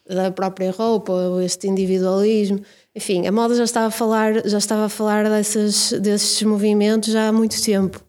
da 0.08 0.30
própria 0.32 0.72
roupa, 0.72 1.12
este 1.44 1.68
individualismo. 1.68 2.60
Enfim, 2.94 3.26
a 3.26 3.32
moda 3.32 3.54
já 3.54 3.64
estava 3.64 3.86
a 3.86 3.90
falar, 3.90 4.46
já 4.46 4.58
estava 4.58 4.86
a 4.86 4.88
falar 4.88 5.28
dessas, 5.28 5.92
desses 5.92 6.42
movimentos 6.42 7.12
já 7.12 7.28
há 7.28 7.32
muito 7.32 7.62
tempo. 7.62 8.02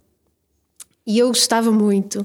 E 1.05 1.19
eu 1.19 1.27
gostava 1.27 1.71
muito. 1.71 2.21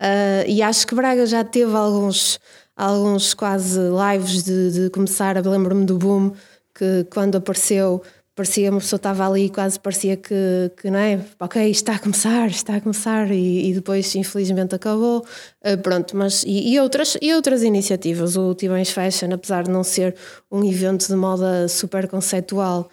Uh, 0.00 0.44
e 0.48 0.62
acho 0.62 0.86
que 0.86 0.94
Braga 0.94 1.24
já 1.26 1.44
teve 1.44 1.76
alguns, 1.76 2.40
alguns 2.76 3.34
quase 3.34 3.78
lives 3.78 4.42
de, 4.42 4.70
de 4.70 4.90
começar. 4.90 5.36
Lembro-me 5.46 5.84
do 5.84 5.96
boom 5.96 6.32
que 6.74 7.06
quando 7.10 7.36
apareceu 7.36 8.02
parecia 8.34 8.70
uma 8.70 8.80
pessoa 8.80 8.96
estava 8.96 9.28
ali 9.28 9.50
quase 9.50 9.78
parecia 9.78 10.16
que, 10.16 10.70
que 10.80 10.90
não 10.90 10.98
é? 10.98 11.20
Ok 11.38 11.70
está 11.70 11.94
a 11.96 11.98
começar 11.98 12.48
está 12.48 12.76
a 12.76 12.80
começar 12.80 13.30
e, 13.30 13.70
e 13.70 13.74
depois 13.74 14.14
infelizmente 14.14 14.74
acabou. 14.74 15.24
Uh, 15.64 15.76
pronto 15.78 16.16
mas 16.16 16.42
e, 16.44 16.72
e, 16.72 16.80
outras 16.80 17.16
e 17.20 17.34
outras 17.34 17.62
iniciativas. 17.62 18.36
O 18.36 18.54
Tibães 18.54 18.90
Fashion 18.90 19.32
apesar 19.32 19.64
de 19.64 19.70
não 19.70 19.84
ser 19.84 20.14
um 20.50 20.64
evento 20.64 21.06
de 21.06 21.14
moda 21.14 21.68
super 21.68 22.08
conceitual 22.08 22.88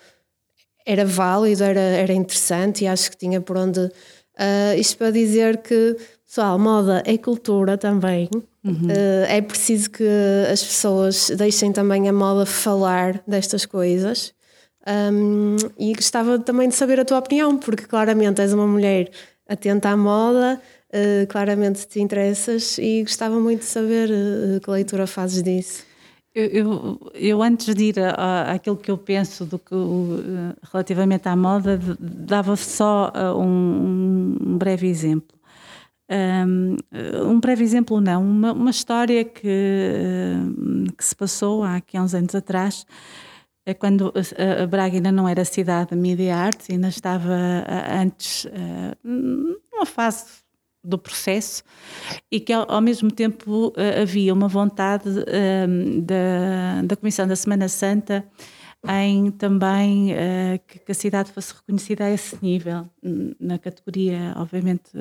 era 0.85 1.05
válido 1.05 1.63
era 1.63 1.79
era 1.79 2.13
interessante 2.13 2.83
e 2.83 2.87
acho 2.87 3.09
que 3.09 3.17
tinha 3.17 3.39
por 3.39 3.57
onde 3.57 3.79
uh, 3.79 4.77
isto 4.77 4.97
para 4.97 5.11
dizer 5.11 5.57
que 5.61 5.95
pessoal 6.25 6.59
moda 6.59 7.01
é 7.05 7.17
cultura 7.17 7.77
também. 7.77 8.29
Uhum. 8.61 8.87
uh, 8.87 9.25
é 9.29 9.41
preciso 9.41 9.89
que 9.89 10.03
as 10.51 10.61
pessoas 10.61 11.29
deixem 11.29 11.71
também 11.71 12.09
a 12.09 12.13
moda 12.13 12.45
falar 12.45 13.23
destas 13.25 13.65
coisas 13.65 14.33
um, 14.87 15.57
e 15.77 15.93
gostava 15.93 16.39
também 16.39 16.69
de 16.69 16.75
saber 16.75 16.99
a 16.99 17.05
tua 17.05 17.19
opinião, 17.19 17.57
porque 17.57 17.85
claramente 17.85 18.41
és 18.41 18.53
uma 18.53 18.65
mulher 18.65 19.11
atenta 19.47 19.89
à 19.89 19.97
moda, 19.97 20.61
uh, 20.93 21.27
claramente 21.27 21.87
te 21.87 21.99
interessas 21.99 22.77
e 22.77 23.01
gostava 23.01 23.39
muito 23.39 23.59
de 23.59 23.65
saber 23.65 24.09
uh, 24.09 24.59
que 24.61 24.69
leitura 24.69 25.05
fazes 25.05 25.43
disso. 25.43 25.83
Eu, 26.33 26.45
eu, 26.45 27.11
eu, 27.15 27.43
antes 27.43 27.73
de 27.73 27.85
ir 27.85 27.95
àquilo 28.47 28.77
que 28.77 28.91
eu 28.91 28.97
penso 28.97 29.45
do 29.45 29.57
que 29.57 29.73
uh, 29.73 30.55
relativamente 30.71 31.27
à 31.27 31.35
moda, 31.35 31.79
dava 31.99 32.55
só 32.55 33.11
um, 33.35 34.37
um, 34.39 34.57
breve 34.57 34.87
exemplo. 34.87 35.37
Um, 36.09 36.77
um, 37.25 37.39
breve 37.39 37.63
exemplo 37.63 37.99
não, 37.99 38.21
uma, 38.21 38.51
uma 38.53 38.69
história 38.69 39.23
que, 39.25 39.51
que 40.97 41.05
se 41.05 41.15
passou 41.15 41.63
há, 41.63 41.81
há 41.93 42.01
uns 42.01 42.15
anos 42.15 42.33
atrás, 42.33 42.85
é 43.69 43.73
quando 43.73 44.13
a 44.61 44.65
Braga 44.65 44.95
ainda 44.95 45.11
não 45.11 45.27
era 45.27 45.45
cidade 45.45 45.91
de 45.91 45.95
Media 45.95 46.35
Arts, 46.35 46.69
ainda 46.69 46.87
estava 46.87 47.35
antes 48.01 48.47
numa 49.03 49.85
fase 49.85 50.25
do 50.83 50.97
processo 50.97 51.63
e 52.31 52.39
que 52.39 52.53
ao, 52.53 52.81
mesmo 52.81 53.11
tempo 53.11 53.73
havia 54.01 54.33
uma 54.33 54.47
vontade 54.47 55.09
da, 56.03 56.81
da 56.83 56.95
Comissão 56.95 57.27
da 57.27 57.35
Semana 57.35 57.67
Santa 57.67 58.25
em 58.87 59.29
também 59.31 60.15
que, 60.85 60.91
a 60.91 60.95
cidade 60.95 61.31
fosse 61.31 61.53
reconhecida 61.53 62.05
a 62.05 62.09
esse 62.09 62.37
nível, 62.41 62.89
na 63.39 63.59
categoria, 63.59 64.33
obviamente, 64.37 64.91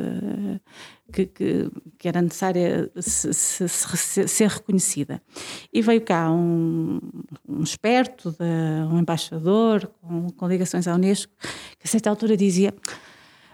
que, 1.13 1.27
que, 1.27 1.71
que, 1.99 2.09
era 2.09 2.21
necessária 2.21 2.91
se, 3.01 3.33
se, 3.33 3.69
se, 3.69 4.29
ser 4.29 4.49
reconhecida. 4.49 5.23
E 5.73 5.81
veio 5.83 6.01
cá 6.01 6.31
um, 6.31 7.01
um 7.49 7.63
esperto, 7.63 8.31
de, 8.31 8.93
um 8.93 8.99
embaixador 8.99 9.91
com, 10.01 10.31
com 10.31 10.49
ligações 10.49 10.87
à 10.87 10.95
Unesco, 10.95 11.33
que 11.79 11.87
a 11.87 11.89
certa 11.89 12.11
altura 12.11 12.37
dizia 12.37 12.75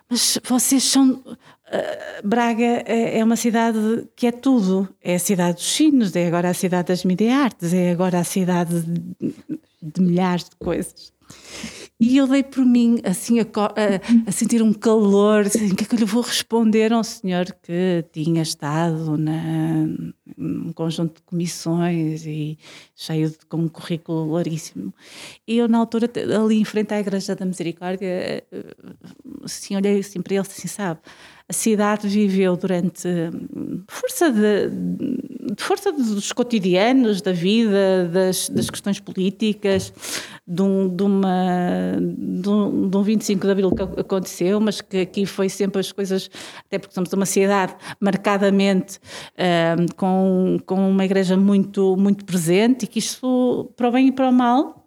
mas 0.08 0.38
vocês 0.44 0.84
são. 0.84 1.12
Uh, 1.12 2.28
Braga 2.28 2.84
é, 2.86 3.18
é 3.18 3.24
uma 3.24 3.36
cidade 3.36 4.06
que 4.14 4.26
é 4.26 4.32
tudo. 4.32 4.88
É 5.02 5.16
a 5.16 5.18
cidade 5.18 5.56
dos 5.56 5.74
sinos, 5.74 6.14
é 6.14 6.26
agora 6.26 6.50
a 6.50 6.54
cidade 6.54 6.88
das 6.88 7.04
media 7.04 7.36
artes, 7.36 7.72
é 7.72 7.90
agora 7.90 8.20
a 8.20 8.24
cidade 8.24 8.82
de, 8.82 9.34
de 9.82 10.00
milhares 10.00 10.44
de 10.44 10.56
coisas. 10.56 11.12
E 12.06 12.18
eu 12.18 12.26
dei 12.26 12.42
por 12.42 12.66
mim, 12.66 13.00
assim, 13.02 13.40
a, 13.40 13.44
a, 13.44 14.28
a 14.28 14.30
sentir 14.30 14.60
um 14.60 14.74
calor, 14.74 15.46
assim, 15.46 15.72
o 15.72 15.74
que 15.74 15.84
é 15.84 15.86
que 15.86 15.94
eu 15.94 16.00
lhe 16.00 16.04
vou 16.04 16.20
responder 16.20 16.92
a 16.92 16.98
um 16.98 17.02
senhor 17.02 17.46
que 17.62 18.04
tinha 18.12 18.42
estado 18.42 19.16
na, 19.16 19.86
num 20.36 20.70
conjunto 20.74 21.14
de 21.14 21.22
comissões 21.22 22.26
e 22.26 22.58
cheio 22.94 23.30
de, 23.30 23.38
com 23.48 23.56
um 23.56 23.68
currículo 23.68 24.32
laríssimo. 24.32 24.92
E 25.48 25.56
eu, 25.56 25.66
na 25.66 25.78
altura, 25.78 26.10
ali 26.38 26.60
em 26.60 26.64
frente 26.66 26.92
à 26.92 27.00
Igreja 27.00 27.34
da 27.34 27.46
Misericórdia, 27.46 28.44
assim, 29.42 29.74
olhei 29.74 30.00
assim 30.00 30.20
para 30.20 30.34
ele, 30.34 30.42
assim, 30.42 30.68
sabe, 30.68 31.00
a 31.48 31.52
cidade 31.52 32.08
viveu 32.08 32.56
durante 32.56 33.08
força 33.86 34.30
de, 34.30 34.70
de 34.70 35.62
força 35.62 35.92
dos 35.92 36.32
cotidianos 36.32 37.20
da 37.20 37.32
vida 37.32 38.08
das, 38.10 38.48
das 38.48 38.70
questões 38.70 38.98
políticas 38.98 39.92
de 40.46 40.62
um, 40.62 40.88
de, 40.88 41.02
uma, 41.02 41.96
de, 42.00 42.48
um, 42.48 42.88
de 42.88 42.96
um 42.96 43.02
25 43.02 43.44
de 43.44 43.52
Abril 43.52 43.70
que 43.72 43.82
aconteceu 43.82 44.58
mas 44.58 44.80
que 44.80 45.02
aqui 45.02 45.26
foi 45.26 45.50
sempre 45.50 45.80
as 45.80 45.92
coisas 45.92 46.30
até 46.66 46.78
porque 46.78 46.94
somos 46.94 47.12
uma 47.12 47.26
cidade 47.26 47.74
marcadamente 48.00 48.98
uh, 49.34 49.94
com, 49.96 50.58
com 50.64 50.90
uma 50.90 51.04
igreja 51.04 51.36
muito 51.36 51.94
muito 51.94 52.24
presente 52.24 52.84
e 52.84 52.86
que 52.86 52.98
isto 52.98 53.70
para 53.76 53.88
o 53.88 53.92
bem 53.92 54.08
e 54.08 54.12
para 54.12 54.30
o 54.30 54.32
mal 54.32 54.83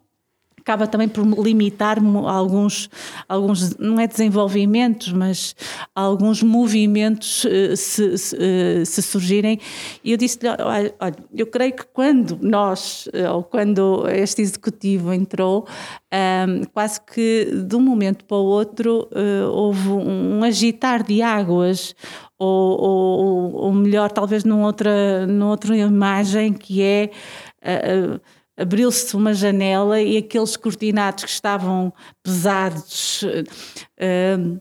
acaba 0.68 0.86
também 0.86 1.08
por 1.08 1.24
limitar 1.42 1.98
alguns, 2.26 2.90
alguns, 3.26 3.74
não 3.78 3.98
é 3.98 4.06
desenvolvimentos, 4.06 5.10
mas 5.14 5.56
alguns 5.94 6.42
movimentos 6.42 7.44
uh, 7.44 7.74
se, 7.74 8.18
se, 8.18 8.36
uh, 8.36 8.84
se, 8.84 9.02
surgirem. 9.02 9.58
E 10.04 10.12
eu 10.12 10.18
disse-lhe: 10.18 10.48
olha, 10.48 10.94
olha, 11.00 11.16
eu 11.34 11.46
creio 11.46 11.72
que 11.72 11.86
quando 11.86 12.38
nós, 12.42 13.08
ou 13.32 13.42
quando 13.42 14.06
este 14.10 14.42
executivo 14.42 15.10
entrou, 15.12 15.66
um, 16.12 16.64
quase 16.74 17.00
que 17.00 17.46
de 17.66 17.74
um 17.74 17.80
momento 17.80 18.26
para 18.26 18.36
o 18.36 18.44
outro 18.44 19.08
uh, 19.12 19.50
houve 19.50 19.88
um 19.88 20.44
agitar 20.44 21.02
de 21.02 21.22
águas, 21.22 21.94
ou, 22.38 22.80
ou, 22.80 23.52
ou 23.54 23.72
melhor, 23.72 24.12
talvez 24.12 24.44
numa 24.44 24.66
outra, 24.66 25.26
numa 25.26 25.50
outra 25.50 25.74
imagem 25.74 26.52
que 26.52 26.82
é. 26.82 27.10
Uh, 27.62 28.37
abriu-se 28.58 29.14
uma 29.16 29.32
janela 29.32 30.00
e 30.00 30.16
aqueles 30.16 30.56
cortinados 30.56 31.24
que 31.24 31.30
estavam 31.30 31.92
pesados 32.22 33.22
uh, 33.22 34.60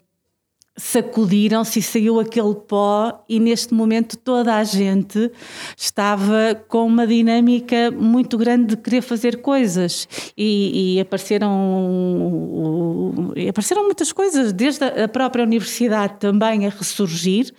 sacudiram-se 0.77 1.79
e 1.79 1.81
saiu 1.81 2.19
aquele 2.19 2.53
pó 2.53 3.23
e 3.27 3.39
neste 3.39 3.73
momento 3.73 4.15
toda 4.15 4.55
a 4.55 4.63
gente 4.63 5.31
estava 5.75 6.55
com 6.67 6.85
uma 6.85 7.07
dinâmica 7.07 7.89
muito 7.89 8.37
grande 8.37 8.75
de 8.75 8.77
querer 8.77 9.01
fazer 9.01 9.41
coisas. 9.41 10.07
E, 10.37 10.97
e 10.97 10.99
apareceram 10.99 11.43
e 13.35 13.49
apareceram 13.49 13.83
muitas 13.85 14.11
coisas 14.11 14.53
desde 14.53 14.83
a 14.85 15.07
própria 15.07 15.43
universidade 15.43 16.15
também 16.19 16.67
a 16.67 16.69
ressurgir. 16.69 17.51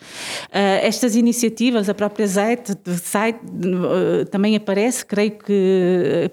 Uh, 0.45 0.79
estas 0.83 1.17
iniciativas 1.17 1.89
a 1.89 1.95
própria 1.95 2.27
ZET 2.27 2.73
site, 3.03 3.41
uh, 3.45 4.25
também 4.27 4.55
aparece 4.55 5.05
creio 5.05 5.33
que 5.33 6.31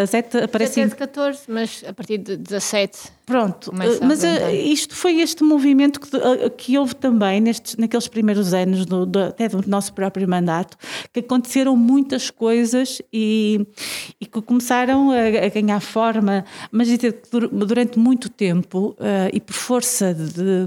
a 0.00 0.04
ZET 0.06 0.36
aparece 0.36 0.80
em 0.80 0.88
14 0.88 1.40
mas 1.48 1.84
a 1.86 1.92
partir 1.92 2.18
de 2.18 2.36
17 2.36 3.18
Pronto, 3.28 3.70
mas 3.74 4.22
isto 4.54 4.96
foi 4.96 5.20
este 5.20 5.44
movimento 5.44 6.00
que, 6.00 6.16
que 6.56 6.78
houve 6.78 6.94
também 6.94 7.40
nestes, 7.40 7.76
naqueles 7.76 8.08
primeiros 8.08 8.54
anos, 8.54 8.84
do, 8.84 9.06
do, 9.06 9.18
até 9.20 9.48
do 9.48 9.62
nosso 9.68 9.92
próprio 9.92 10.28
mandato, 10.28 10.76
que 11.12 11.20
aconteceram 11.20 11.76
muitas 11.76 12.30
coisas 12.30 13.00
e, 13.12 13.66
e 14.20 14.26
que 14.26 14.42
começaram 14.42 15.10
a, 15.10 15.46
a, 15.46 15.48
ganhar 15.48 15.80
forma, 15.80 16.44
mas 16.70 16.88
durante 17.52 17.98
muito 17.98 18.28
tempo 18.28 18.96
uh, 18.98 19.30
e 19.32 19.40
por 19.40 19.54
força 19.54 20.14
de. 20.14 20.66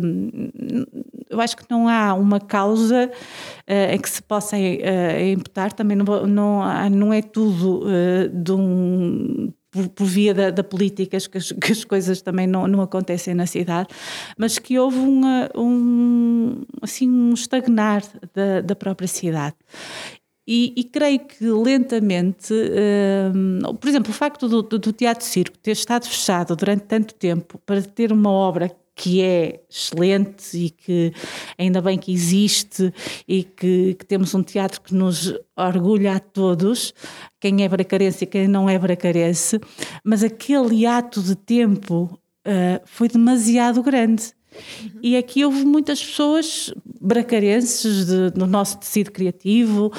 Eu 1.29 1.39
acho 1.39 1.55
que 1.55 1.63
não 1.69 1.87
há 1.87 2.13
uma 2.13 2.39
causa 2.39 3.09
uh, 3.09 3.93
em 3.93 3.99
que 3.99 4.09
se 4.09 4.21
possa 4.21 4.57
uh, 4.57 5.31
imputar, 5.33 5.71
também 5.73 5.95
não, 5.97 6.05
não, 6.27 6.89
não 6.89 7.13
é 7.13 7.21
tudo 7.21 7.85
de 8.33 8.51
um 8.51 9.51
por, 9.71 9.87
por 9.89 10.05
via 10.05 10.33
da, 10.33 10.49
da 10.51 10.63
política 10.63 11.17
que 11.17 11.37
as, 11.37 11.51
que 11.51 11.71
as, 11.71 11.83
coisas 11.85 12.21
também 12.21 12.45
não, 12.45 12.67
não 12.67 12.81
acontecem 12.81 13.33
na 13.33 13.45
cidade, 13.45 13.87
mas 14.37 14.59
que 14.59 14.77
houve 14.77 14.99
uma, 14.99 15.49
um, 15.55 16.63
assim, 16.81 17.09
um 17.09 17.33
estagnar 17.33 18.03
da, 18.35 18.61
da 18.61 18.75
própria 18.75 19.07
cidade. 19.07 19.55
E, 20.45 20.73
e, 20.75 20.83
creio 20.83 21.19
que 21.19 21.45
lentamente, 21.45 22.53
um, 23.33 23.75
por 23.75 23.87
exemplo, 23.87 24.09
o 24.09 24.13
facto 24.13 24.49
do, 24.49 24.63
do, 24.63 24.91
Teatro 24.91 25.23
Circo 25.23 25.57
ter 25.59 25.71
estado 25.71 26.07
fechado 26.07 26.55
durante 26.55 26.81
tanto 26.81 27.13
tempo 27.13 27.59
para 27.65 27.81
ter 27.81 28.11
uma 28.11 28.31
obra 28.31 28.69
que 28.95 29.21
é 29.21 29.61
excelente 29.69 30.57
e 30.57 30.69
que 30.69 31.13
ainda 31.57 31.81
bem 31.81 31.97
que 31.97 32.11
existe 32.11 32.93
e 33.27 33.43
que, 33.43 33.95
que, 33.95 34.05
temos 34.05 34.33
um 34.35 34.43
teatro 34.43 34.81
que 34.81 34.93
nos 34.93 35.33
orgulha 35.55 36.15
a 36.15 36.19
todos, 36.19 36.93
quem 37.39 37.63
é 37.63 37.69
bracarense 37.69 38.23
e 38.23 38.27
quem 38.27 38.47
não 38.47 38.69
é 38.69 38.77
bracarense, 38.77 39.59
mas 40.03 40.23
aquele 40.23 40.85
ato 40.85 41.21
de 41.21 41.35
tempo 41.35 42.19
uh, 42.47 42.81
foi 42.85 43.07
demasiado 43.07 43.81
grande. 43.81 44.33
Uhum. 44.83 44.99
E 45.01 45.15
aqui 45.15 45.45
houve 45.45 45.63
muitas 45.63 46.03
pessoas 46.03 46.73
bracarenses 46.99 48.05
de, 48.05 48.37
no 48.37 48.45
nosso 48.45 48.77
tecido 48.77 49.11
criativo 49.11 49.91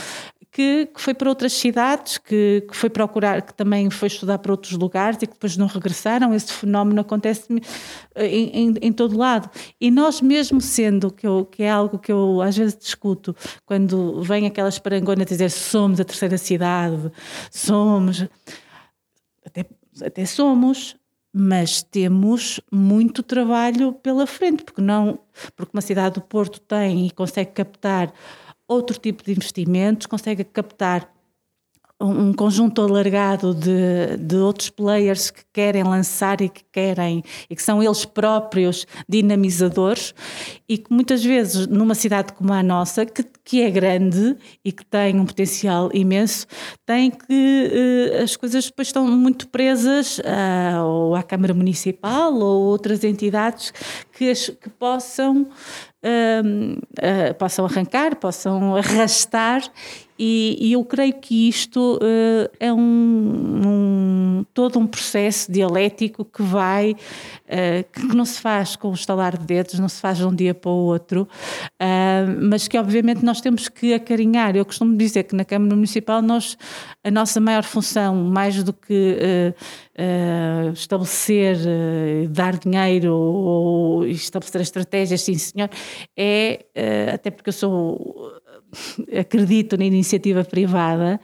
que, 0.52 0.84
que 0.94 1.00
foi 1.00 1.14
para 1.14 1.30
outras 1.30 1.54
cidades, 1.54 2.18
que, 2.18 2.66
que, 2.68 2.76
foi 2.76 2.90
procurar, 2.90 3.40
que 3.40 3.54
também 3.54 3.88
foi 3.88 4.08
estudar 4.08 4.38
para 4.38 4.52
outros 4.52 4.72
lugares 4.72 5.16
e 5.22 5.26
que 5.26 5.32
depois 5.32 5.56
não 5.56 5.66
regressaram. 5.66 6.34
Esse 6.34 6.52
fenómeno 6.52 7.00
acontece 7.00 7.46
eh, 8.14 8.26
em, 8.26 8.68
em, 8.68 8.74
em 8.82 8.92
todo 8.92 9.16
lado. 9.16 9.50
E 9.80 9.90
nós, 9.90 10.20
mesmo 10.20 10.60
sendo, 10.60 11.10
que, 11.10 11.26
eu, 11.26 11.46
que 11.46 11.62
é 11.62 11.70
algo 11.70 11.98
que 11.98 12.12
eu 12.12 12.42
às 12.42 12.54
vezes 12.54 12.76
discuto, 12.76 13.34
quando 13.64 14.20
vem 14.22 14.46
aquelas 14.46 14.78
parangonas 14.78 15.26
dizer 15.26 15.50
somos 15.50 15.98
a 15.98 16.04
terceira 16.04 16.36
cidade, 16.36 17.10
somos. 17.50 18.26
Até, 19.44 19.66
até 20.02 20.26
somos, 20.26 20.96
mas 21.32 21.82
temos 21.82 22.60
muito 22.70 23.22
trabalho 23.22 23.94
pela 23.94 24.26
frente, 24.26 24.64
porque 24.64 24.82
não, 24.82 25.18
porque 25.56 25.74
uma 25.74 25.80
cidade 25.80 26.16
do 26.16 26.20
Porto 26.20 26.60
tem 26.60 27.06
e 27.06 27.10
consegue 27.10 27.52
captar 27.52 28.12
outro 28.72 28.98
tipo 28.98 29.22
de 29.24 29.32
investimentos, 29.32 30.06
consegue 30.06 30.44
captar 30.44 31.12
um 32.02 32.32
conjunto 32.32 32.82
alargado 32.82 33.54
de, 33.54 34.16
de 34.18 34.36
outros 34.36 34.68
players 34.70 35.30
que 35.30 35.42
querem 35.52 35.84
lançar 35.84 36.40
e 36.40 36.48
que 36.48 36.62
querem 36.72 37.22
e 37.48 37.54
que 37.54 37.62
são 37.62 37.82
eles 37.82 38.04
próprios 38.04 38.86
dinamizadores 39.08 40.14
e 40.68 40.78
que 40.78 40.92
muitas 40.92 41.22
vezes 41.22 41.66
numa 41.68 41.94
cidade 41.94 42.32
como 42.32 42.52
a 42.52 42.62
nossa 42.62 43.06
que, 43.06 43.24
que 43.44 43.62
é 43.62 43.70
grande 43.70 44.36
e 44.64 44.72
que 44.72 44.84
tem 44.84 45.18
um 45.18 45.24
potencial 45.26 45.90
imenso 45.94 46.46
tem 46.84 47.10
que 47.10 48.10
eh, 48.12 48.22
as 48.22 48.36
coisas 48.36 48.66
depois 48.66 48.88
estão 48.88 49.06
muito 49.06 49.48
presas 49.48 50.20
a, 50.24 50.84
ou 50.84 51.14
à 51.14 51.22
Câmara 51.22 51.54
Municipal 51.54 52.34
ou 52.34 52.62
outras 52.62 53.04
entidades 53.04 53.72
que, 54.12 54.30
as, 54.30 54.48
que 54.48 54.68
possam 54.70 55.48
uh, 56.04 57.34
possam 57.38 57.64
arrancar, 57.64 58.16
possam 58.16 58.74
arrastar, 58.76 59.62
e, 60.24 60.56
e 60.68 60.72
eu 60.74 60.84
creio 60.84 61.14
que 61.14 61.48
isto 61.48 61.96
uh, 61.96 62.48
é 62.60 62.72
um, 62.72 62.78
um, 63.66 64.46
todo 64.54 64.78
um 64.78 64.86
processo 64.86 65.50
dialético 65.50 66.24
que 66.24 66.44
vai, 66.44 66.92
uh, 66.92 67.92
que 67.92 68.14
não 68.14 68.24
se 68.24 68.40
faz 68.40 68.76
com 68.76 68.90
o 68.90 68.94
estalar 68.94 69.36
de 69.36 69.44
dedos, 69.44 69.80
não 69.80 69.88
se 69.88 70.00
faz 70.00 70.18
de 70.18 70.24
um 70.24 70.32
dia 70.32 70.54
para 70.54 70.70
o 70.70 70.84
outro, 70.84 71.26
mas 72.40 72.68
que 72.68 72.78
obviamente 72.78 73.24
nós 73.24 73.40
temos 73.40 73.68
que 73.68 73.94
acarinhar. 73.94 74.54
Eu 74.54 74.64
costumo 74.64 74.96
dizer 74.96 75.24
que 75.24 75.34
na 75.34 75.44
Câmara 75.44 75.74
Municipal 75.74 76.22
nós, 76.22 76.56
a 77.02 77.10
nossa 77.10 77.40
maior 77.40 77.64
função, 77.64 78.14
mais 78.14 78.62
do 78.62 78.72
que 78.72 79.16
uh, 79.98 80.72
estabelecer, 80.72 81.56
uh, 81.56 82.28
dar 82.28 82.56
dinheiro 82.56 83.14
ou 83.14 84.06
estabelecer 84.06 84.60
estratégias, 84.60 85.20
sim 85.22 85.34
senhor, 85.34 85.68
é, 86.16 86.64
uh, 86.76 87.14
até 87.14 87.30
porque 87.30 87.48
eu 87.48 87.52
sou, 87.52 88.32
acredito 89.18 89.76
na 89.76 89.84
iniciativa 89.84 90.44
privada, 90.44 91.20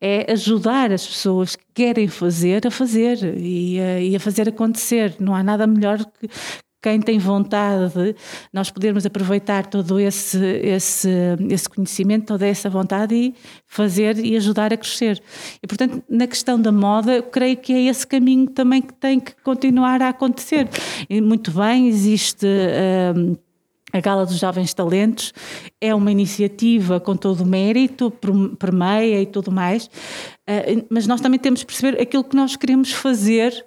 é 0.00 0.32
ajudar 0.32 0.90
as 0.92 1.06
pessoas 1.06 1.54
que 1.54 1.64
querem 1.74 2.08
fazer 2.08 2.66
a 2.66 2.70
fazer 2.70 3.18
e 3.38 3.80
a, 3.80 4.00
e 4.00 4.16
a 4.16 4.20
fazer 4.20 4.48
acontecer. 4.48 5.14
Não 5.20 5.34
há 5.34 5.42
nada 5.42 5.66
melhor 5.66 5.98
que, 5.98 6.28
quem 6.82 7.00
tem 7.00 7.16
vontade, 7.16 8.16
nós 8.52 8.68
podermos 8.68 9.06
aproveitar 9.06 9.66
todo 9.66 10.00
esse, 10.00 10.36
esse, 10.44 11.08
esse 11.48 11.68
conhecimento, 11.68 12.26
toda 12.26 12.44
essa 12.44 12.68
vontade 12.68 13.14
e 13.14 13.34
fazer 13.68 14.18
e 14.18 14.36
ajudar 14.36 14.72
a 14.72 14.76
crescer. 14.76 15.22
E, 15.62 15.66
portanto, 15.66 16.02
na 16.10 16.26
questão 16.26 16.60
da 16.60 16.72
moda, 16.72 17.14
eu 17.14 17.22
creio 17.22 17.56
que 17.56 17.72
é 17.72 17.82
esse 17.82 18.04
caminho 18.04 18.48
também 18.48 18.82
que 18.82 18.92
tem 18.94 19.20
que 19.20 19.32
continuar 19.44 20.02
a 20.02 20.08
acontecer. 20.08 20.68
E 21.08 21.20
muito 21.20 21.52
bem, 21.52 21.86
existe. 21.86 22.46
Um, 23.16 23.36
a 23.92 24.00
Gala 24.00 24.24
dos 24.24 24.38
Jovens 24.38 24.72
Talentos 24.72 25.32
é 25.80 25.94
uma 25.94 26.10
iniciativa 26.10 26.98
com 26.98 27.16
todo 27.16 27.42
o 27.42 27.46
mérito, 27.46 28.10
permeia 28.58 29.20
e 29.20 29.26
tudo 29.26 29.52
mais, 29.52 29.86
uh, 29.86 30.86
mas 30.88 31.06
nós 31.06 31.20
também 31.20 31.38
temos 31.38 31.60
que 31.60 31.66
perceber 31.66 32.00
aquilo 32.00 32.24
que 32.24 32.36
nós 32.36 32.56
queremos 32.56 32.92
fazer 32.92 33.66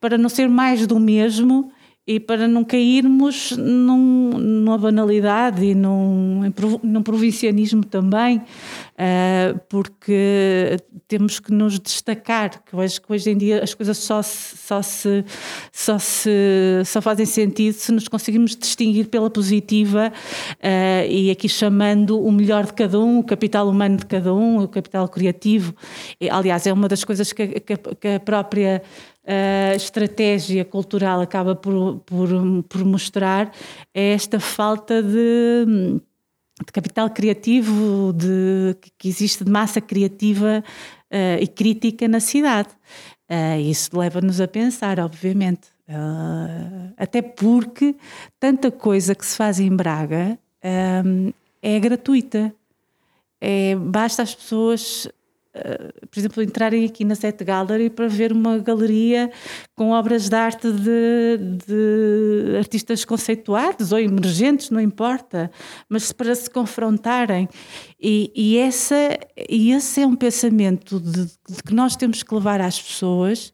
para 0.00 0.18
não 0.18 0.28
ser 0.28 0.48
mais 0.48 0.86
do 0.86 1.00
mesmo 1.00 1.72
e 2.06 2.20
para 2.20 2.46
não 2.46 2.62
cairmos 2.62 3.52
num, 3.52 4.30
numa 4.38 4.76
banalidade 4.76 5.64
e 5.64 5.74
num, 5.74 6.52
num 6.82 7.02
provincianismo 7.02 7.82
também, 7.82 8.38
uh, 8.38 9.58
porque 9.70 10.76
temos 11.08 11.40
que 11.40 11.50
nos 11.50 11.78
destacar, 11.80 12.62
que 12.62 12.76
hoje, 12.76 13.00
que 13.00 13.10
hoje 13.10 13.30
em 13.30 13.38
dia 13.38 13.64
as 13.64 13.72
coisas 13.72 13.96
só 13.96 14.20
se, 14.20 14.54
só, 14.54 14.82
se, 14.82 15.24
só, 15.72 15.98
se, 15.98 16.82
só 16.84 17.00
fazem 17.00 17.24
sentido 17.24 17.72
se 17.72 17.90
nos 17.90 18.06
conseguimos 18.06 18.54
distinguir 18.54 19.08
pela 19.08 19.30
positiva 19.30 20.12
uh, 20.56 21.10
e 21.10 21.30
aqui 21.30 21.48
chamando 21.48 22.20
o 22.20 22.30
melhor 22.30 22.66
de 22.66 22.74
cada 22.74 23.00
um, 23.00 23.20
o 23.20 23.24
capital 23.24 23.66
humano 23.66 23.96
de 23.96 24.04
cada 24.04 24.34
um, 24.34 24.62
o 24.62 24.68
capital 24.68 25.08
criativo. 25.08 25.74
E, 26.20 26.28
aliás, 26.28 26.66
é 26.66 26.72
uma 26.72 26.86
das 26.86 27.02
coisas 27.02 27.32
que, 27.32 27.60
que, 27.60 27.76
que 27.76 28.08
a 28.08 28.20
própria 28.20 28.82
a 29.26 29.74
estratégia 29.74 30.64
cultural 30.64 31.20
acaba 31.20 31.54
por, 31.54 32.00
por, 32.00 32.28
por 32.68 32.84
mostrar 32.84 33.50
é 33.94 34.12
esta 34.12 34.38
falta 34.38 35.02
de, 35.02 35.64
de 36.64 36.72
capital 36.72 37.08
criativo, 37.08 38.12
de, 38.12 38.76
que 38.98 39.08
existe 39.08 39.42
de 39.42 39.50
massa 39.50 39.80
criativa 39.80 40.62
uh, 41.10 41.42
e 41.42 41.46
crítica 41.46 42.06
na 42.06 42.20
cidade. 42.20 42.68
Uh, 43.30 43.58
isso 43.60 43.98
leva-nos 43.98 44.40
a 44.40 44.46
pensar, 44.46 45.00
obviamente. 45.00 45.68
Uh, 45.88 46.92
até 46.96 47.20
porque 47.20 47.94
tanta 48.38 48.70
coisa 48.70 49.14
que 49.14 49.24
se 49.24 49.36
faz 49.36 49.58
em 49.58 49.74
Braga 49.74 50.38
um, 51.04 51.32
é 51.62 51.80
gratuita. 51.80 52.54
É, 53.40 53.74
basta 53.76 54.22
as 54.22 54.34
pessoas 54.34 55.08
Uh, 55.54 56.06
por 56.08 56.18
exemplo, 56.18 56.42
entrarem 56.42 56.84
aqui 56.84 57.04
na 57.04 57.14
Set 57.14 57.44
Gallery 57.44 57.88
para 57.88 58.08
ver 58.08 58.32
uma 58.32 58.58
galeria 58.58 59.30
com 59.76 59.90
obras 59.90 60.28
de 60.28 60.34
arte 60.34 60.68
de, 60.68 61.38
de, 61.64 62.56
artistas 62.58 63.04
conceituados 63.04 63.92
ou 63.92 64.00
emergentes, 64.00 64.70
não 64.70 64.80
importa, 64.80 65.48
mas 65.88 66.10
para 66.10 66.34
se 66.34 66.50
confrontarem. 66.50 67.48
E, 68.00 68.32
e, 68.34 68.58
essa, 68.58 69.16
e 69.48 69.70
esse 69.70 70.00
é 70.00 70.06
um 70.06 70.16
pensamento 70.16 70.98
de, 70.98 71.26
de 71.26 71.62
que 71.64 71.72
nós 71.72 71.94
temos 71.94 72.24
que 72.24 72.34
levar 72.34 72.60
às 72.60 72.82
pessoas. 72.82 73.52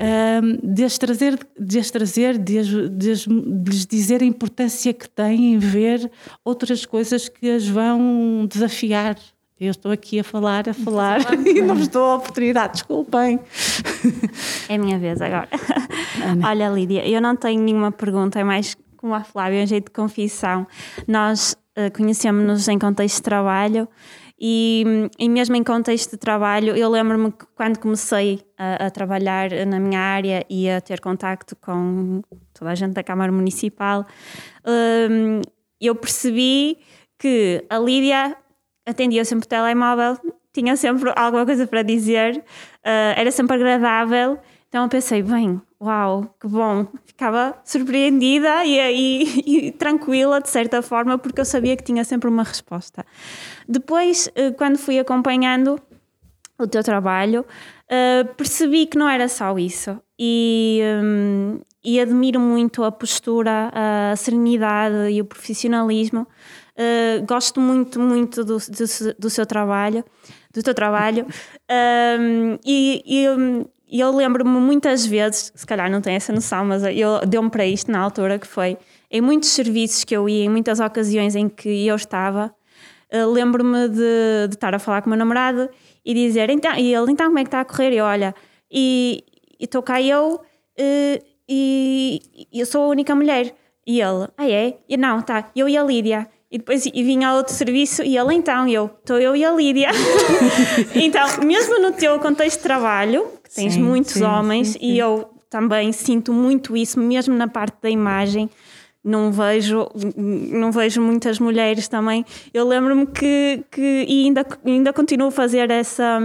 Um, 0.00 0.72
de 0.72 0.84
as 0.84 0.96
trazer, 0.96 1.36
de 1.58 1.80
as 1.80 1.90
trazer, 1.90 2.38
de, 2.38 2.58
as, 2.60 2.68
de, 2.68 3.10
as, 3.10 3.18
de 3.22 3.70
lhes 3.70 3.84
dizer 3.84 4.22
a 4.22 4.24
importância 4.24 4.94
que 4.94 5.10
têm 5.10 5.54
em 5.54 5.58
ver 5.58 6.08
outras 6.44 6.86
coisas 6.86 7.28
que 7.28 7.50
as 7.50 7.66
vão 7.66 8.46
desafiar 8.48 9.16
eu 9.60 9.70
estou 9.70 9.90
aqui 9.90 10.20
a 10.20 10.24
falar, 10.24 10.68
a 10.68 10.74
falar 10.74 11.20
e 11.46 11.60
não 11.60 11.74
vos 11.74 11.88
dou 11.88 12.04
a 12.04 12.14
oportunidade, 12.16 12.74
desculpem. 12.74 13.40
É 14.68 14.74
a 14.74 14.78
minha 14.78 14.98
vez 14.98 15.20
agora. 15.20 15.48
Ana. 16.24 16.48
Olha, 16.48 16.68
Lídia, 16.68 17.06
eu 17.06 17.20
não 17.20 17.34
tenho 17.34 17.60
nenhuma 17.60 17.90
pergunta, 17.90 18.38
é 18.38 18.44
mais 18.44 18.76
como 18.96 19.14
a 19.14 19.22
Flávia, 19.24 19.60
é 19.60 19.64
um 19.64 19.66
jeito 19.66 19.86
de 19.86 19.92
confissão. 19.92 20.66
Nós 21.06 21.56
uh, 21.76 21.92
conhecemos-nos 21.96 22.68
em 22.68 22.78
contexto 22.78 23.16
de 23.16 23.22
trabalho 23.22 23.88
e, 24.40 24.84
e 25.18 25.28
mesmo 25.28 25.56
em 25.56 25.64
contexto 25.64 26.12
de 26.12 26.16
trabalho, 26.16 26.76
eu 26.76 26.88
lembro-me 26.88 27.32
que 27.32 27.44
quando 27.56 27.78
comecei 27.78 28.40
a, 28.56 28.86
a, 28.86 28.90
trabalhar 28.90 29.50
na 29.66 29.80
minha 29.80 29.98
área 29.98 30.46
e 30.48 30.70
a 30.70 30.80
ter 30.80 31.00
contacto 31.00 31.56
com 31.56 32.22
toda 32.54 32.70
a 32.70 32.74
gente 32.76 32.92
da 32.92 33.02
Câmara 33.02 33.32
Municipal, 33.32 34.06
um, 35.10 35.40
eu 35.80 35.94
percebi 35.96 36.78
que 37.18 37.64
a 37.68 37.78
Lídia 37.78 38.36
atendia 38.88 39.24
sempre 39.24 39.46
o 39.46 39.48
telemóvel, 39.48 40.18
tinha 40.52 40.76
sempre 40.76 41.12
alguma 41.14 41.44
coisa 41.44 41.66
para 41.66 41.82
dizer, 41.82 42.38
uh, 42.38 43.14
era 43.16 43.30
sempre 43.30 43.56
agradável. 43.56 44.38
Então 44.68 44.82
eu 44.82 44.88
pensei, 44.88 45.22
bem, 45.22 45.60
uau, 45.80 46.34
que 46.40 46.46
bom. 46.48 46.86
Ficava 47.06 47.56
surpreendida 47.64 48.64
e, 48.64 48.78
e, 48.78 49.66
e, 49.68 49.72
tranquila, 49.72 50.40
de 50.40 50.48
certa 50.48 50.82
forma, 50.82 51.18
porque 51.18 51.40
eu 51.40 51.44
sabia 51.44 51.76
que 51.76 51.84
tinha 51.84 52.04
sempre 52.04 52.28
uma 52.28 52.42
resposta. 52.42 53.04
Depois, 53.68 54.28
uh, 54.28 54.52
quando 54.56 54.78
fui 54.78 54.98
acompanhando 54.98 55.80
o 56.58 56.66
teu 56.66 56.82
trabalho, 56.82 57.42
uh, 57.42 58.34
percebi 58.34 58.86
que 58.86 58.98
não 58.98 59.08
era 59.08 59.28
só 59.28 59.56
isso. 59.58 60.00
E, 60.18 60.80
um, 61.02 61.60
e 61.84 62.00
admiro 62.00 62.40
muito 62.40 62.82
a 62.82 62.90
postura, 62.90 63.70
a 63.72 64.16
serenidade 64.16 65.10
e 65.10 65.20
o 65.20 65.24
profissionalismo 65.24 66.26
Uh, 66.78 67.26
gosto 67.26 67.60
muito, 67.60 67.98
muito 67.98 68.44
do, 68.44 68.58
do, 68.58 69.14
do, 69.18 69.30
seu 69.30 69.44
trabalho, 69.44 70.04
do 70.54 70.62
teu 70.62 70.74
trabalho. 70.74 71.26
Um, 71.70 72.58
e, 72.64 73.04
e 73.90 74.00
eu 74.00 74.14
lembro-me 74.14 74.58
muitas 74.58 75.04
vezes, 75.04 75.52
se 75.54 75.66
calhar 75.66 75.90
não 75.90 76.00
tenho 76.00 76.16
essa 76.16 76.32
noção, 76.32 76.64
mas 76.64 76.82
eu 76.82 77.20
deu-me 77.26 77.50
para 77.50 77.66
isto 77.66 77.92
na 77.92 78.00
altura, 78.00 78.38
que 78.38 78.46
foi 78.46 78.78
em 79.10 79.20
muitos 79.20 79.50
serviços 79.50 80.04
que 80.04 80.16
eu 80.16 80.26
ia, 80.28 80.44
em 80.44 80.48
muitas 80.48 80.80
ocasiões 80.80 81.36
em 81.36 81.46
que 81.46 81.86
eu 81.86 81.94
estava, 81.94 82.54
uh, 83.12 83.30
lembro-me 83.30 83.88
de, 83.88 84.48
de, 84.48 84.54
estar 84.54 84.74
a 84.74 84.78
falar 84.78 85.02
com 85.02 85.08
o 85.08 85.10
meu 85.10 85.18
namorado 85.18 85.68
e 86.04 86.14
dizer, 86.14 86.48
então, 86.48 86.74
e 86.74 86.94
ele, 86.94 87.12
então 87.12 87.26
como 87.26 87.38
é 87.38 87.42
que 87.42 87.48
está 87.48 87.60
a 87.60 87.64
correr? 87.66 87.92
E 87.92 88.00
olha, 88.00 88.34
e 88.70 89.24
estou 89.60 89.82
cá 89.82 90.00
eu 90.00 90.36
uh, 90.36 91.24
e, 91.48 92.20
e 92.52 92.60
eu 92.60 92.66
sou 92.66 92.84
a 92.84 92.88
única 92.88 93.14
mulher. 93.14 93.54
E 93.86 94.00
ele, 94.02 94.28
ah 94.36 94.48
é? 94.48 94.78
E 94.86 94.96
não, 94.98 95.22
tá, 95.22 95.50
eu 95.56 95.68
e 95.68 95.76
a 95.76 95.82
Lídia. 95.82 96.28
E 96.50 96.56
depois 96.56 96.86
e 96.86 97.02
vinha 97.02 97.34
outro 97.34 97.52
serviço 97.52 98.02
e 98.02 98.16
ele 98.16 98.34
então, 98.34 98.66
eu, 98.66 98.86
estou 98.86 99.18
eu 99.18 99.36
e 99.36 99.44
a 99.44 99.52
Lídia. 99.52 99.90
então, 100.96 101.44
mesmo 101.44 101.78
no 101.78 101.92
teu 101.92 102.18
contexto 102.18 102.56
de 102.56 102.62
trabalho, 102.62 103.26
que 103.44 103.54
tens 103.54 103.74
sim, 103.74 103.82
muitos 103.82 104.14
sim, 104.14 104.24
homens, 104.24 104.68
sim, 104.68 104.78
e 104.80 104.98
eu 104.98 105.28
também 105.50 105.92
sinto 105.92 106.32
muito 106.32 106.74
isso, 106.74 106.98
mesmo 106.98 107.34
na 107.34 107.48
parte 107.48 107.76
da 107.82 107.90
imagem, 107.90 108.48
não 109.04 109.30
vejo, 109.30 109.88
não 110.16 110.72
vejo 110.72 111.02
muitas 111.02 111.38
mulheres 111.38 111.86
também. 111.86 112.24
Eu 112.52 112.66
lembro-me 112.66 113.06
que, 113.06 113.62
que 113.70 114.06
e 114.08 114.24
ainda, 114.24 114.46
ainda 114.64 114.92
continuo 114.92 115.28
a 115.28 115.32
fazer 115.32 115.70
essa. 115.70 116.18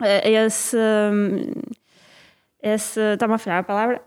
essa 0.00 0.78
esse, 2.62 3.00
está-me 3.14 3.34
a 3.34 3.38
falhar 3.38 3.58
a 3.58 3.62
palavra, 3.64 4.02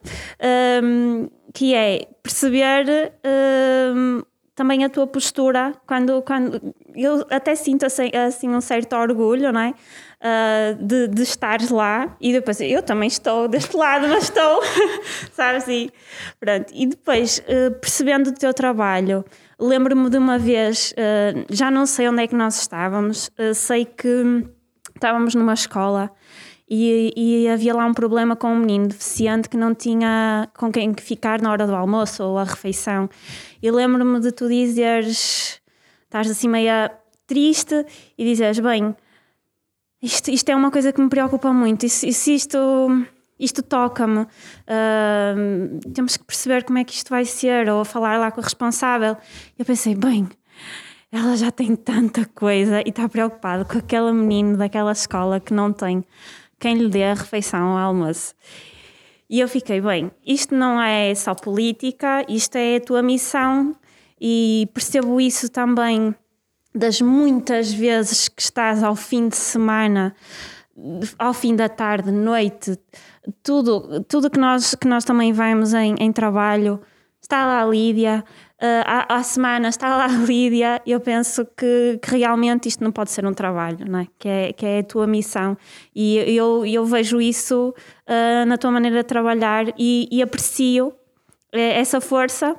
um, 0.82 1.28
que 1.54 1.74
é 1.76 2.08
perceber 2.24 3.12
um, 3.94 4.22
também 4.56 4.86
a 4.86 4.90
tua 4.90 5.06
postura 5.06 5.74
quando, 5.86 6.22
quando 6.22 6.74
eu 6.96 7.26
até 7.30 7.54
sinto 7.56 7.86
assim, 7.86 8.10
assim 8.16 8.50
um 8.50 8.62
certo 8.62 8.96
orgulho, 8.96 9.52
não 9.52 9.60
é? 9.60 9.74
Uh, 10.22 10.84
de, 10.84 11.08
de 11.10 11.74
lá 11.74 12.16
e 12.22 12.32
depois 12.32 12.60
eu 12.62 12.82
também 12.82 13.08
estou 13.08 13.48
deste 13.48 13.76
lado, 13.76 14.08
mas 14.08 14.24
estou, 14.24 14.62
sabes? 15.34 15.64
assim 15.64 15.90
pronto. 16.40 16.72
E 16.74 16.88
depois, 16.88 17.40
uh, 17.40 17.72
percebendo 17.80 18.30
o 18.30 18.34
teu 18.34 18.54
trabalho, 18.54 19.26
lembro-me 19.60 20.10
de 20.10 20.18
uma 20.18 20.40
vez, 20.40 20.94
uh, 20.94 21.46
já 21.50 21.70
não 21.70 21.86
sei 21.86 22.08
onde 22.08 22.24
é 22.24 22.28
que 22.28 22.36
nós 22.36 22.60
estávamos, 22.60 23.30
sei 23.54 23.84
que 23.84 24.46
estávamos 24.96 25.36
numa 25.36 25.54
escola 25.54 26.10
e, 26.68 27.14
e, 27.16 27.48
havia 27.48 27.76
lá 27.76 27.86
um 27.86 27.94
problema 27.94 28.36
com 28.36 28.48
um 28.48 28.60
menino 28.60 28.88
deficiente 28.88 29.48
que 29.48 29.56
não 29.56 29.76
tinha 29.76 30.50
com 30.58 30.72
quem 30.72 30.94
ficar 30.96 31.40
na 31.40 31.52
hora 31.52 31.68
do 31.68 31.76
almoço 31.76 32.24
ou 32.24 32.40
a 32.40 32.44
refeição. 32.44 33.08
E 33.62 33.70
lembro-me 33.70 34.20
de 34.20 34.32
tu 34.32 34.48
dizeres, 34.48 35.62
estás 36.04 36.30
assim 36.30 36.48
meia 36.48 36.92
triste 37.28 37.86
e 38.18 38.26
dizes, 38.26 38.60
bem, 38.60 38.96
isto, 40.02 40.32
isto 40.32 40.50
é 40.50 40.56
uma 40.56 40.72
coisa 40.72 40.92
que 40.92 41.02
me 41.02 41.10
preocupa 41.10 41.54
muito, 41.54 41.86
e 41.86 41.90
se, 41.90 42.34
isto, 42.34 42.58
isto 43.40 43.64
toca-me, 43.64 44.22
uh, 44.22 45.92
temos 45.94 46.18
que 46.18 46.24
perceber 46.24 46.64
como 46.64 46.80
é 46.80 46.84
que 46.84 46.94
isto 46.94 47.10
vai 47.10 47.26
ser, 47.26 47.70
ou 47.70 47.84
falar 47.86 48.18
lá 48.18 48.32
com 48.32 48.40
o 48.42 48.44
responsável. 48.44 49.18
Eu 49.58 49.66
pensei, 49.66 49.96
bem, 49.96 50.28
ela 51.12 51.36
já 51.38 51.50
tem 51.50 51.76
tanta 51.76 52.26
coisa 52.26 52.82
e 52.82 52.90
está 52.90 53.08
preocupada 53.08 53.66
com 53.66 53.78
aquele 53.78 54.12
menino 54.12 54.58
daquela 54.58 54.92
escola 54.92 55.40
que 55.40 55.54
não 55.54 55.72
tem 55.72 56.04
quem 56.60 56.76
lhe 56.76 56.90
dê 56.90 57.04
a 57.04 57.14
refeição 57.14 57.60
ao 57.60 57.78
almoço. 57.78 58.34
E 59.30 59.40
eu 59.40 59.48
fiquei, 59.48 59.82
bem, 59.82 60.12
isto 60.26 60.56
não 60.56 60.82
é 60.82 61.14
só 61.16 61.34
política, 61.34 62.26
isto 62.30 62.56
é 62.56 62.76
a 62.78 62.82
tua 62.82 63.02
missão 63.02 63.76
e 64.22 64.70
percebo 64.74 65.20
isso 65.20 65.50
também 65.50 66.14
das 66.74 67.02
muitas 67.02 67.74
vezes 67.74 68.28
que 68.28 68.42
estás 68.42 68.84
ao 68.84 68.96
fim 68.96 69.30
de 69.30 69.38
semana, 69.38 70.14
ao 71.18 71.34
fim 71.34 71.56
da 71.56 71.70
tarde, 71.70 72.12
noite, 72.12 72.78
tudo, 73.42 74.04
tudo 74.04 74.30
que 74.30 74.40
nós, 74.40 74.76
que 74.76 74.88
nós 74.88 75.04
também 75.06 75.32
vemos 75.32 75.74
em, 75.74 75.96
em 75.98 76.12
trabalho, 76.12 76.82
está 77.22 77.46
lá 77.46 77.64
a 77.64 77.66
Lídia, 77.66 78.24
uh, 78.62 78.84
há, 78.86 79.16
há 79.16 79.24
semanas 79.24 79.76
está 79.76 79.96
lá 79.96 80.06
a 80.06 80.08
Lídia, 80.08 80.82
eu 80.86 81.00
penso 81.00 81.46
que, 81.46 82.00
que, 82.02 82.18
realmente 82.18 82.68
isto 82.68 82.84
não 82.84 82.92
pode 82.92 83.12
ser 83.12 83.26
um 83.26 83.34
trabalho, 83.34 83.86
não 83.90 84.00
é? 84.00 84.08
Que, 84.18 84.28
é, 84.28 84.54
que 84.54 84.66
é 84.66 84.80
a 84.80 84.84
tua 84.84 85.08
missão. 85.08 85.58
E 85.96 86.18
eu, 86.36 86.66
eu 86.66 86.86
vejo 86.86 87.22
isso 87.22 87.74
uh, 88.08 88.46
na 88.46 88.58
tua 88.58 88.72
maneira 88.72 88.98
de 88.98 89.04
trabalhar 89.04 89.66
e, 89.78 90.08
e 90.12 90.22
aprecio 90.22 90.94
eh, 91.52 91.80
essa 91.80 92.02
força 92.02 92.56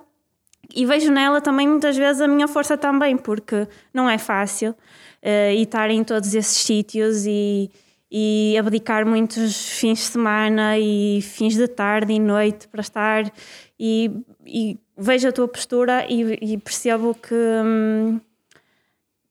e 0.74 0.84
vejo 0.84 1.10
nela 1.12 1.40
também 1.40 1.68
muitas 1.68 1.96
vezes 1.96 2.20
a 2.20 2.28
minha 2.28 2.48
força 2.48 2.76
também, 2.76 3.16
porque 3.16 3.68
não 3.92 4.08
é 4.08 4.18
fácil 4.18 4.70
uh, 4.70 5.52
e 5.54 5.62
estar 5.62 5.90
em 5.90 6.02
todos 6.02 6.34
esses 6.34 6.56
sítios 6.56 7.24
e, 7.26 7.70
e 8.10 8.56
abdicar 8.58 9.06
muitos 9.06 9.70
fins 9.78 9.98
de 9.98 10.04
semana 10.04 10.78
e 10.78 11.20
fins 11.22 11.54
de 11.54 11.68
tarde 11.68 12.12
e 12.12 12.18
noite 12.18 12.68
para 12.68 12.80
estar 12.80 13.30
e, 13.78 14.10
e 14.46 14.78
vejo 14.96 15.28
a 15.28 15.32
tua 15.32 15.48
postura 15.48 16.06
e, 16.08 16.54
e 16.54 16.58
percebo 16.58 17.14
que, 17.14 17.34
hum, 17.34 18.20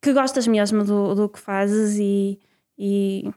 que 0.02 0.14
gostas 0.14 0.48
mesmo 0.48 0.84
do, 0.84 1.16
do 1.16 1.30
que 1.30 1.40
fazes 1.40 1.98
e, 1.98 2.40
e, 2.78 3.30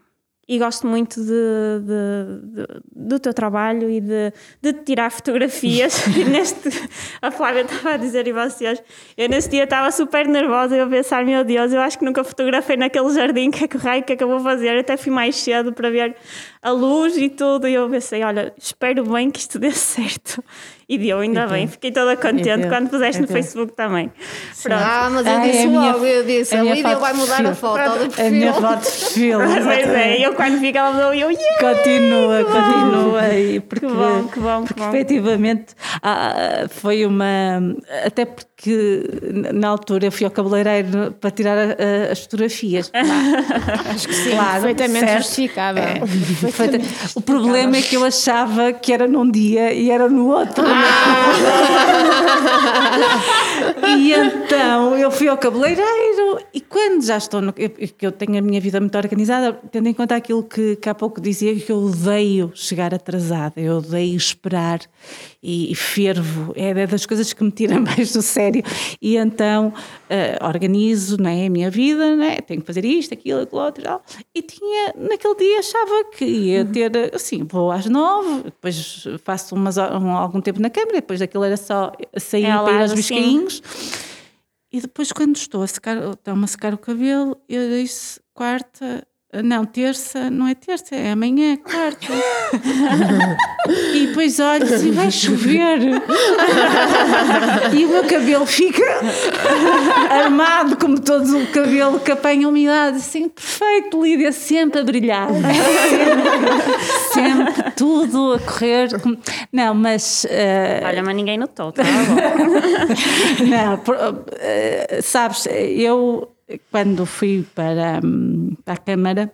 e 0.49 0.59
gosto 0.59 0.87
muito 0.87 1.21
de, 1.21 1.81
de, 1.81 2.65
de, 2.65 2.67
do 2.91 3.19
teu 3.19 3.35
trabalho 3.35 3.91
e 3.91 4.01
de, 4.01 4.33
de 4.61 4.73
tirar 4.73 5.11
fotografias. 5.11 6.07
neste, 6.31 6.71
a 7.21 7.31
Flávia 7.31 7.63
estava 7.63 7.95
a 7.95 7.97
dizer 7.97 8.27
e 8.27 8.33
vocês, 8.33 8.83
eu 9.17 9.29
nesse 9.29 9.51
dia 9.51 9.65
estava 9.65 9.91
super 9.91 10.27
nervosa 10.27 10.75
e 10.75 10.79
eu 10.79 10.87
a 10.87 10.89
pensar, 10.89 11.25
meu 11.25 11.45
Deus, 11.45 11.73
eu 11.73 11.81
acho 11.81 11.99
que 11.99 12.05
nunca 12.05 12.25
fotografei 12.25 12.77
naquele 12.77 13.11
jardim, 13.11 13.51
que 13.51 13.65
é 13.65 13.69
que 13.69 13.77
raio 13.77 14.03
que 14.03 14.13
é 14.13 14.17
que 14.17 14.25
eu 14.25 14.29
vou 14.29 14.41
fazer? 14.41 14.75
Eu 14.75 14.81
até 14.81 14.97
fui 14.97 15.13
mais 15.13 15.37
cedo 15.37 15.73
para 15.73 15.91
ver 15.91 16.17
a 16.63 16.71
luz 16.71 17.17
e 17.17 17.29
tudo. 17.29 17.67
E 17.69 17.75
eu 17.75 17.89
pensei, 17.89 18.23
olha, 18.25 18.53
espero 18.59 19.05
bem 19.05 19.31
que 19.31 19.41
isto 19.41 19.59
dê 19.59 19.71
certo. 19.73 20.43
E 20.91 20.97
deu, 20.97 21.19
ainda 21.19 21.47
bem. 21.47 21.67
Fiquei 21.67 21.93
toda 21.93 22.17
contente 22.17 22.61
deu. 22.63 22.69
quando 22.71 22.89
puseste 22.89 23.19
E 23.19 23.23
no. 23.23 23.29
Facebook 23.29 23.75
também. 23.77 24.11
Pronto. 24.63 24.81
Ah, 24.83 25.11
mas 25.13 25.27
eu 25.27 25.33
Ah, 25.33 25.47
é 25.47 25.51
disse 25.51 25.65
a 25.65 25.69
minha- 25.69 25.93
logo, 25.93 26.05
eu 26.07 26.25
disse, 26.25 26.55
a 26.57 26.61
a 26.61 26.63
minha 26.63 26.75
Lídia 26.77 26.97
vai 26.97 27.13
mudar 27.13 27.45
a 27.47 27.55
foto 27.55 27.75
do 27.99 28.05
A 28.05 28.09
perfil. 28.09 28.31
minha 28.31 28.55
foto 28.55 28.81
de 28.81 28.91
perfil. 28.91 29.39
Pois 29.65 29.89
é, 29.91 30.27
eu 30.27 30.35
quando 30.35 30.59
vi 30.61 30.73
que 30.73 30.79
ela 30.79 30.93
mudou, 30.93 31.13
eu, 31.13 31.31
yeah! 31.31 31.75
Continua, 31.75 32.43
continua. 32.45 33.29
E 33.35 33.61
porque, 33.61 33.87
Que 33.87 33.93
bom, 33.93 34.29
que 34.29 34.41
bom, 34.41 34.63
que 34.63 34.69
porque 34.69 34.81
bom. 34.83 34.89
efetivamente 34.89 35.75
ah, 36.03 36.67
foi 36.71 37.05
uma. 37.05 37.77
Até 38.07 38.25
porque 38.25 38.48
na 39.55 39.69
altura 39.69 40.07
eu 40.07 40.13
fui 40.13 40.25
ao 40.25 40.31
cabeleireiro 40.33 41.15
para 41.21 41.31
tirar 41.31 41.57
ah, 41.59 42.11
as 42.13 42.21
fotografias. 42.21 42.91
Acho 43.95 44.09
que 44.09 44.15
sim, 44.15 44.31
claro, 44.31 44.63
Perfeitamente 44.63 45.07
certo. 45.07 45.23
justificável. 45.23 45.83
É, 45.85 46.01
perfeita- 46.41 46.81
O 47.15 47.21
problema 47.21 47.77
é 47.77 47.83
que 47.83 47.95
eu 47.97 48.05
achava 48.05 48.73
que 48.73 48.93
era 48.93 49.07
num 49.07 49.31
dia 49.31 49.73
e 49.73 49.91
era 49.91 50.09
no 50.09 50.27
outro. 50.29 50.65
e 53.97 54.13
então 54.13 54.97
eu 54.97 55.11
fui 55.11 55.29
ao 55.29 55.37
cabeleireiro 55.39 56.39
e 56.53 56.61
quando 56.61 57.05
já 57.05 57.17
estou 57.17 57.41
no. 57.41 57.55
eu- 57.57 57.71
que 57.71 58.07
eu 58.07 58.13
tenho 58.13 58.39
a 58.39 58.41
minha 58.41 58.61
vida 58.61 58.81
muito 58.81 58.97
organizada, 58.99 59.53
tendo 59.71 59.89
em 59.89 59.95
conta 59.95 60.17
aquilo 60.17 60.43
que, 60.43 60.77
que 60.77 60.89
há 60.89 60.95
pouco 60.95 61.21
dizia, 61.21 61.55
que 61.55 61.71
eu 61.71 61.79
odeio 61.85 62.51
chegar 62.55 62.93
atrasada, 62.95 63.55
eu 63.61 63.79
odeio 63.79 64.17
esperar 64.17 64.81
e, 65.43 65.71
e 65.71 65.75
fervo, 65.75 66.53
é 66.57 66.87
das 66.87 67.07
coisas 67.07 67.33
que 67.33 67.45
me 67.45 67.51
tiram 67.51 67.81
mais 67.83 68.13
do 68.13 68.23
sério. 68.23 68.63
E 69.01 69.17
então 69.17 69.73
eh, 70.11 70.39
organizo 70.43 71.17
não 71.17 71.31
é, 71.31 71.47
a 71.47 71.51
minha 71.51 71.71
vida, 71.71 72.17
não 72.17 72.25
é? 72.25 72.41
tenho 72.41 72.61
que 72.61 72.67
fazer 72.67 72.85
isto, 72.85 73.15
aquilo, 73.15 73.43
aquilo 73.43 73.61
outro 73.61 73.83
e 73.83 73.85
tal. 73.85 74.03
E 74.35 74.43
tinha, 74.43 74.95
naquele 74.97 75.35
dia 75.37 75.59
achava 75.61 76.05
que 76.17 76.25
ia 76.25 76.65
ter, 76.65 77.15
assim, 77.15 77.45
vou 77.45 77.71
às 77.71 77.87
nove, 77.87 78.45
depois 78.45 79.05
faço 79.25 79.55
umas, 79.55 79.77
um, 79.77 80.11
algum 80.11 80.41
tempo 80.41 80.61
na 80.61 80.71
câmara, 80.71 80.95
depois 80.95 81.23
aquilo 81.23 81.45
era 81.45 81.57
só 81.57 81.93
sair 82.17 82.47
É 82.47 82.59
para 82.59 82.73
ir 82.73 82.83
aos 82.83 82.95
biscainhos. 82.95 83.63
E 84.71 84.83
depois, 84.83 85.13
quando 85.13 85.35
estou 85.37 85.63
a 85.63 85.67
secar, 85.67 85.97
estão-me 86.11 86.45
a 86.45 86.47
secar 86.47 86.75
o 86.75 86.79
cabelo, 86.79 87.39
eu 87.49 87.71
disse 87.71 88.21
quarta, 88.35 89.07
não, 89.45 89.65
terça, 89.67 90.31
não 90.31 90.49
é 90.49 90.55
terça, 90.55 90.95
é 90.95 91.13
amanhã, 91.13 91.57
quarta. 91.57 92.07
e 93.95 94.07
depois 94.07 94.41
olho 94.41 94.65
assim, 94.65 94.91
vai 94.93 95.11
chover. 95.11 95.79
e 97.79 97.85
o 97.85 97.89
meu 97.89 98.05
cabelo 98.05 98.47
fica 98.47 98.83
armado, 100.11 100.77
como 100.79 100.99
todo 100.99 101.43
o 101.43 101.47
cabelo 101.49 102.01
que 102.01 102.11
apanha 102.11 102.49
umidade, 102.49 102.97
assim, 102.97 103.29
perfeito, 103.29 104.03
Lídia, 104.03 104.33
sempre 104.33 104.81
a 104.81 104.85
brilhar. 104.85 105.29
Sempre, 107.13 107.53
sempre 107.53 107.71
tudo 107.77 108.33
a 108.35 108.39
correr. 108.39 108.89
Não, 109.53 109.75
mas. 109.75 110.27
eh, 110.31 110.81
Olha, 110.87 111.03
mas 111.03 111.15
ninguém 111.15 111.37
notou, 111.37 111.71
tá 111.73 111.83
bom. 111.83 113.45
não, 113.47 113.77
por- 113.79 114.25
eh, 114.41 115.01
sabes, 115.03 115.47
eu 115.51 116.31
quando 116.71 117.05
fui 117.07 117.45
para, 117.55 118.01
hum, 118.05 118.55
para 118.65 118.75
a 118.75 118.79
Câmara, 118.79 119.33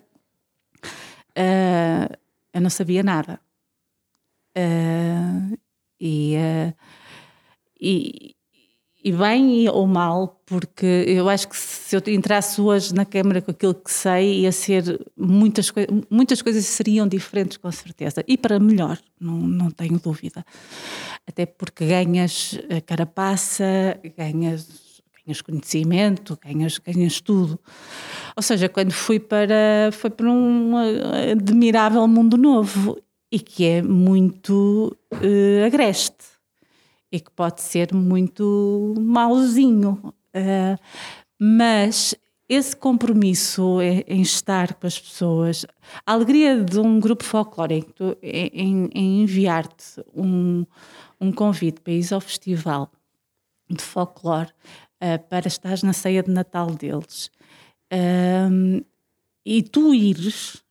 eh, 1.35 2.09
eu 2.53 2.61
não 2.61 2.71
sabia 2.71 3.03
nada. 3.03 3.41
Eh, 4.57 5.57
e, 6.01 6.35
eh, 6.37 6.75
e, 7.81 8.35
e 9.03 9.13
bem 9.13 9.69
ou 9.69 9.87
mal, 9.87 10.41
porque 10.47 10.87
eu 11.07 11.29
acho 11.29 11.49
que 11.49 11.57
se 11.57 11.95
eu 11.97 12.03
entrasse 12.07 12.61
hoje 12.61 12.95
na 12.95 13.05
Câmara 13.05 13.43
com 13.43 13.51
aquilo 13.51 13.75
que 13.75 13.91
sei, 13.93 14.41
ia 14.43 14.53
ser 14.53 14.85
muitas, 15.17 15.71
coi- 15.71 15.87
muitas 16.09 16.41
coisas 16.41 16.65
seriam 16.67 17.07
diferentes, 17.07 17.57
com 17.57 17.71
certeza. 17.73 18.25
E 18.27 18.37
para 18.39 18.59
melhor, 18.61 18.99
não, 19.21 19.35
não 19.39 19.71
tenho 19.71 19.99
dúvida. 19.99 20.45
Até 21.27 21.47
porque 21.47 21.87
ganhas 21.87 22.59
carapaça, 22.87 23.65
ganhas, 24.17 24.69
ganhas 25.27 25.41
conhecimento, 25.43 26.39
ganhas, 26.45 26.79
ganhas 26.79 27.21
tudo. 27.21 27.59
Ou 28.37 28.43
seja, 28.43 28.69
quando 28.69 28.93
fui 28.93 29.19
para, 29.21 29.91
foi 29.93 30.11
para 30.11 30.31
um 30.31 30.73
admirável 31.33 32.07
mundo 32.09 32.37
novo 32.37 32.99
e 33.31 33.39
que 33.41 33.65
é 33.65 33.83
muito 33.83 34.97
eh, 35.23 35.65
agreste 35.67 36.25
e 37.11 37.21
que 37.21 37.31
pode 37.31 37.63
ser 37.63 37.93
muito 37.95 38.95
mauzinho. 38.99 40.13
Eh, 40.33 40.77
mas 41.41 42.15
esse 42.49 42.77
compromisso 42.77 43.81
em, 43.81 44.05
em 44.07 44.21
estar 44.23 44.75
com 44.75 44.87
as 44.87 44.99
pessoas, 44.99 45.65
a 46.07 46.13
alegria 46.13 46.61
de 46.63 46.79
um 46.79 47.01
grupo 47.01 47.25
folclórico 47.25 48.17
em, 48.23 48.51
em- 48.53 48.91
em 48.95 49.23
enviar-te 49.23 50.03
um, 50.15 50.65
um 51.21 51.33
convite 51.33 51.81
para 51.81 51.93
ir 51.93 52.13
ao 52.13 52.21
festival 52.21 52.91
de 53.71 53.83
folclore 53.83 54.51
eh, 55.05 55.19
para 55.19 55.49
estares 55.49 55.83
na 55.83 55.93
ceia 55.93 56.23
de 56.23 56.31
Natal 56.31 56.71
deles 56.75 57.31
Ahm, 57.95 58.81
e 59.45 59.63
tu 59.63 59.95
ires 59.95 60.63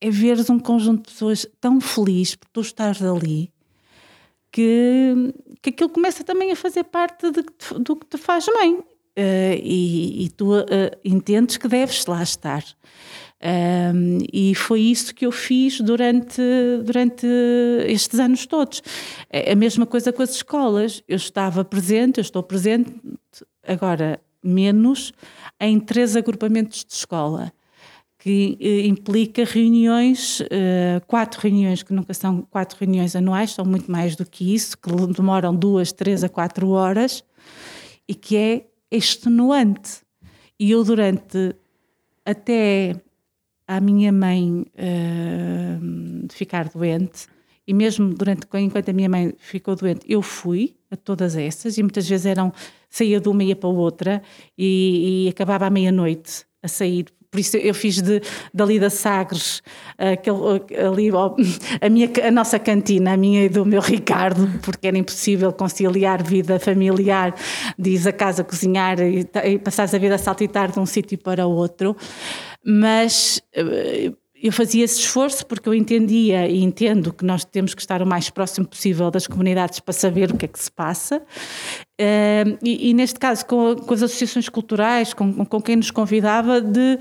é 0.00 0.10
veres 0.10 0.48
um 0.48 0.58
conjunto 0.58 1.06
de 1.06 1.12
pessoas 1.12 1.46
tão 1.60 1.80
feliz 1.80 2.34
por 2.34 2.48
tu 2.48 2.60
estares 2.60 3.02
ali 3.02 3.52
que, 4.52 5.34
que 5.60 5.70
aquilo 5.70 5.90
começa 5.90 6.22
também 6.22 6.52
a 6.52 6.56
fazer 6.56 6.84
parte 6.84 7.30
de, 7.30 7.42
do 7.80 7.96
que 7.96 8.06
te 8.06 8.16
faz 8.16 8.46
bem. 8.46 8.82
Eh, 9.16 9.60
e, 9.62 10.24
e 10.24 10.28
tu 10.30 10.56
eh, 10.56 10.98
entendes 11.04 11.56
que 11.56 11.68
deves 11.68 12.06
lá 12.06 12.22
estar. 12.22 12.64
Um, 13.44 14.18
e 14.32 14.54
foi 14.54 14.80
isso 14.80 15.14
que 15.14 15.26
eu 15.26 15.30
fiz 15.30 15.78
durante, 15.80 16.40
durante 16.82 17.26
estes 17.86 18.18
anos 18.18 18.46
todos. 18.46 18.82
É 19.28 19.52
a 19.52 19.56
mesma 19.56 19.84
coisa 19.84 20.12
com 20.12 20.22
as 20.22 20.30
escolas. 20.30 21.02
Eu 21.06 21.16
estava 21.16 21.62
presente, 21.62 22.18
eu 22.18 22.22
estou 22.22 22.42
presente, 22.42 22.90
agora 23.66 24.18
menos, 24.42 25.12
em 25.60 25.78
três 25.78 26.16
agrupamentos 26.16 26.84
de 26.84 26.94
escola 26.94 27.52
que 28.24 28.56
eh, 28.58 28.86
implica 28.86 29.44
reuniões, 29.44 30.42
eh, 30.50 30.98
quatro 31.06 31.38
reuniões, 31.42 31.82
que 31.82 31.92
nunca 31.92 32.14
são 32.14 32.40
quatro 32.40 32.78
reuniões 32.80 33.14
anuais, 33.14 33.50
são 33.50 33.66
muito 33.66 33.92
mais 33.92 34.16
do 34.16 34.24
que 34.24 34.54
isso, 34.54 34.78
que 34.78 34.90
demoram 35.14 35.54
duas, 35.54 35.92
três 35.92 36.24
a 36.24 36.28
quatro 36.30 36.70
horas, 36.70 37.22
e 38.08 38.14
que 38.14 38.34
é 38.34 38.66
extenuante. 38.90 40.00
E 40.58 40.70
eu, 40.70 40.82
durante 40.82 41.54
até 42.24 42.96
à 43.66 43.80
minha 43.80 44.12
mãe 44.12 44.64
eh, 44.76 45.78
ficar 46.30 46.68
doente, 46.68 47.26
e 47.66 47.72
mesmo 47.72 48.12
durante 48.14 48.46
enquanto 48.54 48.88
a 48.90 48.92
minha 48.92 49.08
mãe 49.08 49.32
ficou 49.38 49.74
doente, 49.74 50.04
eu 50.08 50.20
fui 50.20 50.76
a 50.90 50.96
todas 50.96 51.34
essas, 51.34 51.78
e 51.78 51.82
muitas 51.82 52.08
vezes 52.08 52.26
eram, 52.26 52.52
saía 52.90 53.20
de 53.20 53.28
uma 53.28 53.42
e 53.42 53.48
ia 53.48 53.56
para 53.56 53.68
outra, 53.68 54.22
e, 54.56 55.24
e 55.26 55.28
acabava 55.28 55.66
à 55.66 55.70
meia-noite 55.70 56.44
a 56.62 56.68
sair. 56.68 57.06
Por 57.34 57.40
isso 57.40 57.56
eu 57.56 57.74
fiz 57.74 58.00
de, 58.00 58.22
dali 58.54 58.78
da 58.78 58.88
Sagres, 58.88 59.60
aquele, 59.98 60.36
ali, 60.86 61.10
a, 61.80 61.88
minha, 61.88 62.08
a 62.24 62.30
nossa 62.30 62.60
cantina, 62.60 63.14
a 63.14 63.16
minha 63.16 63.44
e 63.44 63.48
do 63.48 63.66
meu 63.66 63.80
Ricardo, 63.80 64.48
porque 64.62 64.86
era 64.86 64.96
impossível 64.96 65.52
conciliar 65.52 66.22
vida 66.22 66.60
familiar, 66.60 67.34
diz 67.76 68.06
a 68.06 68.12
casa 68.12 68.44
cozinhar 68.44 69.00
e, 69.00 69.26
e 69.46 69.58
passares 69.58 69.92
a 69.92 69.98
vida 69.98 70.14
a 70.14 70.18
saltitar 70.18 70.70
de 70.70 70.78
um 70.78 70.86
sítio 70.86 71.18
para 71.18 71.44
outro. 71.44 71.96
Mas 72.64 73.42
eh, 73.52 74.12
eu 74.44 74.52
fazia 74.52 74.84
esse 74.84 75.00
esforço 75.00 75.44
porque 75.46 75.66
eu 75.66 75.72
entendia 75.74 76.46
e 76.46 76.62
entendo 76.62 77.14
que 77.14 77.24
nós 77.24 77.44
temos 77.46 77.74
que 77.74 77.80
estar 77.80 78.00
o 78.02 78.06
mais 78.06 78.28
próximo 78.28 78.64
possível 78.64 79.10
das 79.10 79.26
comunidades 79.26 79.80
para 79.80 79.94
saber 79.94 80.30
o 80.30 80.36
que 80.36 80.44
é 80.44 80.48
que 80.48 80.62
se 80.62 80.70
passa. 80.70 81.22
Eh, 81.98 82.44
e, 82.62 82.90
e 82.90 82.94
neste 82.94 83.18
caso, 83.18 83.46
com, 83.46 83.76
com 83.76 83.94
as 83.94 84.02
associações 84.02 84.48
culturais, 84.48 85.14
com, 85.14 85.44
com 85.44 85.62
quem 85.62 85.76
nos 85.76 85.90
convidava, 85.90 86.60
de 86.60 86.98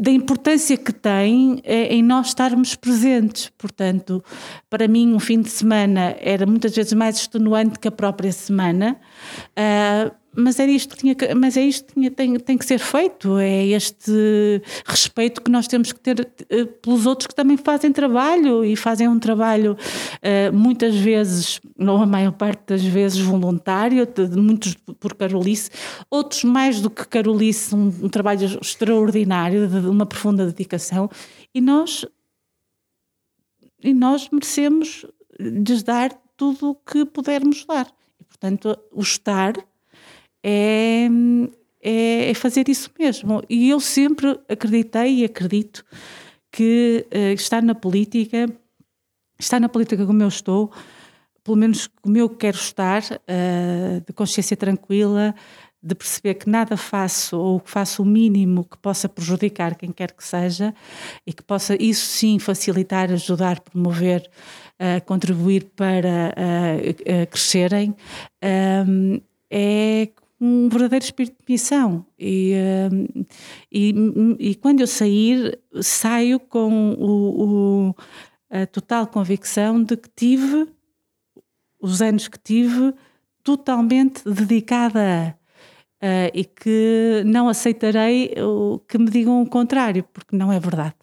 da 0.00 0.10
importância 0.10 0.76
que 0.76 0.92
tem 0.92 1.60
eh, 1.62 1.94
em 1.94 2.02
nós 2.02 2.28
estarmos 2.28 2.74
presentes. 2.74 3.50
Portanto, 3.56 4.22
para 4.68 4.88
mim, 4.88 5.14
um 5.14 5.20
fim 5.20 5.40
de 5.40 5.50
semana 5.50 6.16
era 6.20 6.44
muitas 6.44 6.74
vezes 6.74 6.92
mais 6.92 7.16
extenuante 7.16 7.78
que 7.78 7.86
a 7.86 7.92
própria 7.92 8.32
semana, 8.32 9.00
ah, 9.56 10.10
mas, 10.34 10.58
era 10.58 10.70
isto 10.70 10.94
que 10.94 11.00
tinha, 11.00 11.14
que- 11.14 11.34
mas 11.34 11.56
é 11.56 11.62
isto 11.62 11.86
que 11.86 11.94
tinha- 11.94 12.10
tem, 12.10 12.38
tem 12.38 12.56
que 12.58 12.64
ser 12.64 12.78
feito, 12.78 13.38
é 13.38 13.66
este 13.66 14.62
respeito 14.86 15.42
que 15.42 15.50
nós 15.50 15.66
temos 15.68 15.92
que 15.92 16.00
ter 16.00 16.32
eh, 16.48 16.64
pelos 16.64 17.06
outros 17.06 17.26
que 17.26 17.34
também 17.34 17.56
fazem 17.56 17.92
trabalho 17.92 18.64
e 18.64 18.74
fazem 18.76 19.08
um 19.08 19.18
trabalho 19.18 19.76
eh, 20.22 20.50
muitas 20.50 20.94
vezes, 20.96 21.60
não 21.76 22.02
a 22.02 22.06
maior 22.06 22.32
parte 22.32 22.62
das 22.68 22.82
vezes 22.82 23.18
voluntário, 23.20 24.06
muitos 24.36 24.74
por 24.98 25.14
Carolice, 25.14 25.70
outros 26.10 26.44
mais 26.44 26.80
do 26.80 26.88
que 26.90 27.06
Carolice, 27.06 27.74
um, 27.74 27.88
um 28.02 28.08
trabalho 28.08 28.58
extraordinário, 28.60 29.68
de 29.68 29.86
uma 29.88 30.06
profunda 30.06 30.46
dedicação, 30.46 31.10
e 31.54 31.60
nós 31.60 32.04
e 33.84 33.92
nós 33.92 34.28
merecemos 34.30 35.04
lhes 35.40 35.82
dar 35.82 36.12
tudo 36.36 36.70
o 36.70 36.74
que 36.74 37.04
pudermos 37.04 37.64
dar. 37.66 37.86
E, 38.20 38.24
portanto, 38.24 38.78
o 38.92 39.00
estar 39.02 39.54
é, 40.42 41.08
é, 41.82 42.30
é 42.30 42.34
fazer 42.34 42.68
isso 42.68 42.90
mesmo. 42.98 43.42
E 43.48 43.70
eu 43.70 43.80
sempre 43.80 44.38
acreditei 44.48 45.20
e 45.20 45.24
acredito 45.24 45.84
que 46.50 47.06
uh, 47.12 47.32
estar 47.32 47.62
na 47.62 47.74
política, 47.74 48.46
estar 49.38 49.58
na 49.58 49.68
política 49.68 50.06
como 50.06 50.22
eu 50.22 50.28
estou, 50.28 50.70
pelo 51.42 51.56
menos 51.56 51.88
como 52.00 52.16
eu 52.16 52.28
quero 52.28 52.56
estar, 52.56 53.02
uh, 53.02 54.00
de 54.06 54.12
consciência 54.12 54.56
tranquila, 54.56 55.34
de 55.82 55.96
perceber 55.96 56.34
que 56.34 56.48
nada 56.48 56.76
faço 56.76 57.36
ou 57.36 57.58
que 57.58 57.68
faço 57.68 58.02
o 58.02 58.06
mínimo 58.06 58.64
que 58.64 58.78
possa 58.78 59.08
prejudicar 59.08 59.74
quem 59.74 59.90
quer 59.90 60.12
que 60.12 60.22
seja 60.22 60.72
e 61.26 61.32
que 61.32 61.42
possa 61.42 61.74
isso 61.82 62.06
sim 62.06 62.38
facilitar, 62.38 63.10
ajudar, 63.10 63.58
promover, 63.60 64.30
uh, 64.78 65.04
contribuir 65.04 65.64
para 65.74 66.34
crescerem, 67.30 67.96
um, 68.86 69.20
é 69.50 70.08
um 70.44 70.68
verdadeiro 70.68 71.04
espírito 71.04 71.36
de 71.38 71.52
missão. 71.52 72.04
E, 72.18 72.52
e, 73.70 73.94
e, 74.40 74.54
quando 74.56 74.80
eu 74.80 74.88
sair, 74.88 75.56
saio 75.80 76.40
com 76.40 76.94
o, 76.94 77.90
o, 77.90 77.94
a 78.50 78.66
total 78.66 79.06
convicção 79.06 79.84
de 79.84 79.96
que 79.96 80.08
tive 80.08 80.66
os 81.80 82.02
anos 82.02 82.26
que 82.26 82.38
tive 82.40 82.92
totalmente 83.44 84.28
dedicada 84.28 85.00
a 85.00 85.42
uh, 86.02 86.30
e 86.34 86.44
que 86.44 87.22
não 87.24 87.48
aceitarei 87.48 88.34
que 88.88 88.98
me 88.98 89.10
digam 89.10 89.42
o 89.42 89.48
contrário, 89.48 90.04
porque 90.12 90.36
não 90.36 90.52
é 90.52 90.58
verdade. 90.58 90.96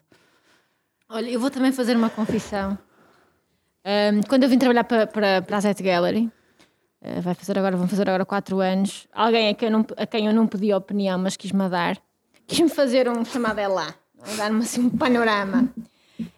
Olha, 1.08 1.30
eu 1.30 1.40
vou 1.40 1.50
também 1.50 1.72
fazer 1.72 1.96
uma 1.96 2.10
confissão. 2.10 2.78
Um, 3.86 4.22
quando 4.28 4.44
eu 4.44 4.50
vim 4.50 4.58
trabalhar 4.58 4.84
para, 4.84 5.08
para, 5.08 5.42
para 5.42 5.58
a 5.58 5.62
Zet 5.62 5.82
Gallery, 5.82 6.30
uh, 7.02 7.22
vai 7.22 7.34
fazer 7.34 7.58
agora, 7.58 7.78
vão 7.78 7.88
fazer 7.88 8.08
agora 8.08 8.26
quatro 8.26 8.60
anos, 8.60 9.08
alguém 9.14 9.50
a 9.50 9.54
quem, 9.54 9.70
não, 9.70 9.86
a 9.97 10.06
quem 10.06 10.28
eu 10.28 10.34
não 10.34 10.47
pedi 10.47 10.74
opinião, 10.74 11.18
mas 11.18 11.36
quis-me 11.38 11.70
dar, 11.70 11.97
quis-me 12.47 12.70
fazer 12.70 13.10
um 13.10 13.24
chamado 13.26 13.60
é 13.60 13.68
lá, 13.68 13.93
dar-me 14.38 14.62
assim 14.62 14.82
um 14.82 14.89
panorama. 14.89 15.70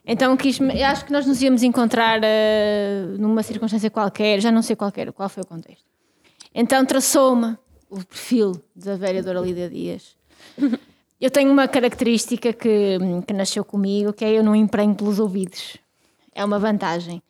Então 0.06 0.36
quis-me, 0.38 0.84
acho 0.84 1.06
que 1.06 1.12
nós 1.12 1.26
nos 1.26 1.42
íamos 1.42 1.64
encontrar 1.64 2.20
uh, 2.20 3.18
numa 3.18 3.44
circunstância 3.44 3.90
qualquer, 3.90 4.40
já 4.40 4.52
não 4.52 4.62
sei 4.62 4.76
qualquer, 4.76 5.12
qual 5.12 5.30
foi 5.30 5.44
o 5.44 5.46
contexto. 5.46 5.86
Então 6.54 6.86
traçou-me 6.86 7.58
o 7.90 8.04
perfil 8.04 8.62
da 8.76 8.96
vereadora 8.96 9.40
Lídia 9.40 9.70
Dias. 9.70 10.16
Eu 11.20 11.30
tenho 11.30 11.52
uma 11.52 11.68
característica 11.68 12.52
que, 12.52 12.98
que 13.28 13.34
nasceu 13.34 13.64
comigo, 13.64 14.12
que 14.12 14.26
é 14.26 14.32
eu 14.32 14.44
não 14.44 14.56
emprenho 14.56 14.96
pelos 14.96 15.20
ouvidos. 15.20 15.78
É 16.34 16.44
uma 16.44 16.58
vantagem. 16.58 17.22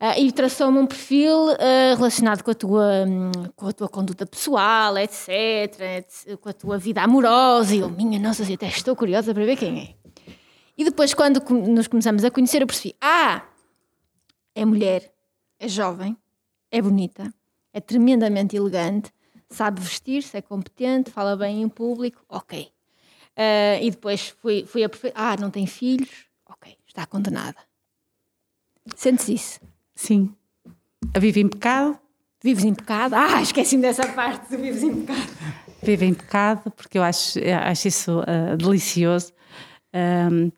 Uh, 0.00 0.18
e 0.18 0.32
traçou-me 0.32 0.78
um 0.78 0.86
perfil 0.86 1.48
uh, 1.48 1.94
relacionado 1.94 2.42
com 2.42 2.50
a, 2.50 2.54
tua, 2.54 3.04
um, 3.06 3.30
com 3.54 3.68
a 3.68 3.72
tua 3.72 3.86
conduta 3.86 4.24
pessoal, 4.24 4.96
etc, 4.96 5.28
etc, 5.98 6.38
com 6.38 6.48
a 6.48 6.54
tua 6.54 6.78
vida 6.78 7.02
amorosa. 7.02 7.74
E 7.74 7.80
eu, 7.80 7.90
minha 7.90 8.18
nossa, 8.18 8.42
até 8.42 8.66
estou 8.66 8.96
curiosa 8.96 9.34
para 9.34 9.44
ver 9.44 9.58
quem 9.58 9.78
é. 9.78 9.94
E 10.78 10.84
depois, 10.84 11.12
quando 11.12 11.38
nos 11.68 11.86
começamos 11.86 12.24
a 12.24 12.30
conhecer, 12.30 12.62
eu 12.62 12.66
percebi: 12.66 12.96
ah, 12.98 13.44
é 14.54 14.64
mulher, 14.64 15.12
é 15.58 15.68
jovem, 15.68 16.16
é 16.70 16.80
bonita, 16.80 17.30
é 17.70 17.78
tremendamente 17.78 18.56
elegante, 18.56 19.12
sabe 19.50 19.82
vestir-se, 19.82 20.34
é 20.34 20.40
competente, 20.40 21.10
fala 21.10 21.36
bem 21.36 21.60
em 21.60 21.68
público, 21.68 22.24
ok. 22.26 22.72
Uh, 23.36 23.82
e 23.82 23.90
depois 23.90 24.28
fui, 24.28 24.64
fui 24.64 24.82
a. 24.82 24.90
Ah, 25.14 25.36
não 25.38 25.50
tem 25.50 25.66
filhos, 25.66 26.24
ok, 26.48 26.74
está 26.86 27.04
condenada. 27.04 27.58
Sentes 28.96 29.28
isso? 29.28 29.60
Sim. 30.00 30.30
A 31.12 31.18
vive 31.18 31.40
em 31.40 31.48
pecado? 31.48 31.98
Vives 32.42 32.64
em 32.64 32.72
pecado? 32.72 33.14
Ah, 33.14 33.42
esqueci-me 33.42 33.82
dessa 33.82 34.08
parte, 34.08 34.48
tu 34.48 34.56
vives 34.56 34.82
em 34.82 35.02
pecado. 35.02 35.28
Vive 35.82 36.06
em 36.06 36.14
pecado, 36.14 36.70
porque 36.70 36.96
eu 36.96 37.02
acho, 37.02 37.38
acho 37.66 37.88
isso 37.88 38.20
uh, 38.20 38.56
delicioso. 38.56 39.30
Um, 39.94 40.50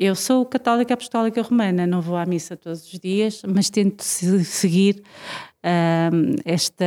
eu 0.00 0.14
sou 0.14 0.46
católica 0.46 0.94
apostólica 0.94 1.42
romana, 1.42 1.86
não 1.86 2.00
vou 2.00 2.16
à 2.16 2.24
missa 2.24 2.56
todos 2.56 2.90
os 2.90 2.98
dias, 2.98 3.42
mas 3.46 3.68
tento 3.68 4.02
seguir 4.02 5.02
um, 5.62 6.34
esta 6.42 6.84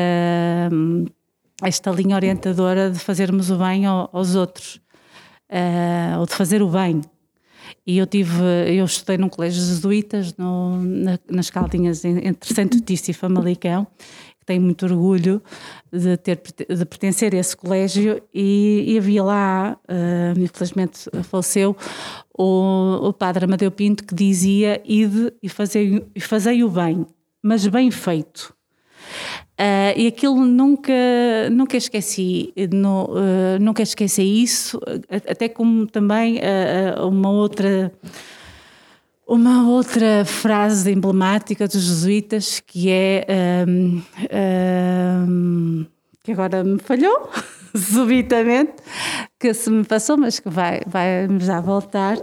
esta 1.61 1.91
linha 1.91 2.15
orientadora 2.15 2.89
de 2.89 2.97
fazermos 2.97 3.51
o 3.51 3.57
bem 3.57 3.85
aos 3.85 4.33
outros, 4.33 4.81
uh, 5.51 6.19
ou 6.19 6.25
de 6.25 6.33
fazer 6.33 6.63
o 6.63 6.69
bem. 6.69 7.01
E 7.85 7.97
eu 7.97 8.05
tive, 8.05 8.41
eu 8.67 8.85
estudei 8.85 9.17
num 9.17 9.29
colégio 9.29 9.61
jesuítas 9.61 10.35
no, 10.37 10.81
na, 10.81 11.19
nas 11.29 11.49
Caldinhas, 11.49 12.03
entre 12.05 12.53
Santo 12.53 12.79
Tício 12.81 13.11
e 13.11 13.13
Famalicão, 13.13 13.87
tenho 14.49 14.63
muito 14.63 14.83
orgulho 14.83 15.39
de, 15.91 16.17
ter, 16.17 16.41
de 16.41 16.85
pertencer 16.85 17.35
a 17.35 17.37
esse 17.37 17.55
colégio 17.55 18.19
e, 18.33 18.83
e 18.87 18.97
havia 18.97 19.23
lá, 19.23 19.77
uh, 19.87 20.39
infelizmente 20.39 21.07
faleceu, 21.23 21.77
o, 22.35 23.09
o 23.09 23.13
padre 23.13 23.45
Amadeu 23.45 23.69
Pinto 23.69 24.03
que 24.03 24.15
dizia 24.15 24.81
ide 24.83 25.31
e 25.43 25.47
fazei, 25.47 26.03
e 26.15 26.19
fazei 26.19 26.63
o 26.63 26.69
bem, 26.69 27.05
mas 27.43 27.67
bem 27.67 27.91
feito. 27.91 28.55
Uh, 29.59 29.91
e 29.97 30.07
aquilo 30.07 30.45
nunca, 30.45 30.93
nunca 31.51 31.75
esqueci, 31.75 32.53
no, 32.71 33.09
uh, 33.09 33.59
nunca 33.59 33.83
esqueci 33.83 34.23
isso, 34.23 34.79
até 35.09 35.49
como 35.49 35.85
também 35.85 36.37
uh, 36.37 37.05
uma 37.05 37.29
outra 37.29 37.91
uma 39.27 39.67
outra 39.67 40.23
frase 40.23 40.93
emblemática 40.93 41.67
dos 41.67 41.83
jesuítas 41.83 42.61
que 42.61 42.89
é 42.89 43.25
um, 43.67 44.01
um, 45.27 45.85
que 46.23 46.31
agora 46.31 46.63
me 46.63 46.79
falhou 46.79 47.29
subitamente 47.75 48.75
que 49.37 49.53
se 49.53 49.69
me 49.69 49.83
passou 49.83 50.17
mas 50.17 50.39
que 50.39 50.49
vai 50.49 50.81
vai 50.87 51.27
já 51.41 51.59
voltar. 51.59 52.17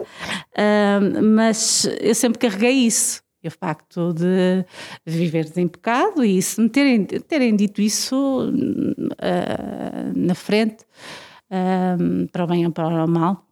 Mas 1.36 1.86
eu 2.00 2.14
sempre 2.14 2.38
carreguei 2.38 2.72
isso 2.72 3.20
o 3.48 3.50
facto 3.50 4.12
de 4.12 4.64
viveres 5.04 5.56
em 5.56 5.68
pecado 5.68 6.24
e 6.24 6.40
se 6.40 6.60
me 6.60 6.68
terem, 6.68 7.04
terem 7.04 7.56
dito 7.56 7.80
isso 7.80 8.50
uh, 8.50 10.18
na 10.18 10.34
frente, 10.34 10.84
uh, 11.50 12.28
para 12.30 12.44
o 12.44 12.46
bem 12.46 12.66
ou 12.66 12.72
para 12.72 13.04
o 13.04 13.08
mal, 13.08 13.46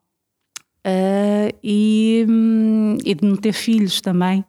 uh, 0.86 1.56
e, 1.62 2.26
um, 2.28 2.96
e, 3.04 3.14
de 3.14 3.26
não 3.26 3.36
ter 3.36 3.52
filhos 3.52 4.00
também. 4.00 4.44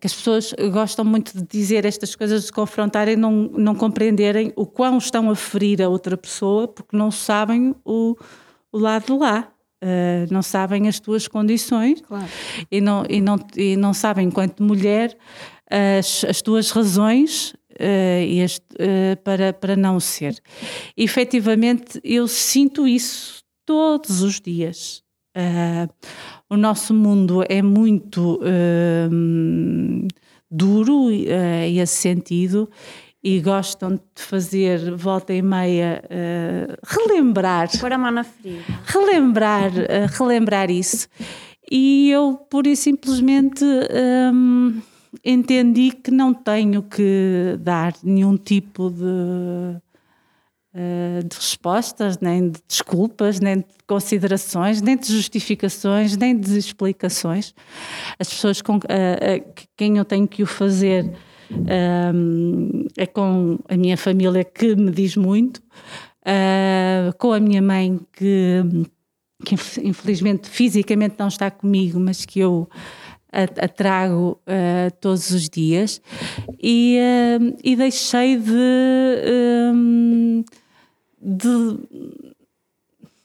que 0.00 0.06
as 0.06 0.14
pessoas 0.14 0.54
gostam 0.72 1.04
muito 1.04 1.36
de 1.36 1.44
dizer 1.46 1.84
estas 1.84 2.14
coisas, 2.14 2.46
de 2.46 2.52
confrontarem, 2.52 3.16
não, 3.16 3.50
não 3.52 3.74
compreenderem 3.74 4.52
o 4.56 4.64
quão 4.64 4.98
estão 4.98 5.28
a 5.30 5.34
ferir 5.34 5.82
a 5.82 5.88
outra 5.88 6.16
pessoa, 6.16 6.68
porque 6.68 6.96
não 6.96 7.10
sabem 7.10 7.74
o, 7.84 8.16
o 8.70 8.78
lado 8.78 9.06
de 9.06 9.12
lá. 9.12 9.52
Uh, 9.82 10.32
não 10.32 10.42
sabem 10.42 10.86
as 10.86 11.00
tuas 11.00 11.26
condições 11.26 12.00
claro. 12.02 12.28
e, 12.70 12.80
não, 12.80 13.04
e, 13.10 13.20
não, 13.20 13.36
e 13.56 13.76
não 13.76 13.92
sabem, 13.92 14.28
enquanto 14.28 14.62
mulher, 14.62 15.16
as, 15.98 16.24
as 16.24 16.40
tuas 16.40 16.70
razões 16.70 17.52
uh, 17.72 18.44
uh, 18.74 19.16
para, 19.24 19.52
para 19.52 19.74
não 19.74 19.98
ser. 19.98 20.40
E, 20.96 21.02
efetivamente, 21.02 22.00
eu 22.04 22.28
sinto 22.28 22.86
isso 22.86 23.42
todos 23.66 24.22
os 24.22 24.40
dias. 24.40 25.02
o 26.48 26.56
nosso 26.56 26.92
mundo 26.92 27.42
é 27.48 27.62
muito 27.62 28.38
duro 30.52 31.06
uh, 31.06 31.64
esse 31.74 31.94
sentido 31.94 32.68
e 33.22 33.40
gostam 33.40 33.94
de 33.94 34.22
fazer 34.22 34.94
volta 34.96 35.32
e 35.32 35.40
meia 35.40 36.02
uh, 36.04 36.76
relembrar. 36.84 37.68
Pôr 37.78 37.92
a 37.92 37.98
mão 37.98 38.10
na 38.10 38.24
ferida. 38.24 38.64
Relembrar, 38.84 39.70
uh, 39.70 40.18
relembrar 40.18 40.70
isso. 40.70 41.06
E 41.70 42.10
eu, 42.10 42.34
pura 42.50 42.68
e 42.68 42.76
simplesmente, 42.76 43.64
um, 44.34 44.82
entendi 45.24 45.92
que 45.92 46.10
não 46.10 46.34
tenho 46.34 46.82
que 46.82 47.56
dar 47.60 47.94
nenhum 48.02 48.36
tipo 48.36 48.90
de, 48.90 49.04
uh, 50.74 51.22
de 51.24 51.36
respostas, 51.36 52.18
nem 52.18 52.50
de 52.50 52.60
desculpas, 52.66 53.38
nem 53.38 53.58
de 53.58 53.66
considerações, 53.86 54.82
nem 54.82 54.96
de 54.96 55.06
justificações, 55.06 56.16
nem 56.16 56.36
de 56.36 56.58
explicações. 56.58 57.54
As 58.18 58.28
pessoas 58.28 58.60
com 58.60 58.80
quem 59.76 59.96
eu 59.96 60.04
tenho 60.04 60.26
que 60.26 60.42
o 60.42 60.46
fazer 60.46 61.08
é 62.96 63.06
com 63.06 63.58
a 63.68 63.76
minha 63.76 63.96
família 63.96 64.44
que 64.44 64.74
me 64.74 64.90
diz 64.90 65.16
muito, 65.16 65.58
uh, 66.22 67.16
com 67.18 67.32
a 67.32 67.40
minha 67.40 67.62
mãe 67.62 68.00
que, 68.12 68.62
que, 69.44 69.54
infelizmente 69.82 70.48
fisicamente 70.48 71.16
não 71.18 71.28
está 71.28 71.50
comigo, 71.50 71.98
mas 71.98 72.24
que 72.24 72.40
eu 72.40 72.68
a, 73.32 73.64
a 73.64 73.68
trago 73.68 74.40
uh, 74.42 74.90
todos 75.00 75.30
os 75.30 75.48
dias. 75.48 76.00
E, 76.62 76.98
uh, 77.00 77.56
e 77.64 77.74
deixei 77.74 78.36
de, 78.36 78.52
um, 79.74 80.44
de 81.20 81.78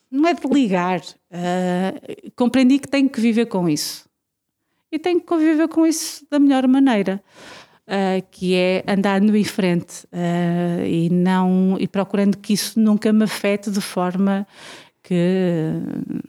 não 0.09 0.30
é 0.30 0.34
de 0.34 0.47
ligar, 0.47 1.01
uh, 1.01 2.32
compreendi 2.36 2.80
que 2.80 2.88
tenho 2.88 3.09
que 3.09 3.19
viver 3.19 3.47
com 3.47 3.67
isso. 3.67 4.07
E 4.89 4.97
tenho 4.97 5.19
que 5.19 5.25
conviver 5.25 5.67
com 5.67 5.86
isso 5.86 6.25
da 6.32 6.39
melhor 6.39 6.65
maneira 6.65 7.21
uh, 7.88 8.25
que 8.29 8.55
é 8.55 8.83
andando 8.88 9.35
em 9.35 9.43
frente 9.43 10.05
uh, 10.05 10.85
e 10.85 11.09
não 11.09 11.77
e 11.79 11.88
procurando 11.88 12.38
que 12.38 12.53
isso 12.53 12.79
nunca 12.79 13.11
me 13.13 13.23
afete 13.23 13.71
de 13.71 13.81
forma 13.81 14.45
que 15.07 15.71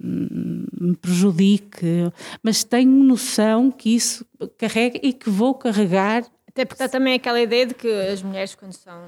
hum, 0.00 0.64
me 0.80 0.96
prejudique, 0.96 2.12
mas 2.40 2.62
tenho 2.62 2.92
noção 3.02 3.72
que 3.72 3.96
isso 3.96 4.24
carrega 4.56 5.00
e 5.02 5.12
que 5.12 5.28
vou 5.28 5.52
carregar. 5.52 6.24
Até 6.48 6.64
porque 6.64 6.84
há 6.84 6.88
também 6.88 7.14
aquela 7.14 7.40
ideia 7.40 7.66
de 7.66 7.74
que 7.74 7.90
as 7.90 8.22
mulheres, 8.22 8.54
quando 8.54 8.72
são 8.72 9.02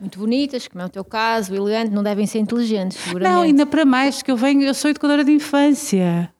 muito 0.00 0.18
bonitas, 0.18 0.66
como 0.66 0.82
é 0.82 0.86
o 0.86 0.88
teu 0.88 1.04
caso, 1.04 1.54
elegante, 1.54 1.90
não 1.90 2.02
devem 2.02 2.26
ser 2.26 2.38
inteligentes, 2.38 2.96
seguramente. 2.96 3.34
Não, 3.34 3.42
ainda 3.42 3.66
para 3.66 3.84
mais 3.84 4.22
que 4.22 4.30
eu 4.30 4.38
venho, 4.38 4.62
eu 4.62 4.72
sou 4.72 4.90
educadora 4.90 5.22
de 5.22 5.32
infância. 5.32 6.32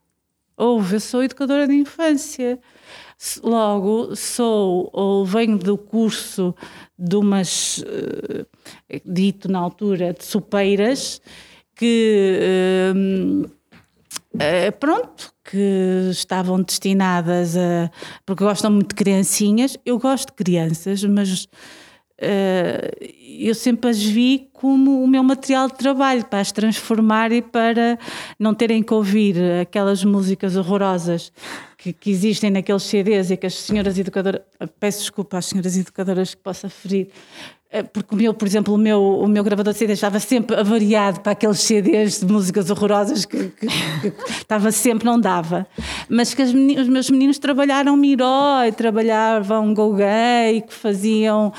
Ouve, 0.56 0.96
eu 0.96 1.00
sou 1.00 1.22
educadora 1.22 1.68
de 1.68 1.74
infância. 1.74 2.58
Logo, 3.42 4.14
sou 4.14 4.88
ou 4.92 5.26
venho 5.26 5.58
do 5.58 5.76
curso 5.76 6.54
de 6.96 7.16
umas, 7.16 7.78
uh, 7.78 8.46
dito 9.04 9.50
na 9.50 9.58
altura, 9.58 10.12
de 10.12 10.24
supeiras, 10.24 11.20
que 11.74 12.38
uh, 12.94 13.46
uh, 13.46 14.72
pronto, 14.78 15.32
que 15.44 16.08
estavam 16.10 16.62
destinadas 16.62 17.56
a. 17.56 17.90
porque 18.24 18.44
gostam 18.44 18.70
muito 18.70 18.90
de 18.90 18.94
criancinhas. 18.94 19.76
Eu 19.84 19.98
gosto 19.98 20.28
de 20.28 20.34
crianças, 20.34 21.02
mas 21.02 21.48
eu 22.20 23.54
sempre 23.54 23.90
as 23.90 24.02
vi 24.02 24.48
como 24.52 25.04
o 25.04 25.06
meu 25.06 25.22
material 25.22 25.68
de 25.68 25.74
trabalho 25.74 26.24
para 26.24 26.40
as 26.40 26.50
transformar 26.50 27.30
e 27.30 27.40
para 27.40 27.96
não 28.38 28.52
terem 28.52 28.82
que 28.82 28.92
ouvir 28.92 29.36
aquelas 29.62 30.02
músicas 30.02 30.56
horrorosas 30.56 31.32
que, 31.76 31.92
que, 31.92 32.10
existem 32.10 32.50
naqueles 32.50 32.82
CDs 32.82 33.30
e 33.30 33.36
que 33.36 33.46
as 33.46 33.54
senhoras 33.54 33.96
educadoras, 33.96 34.42
peço 34.80 34.98
desculpa 34.98 35.38
às 35.38 35.46
senhoras 35.46 35.76
educadoras 35.76 36.34
que 36.34 36.42
possa 36.42 36.68
ferir, 36.68 37.08
eh, 37.70 37.82
porque 37.82 38.14
o 38.14 38.18
meu, 38.18 38.32
por 38.32 38.48
exemplo, 38.48 38.74
o 38.74 38.78
meu, 38.78 39.00
o 39.00 39.28
meu 39.28 39.44
gravador 39.44 39.74
de 39.74 39.78
CD 39.78 39.92
estava 39.92 40.18
sempre 40.18 40.56
avariado 40.56 41.20
para 41.20 41.32
aqueles 41.32 41.60
CDs 41.60 42.20
de 42.20 42.26
músicas 42.26 42.70
horrorosas 42.70 43.24
que, 43.26 43.50
que, 43.50 43.66
que 43.66 44.22
estava 44.40 44.72
sempre, 44.72 45.04
não 45.04 45.20
dava. 45.20 45.66
Mas 46.08 46.32
que 46.32 46.42
os 46.42 46.52
meus 46.52 47.10
meninos 47.10 47.38
trabalharam 47.38 47.96
Miró 47.96 48.64
e 48.64 48.72
trabalhavam 48.72 49.74
Go 49.74 49.94
Gay, 49.94 50.62
que 50.62 50.72
faziam 50.72 51.52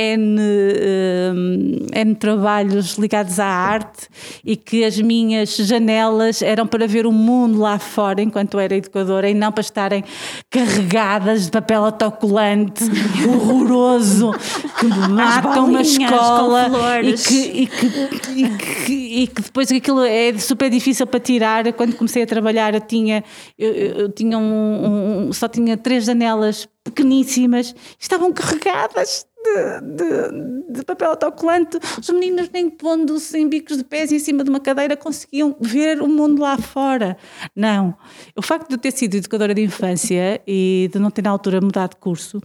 N, 0.00 0.40
um, 0.40 1.86
N 1.92 2.14
trabalhos 2.14 2.96
ligados 2.96 3.38
à 3.38 3.46
arte 3.46 4.08
e 4.44 4.56
que 4.56 4.84
as 4.84 4.98
minhas 4.98 5.56
janelas 5.56 6.40
eram 6.40 6.66
para 6.66 6.86
ver 6.86 7.06
o 7.06 7.12
mundo 7.12 7.58
lá 7.58 7.78
fora 7.78 8.22
enquanto 8.22 8.58
era 8.58 8.74
educadora 8.74 9.28
e 9.28 9.34
não 9.34 9.52
para 9.52 9.60
estarem 9.60 10.02
carregadas 10.48 11.46
de 11.46 11.50
papel 11.50 11.84
autocolante 11.84 12.84
horroroso 13.28 14.32
que 14.78 14.86
matam 14.86 15.66
uma 15.66 15.82
escola 15.82 16.70
e 17.02 17.12
que, 17.12 17.34
e, 17.34 17.66
que, 17.66 17.86
e, 17.86 18.58
que, 18.58 18.92
e 18.92 19.26
que 19.26 19.42
depois 19.42 19.70
aquilo 19.70 20.02
é 20.02 20.36
super 20.38 20.70
difícil 20.70 21.06
para 21.06 21.20
tirar. 21.20 21.72
Quando 21.74 21.94
comecei 21.94 22.22
a 22.22 22.26
trabalhar 22.26 22.74
eu 22.74 22.80
tinha, 22.80 23.22
eu, 23.58 23.72
eu 23.72 24.08
tinha 24.08 24.38
um, 24.38 25.28
um, 25.28 25.32
só 25.32 25.48
tinha 25.48 25.76
três 25.76 26.04
janelas 26.04 26.66
pequeníssimas, 26.82 27.74
estavam 27.98 28.32
carregadas 28.32 29.26
de, 29.42 29.80
de, 29.96 30.72
de, 30.72 30.84
papel 30.84 31.10
autocolante, 31.10 31.78
os 31.98 32.10
meninos 32.10 32.50
nem 32.50 32.68
pondo-se 32.68 33.38
em 33.38 33.48
bicos 33.48 33.76
de 33.76 33.84
pés 33.84 34.12
em 34.12 34.18
cima 34.18 34.44
de 34.44 34.50
uma 34.50 34.60
cadeira 34.60 34.96
conseguiam 34.96 35.56
ver 35.60 36.02
o 36.02 36.08
mundo 36.08 36.42
lá 36.42 36.58
fora. 36.58 37.16
Não. 37.56 37.94
O 38.36 38.42
facto 38.42 38.68
de 38.68 38.74
eu 38.74 38.78
ter 38.78 38.92
sido 38.92 39.14
educadora 39.14 39.54
de 39.54 39.62
infância 39.62 40.40
e 40.46 40.90
de 40.92 40.98
não 40.98 41.10
ter 41.10 41.22
na 41.22 41.30
altura 41.30 41.60
mudado 41.60 41.90
de 41.90 41.96
curso, 41.96 42.40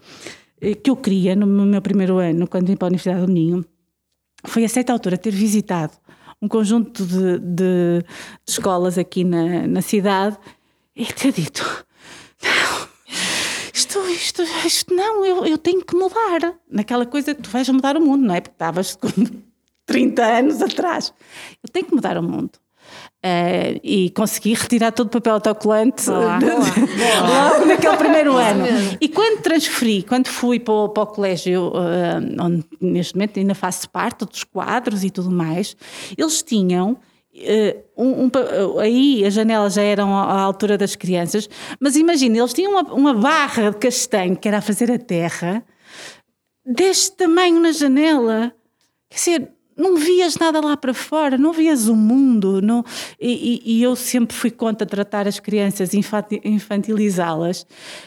eh, 0.61 0.73
que 0.73 0.89
eu 0.89 0.95
queria 0.95 1.35
no 1.35 1.45
meu 1.45 1.81
primeiro 1.81 2.17
ano, 2.17 2.47
quando 2.47 2.67
vim 2.67 2.75
para 2.75 2.87
a 2.87 2.89
Universidade 2.89 3.25
do 3.25 3.31
Minho, 3.31 3.65
foi 4.45 4.63
a 4.63 4.69
certa 4.69 4.93
altura 4.93 5.17
ter 5.17 5.31
visitado 5.31 5.93
um 6.41 6.47
conjunto 6.47 7.05
de, 7.05 7.39
de, 7.39 8.05
escolas 8.47 8.97
aqui 8.97 9.23
na, 9.23 9.67
na 9.67 9.81
cidade 9.81 10.37
e 10.95 11.05
ter 11.05 11.31
dito: 11.31 11.85
não, 12.43 12.74
isto, 13.85 13.99
isto, 14.09 14.41
isto 14.65 14.93
não, 14.93 15.25
eu, 15.25 15.45
eu 15.45 15.57
tenho 15.57 15.83
que 15.83 15.95
mudar. 15.95 16.55
Naquela 16.69 17.05
coisa 17.05 17.35
que 17.35 17.41
tu 17.41 17.49
vais 17.49 17.67
mudar 17.69 17.95
o 17.95 18.01
mundo, 18.01 18.25
não 18.25 18.35
é? 18.35 18.41
Porque 18.41 18.55
estavas 18.55 18.95
com 18.95 19.07
30 19.85 20.23
anos 20.23 20.61
atrás. 20.61 21.13
Eu 21.63 21.69
tenho 21.71 21.85
que 21.85 21.95
mudar 21.95 22.17
o 22.17 22.23
mundo. 22.23 22.51
Uh, 23.25 23.81
e 23.83 24.11
consegui 24.11 24.53
retirar 24.53 24.91
todo 24.91 25.07
o 25.07 25.09
papel 25.09 25.33
autocolante 25.33 26.03
de, 26.05 26.11
logo 26.11 27.65
naquele 27.65 27.97
primeiro 27.97 28.37
ano. 28.37 28.65
E 29.01 29.09
quando 29.09 29.41
transferi, 29.41 30.03
quando 30.03 30.27
fui 30.27 30.59
para 30.59 30.73
o, 30.73 30.89
para 30.89 31.03
o 31.03 31.07
colégio, 31.07 31.69
uh, 31.69 32.43
onde 32.43 32.63
neste 32.79 33.15
momento 33.15 33.39
ainda 33.39 33.55
faço 33.55 33.89
parte 33.89 34.25
dos 34.25 34.43
quadros 34.43 35.03
e 35.03 35.09
tudo 35.09 35.31
mais, 35.31 35.75
eles 36.15 36.43
tinham 36.43 36.99
um, 37.97 38.25
um, 38.25 38.79
aí 38.79 39.25
as 39.25 39.33
janelas 39.33 39.73
já 39.73 39.81
eram 39.81 40.15
à 40.15 40.39
altura 40.41 40.77
das 40.77 40.95
crianças, 40.95 41.49
mas 41.79 41.95
imagina, 41.95 42.37
eles 42.37 42.53
tinham 42.53 42.71
uma, 42.71 42.93
uma, 42.93 43.13
barra 43.13 43.71
de 43.71 43.77
castanho 43.77 44.37
que 44.37 44.47
era 44.47 44.59
a 44.59 44.61
fazer 44.61 44.91
a 44.91 44.97
terra 44.97 45.63
deste 46.65 47.17
tamanho 47.17 47.59
na 47.59 47.71
janela. 47.71 48.53
Quer 49.09 49.15
dizer, 49.15 49.51
não 49.77 49.97
vias 49.97 50.37
nada 50.37 50.61
lá 50.61 50.77
para 50.77 50.93
fora, 50.93 51.37
não 51.37 51.51
vias 51.51 51.87
o 51.87 51.95
mundo. 51.95 52.61
Não, 52.61 52.83
e, 53.19 53.61
e, 53.65 53.83
eu 53.83 53.95
sempre 53.95 54.35
fui 54.35 54.49
contra 54.49 54.87
tratar 54.87 55.27
as 55.27 55.39
crianças, 55.39 55.91
infantilizá-las. 56.43 57.65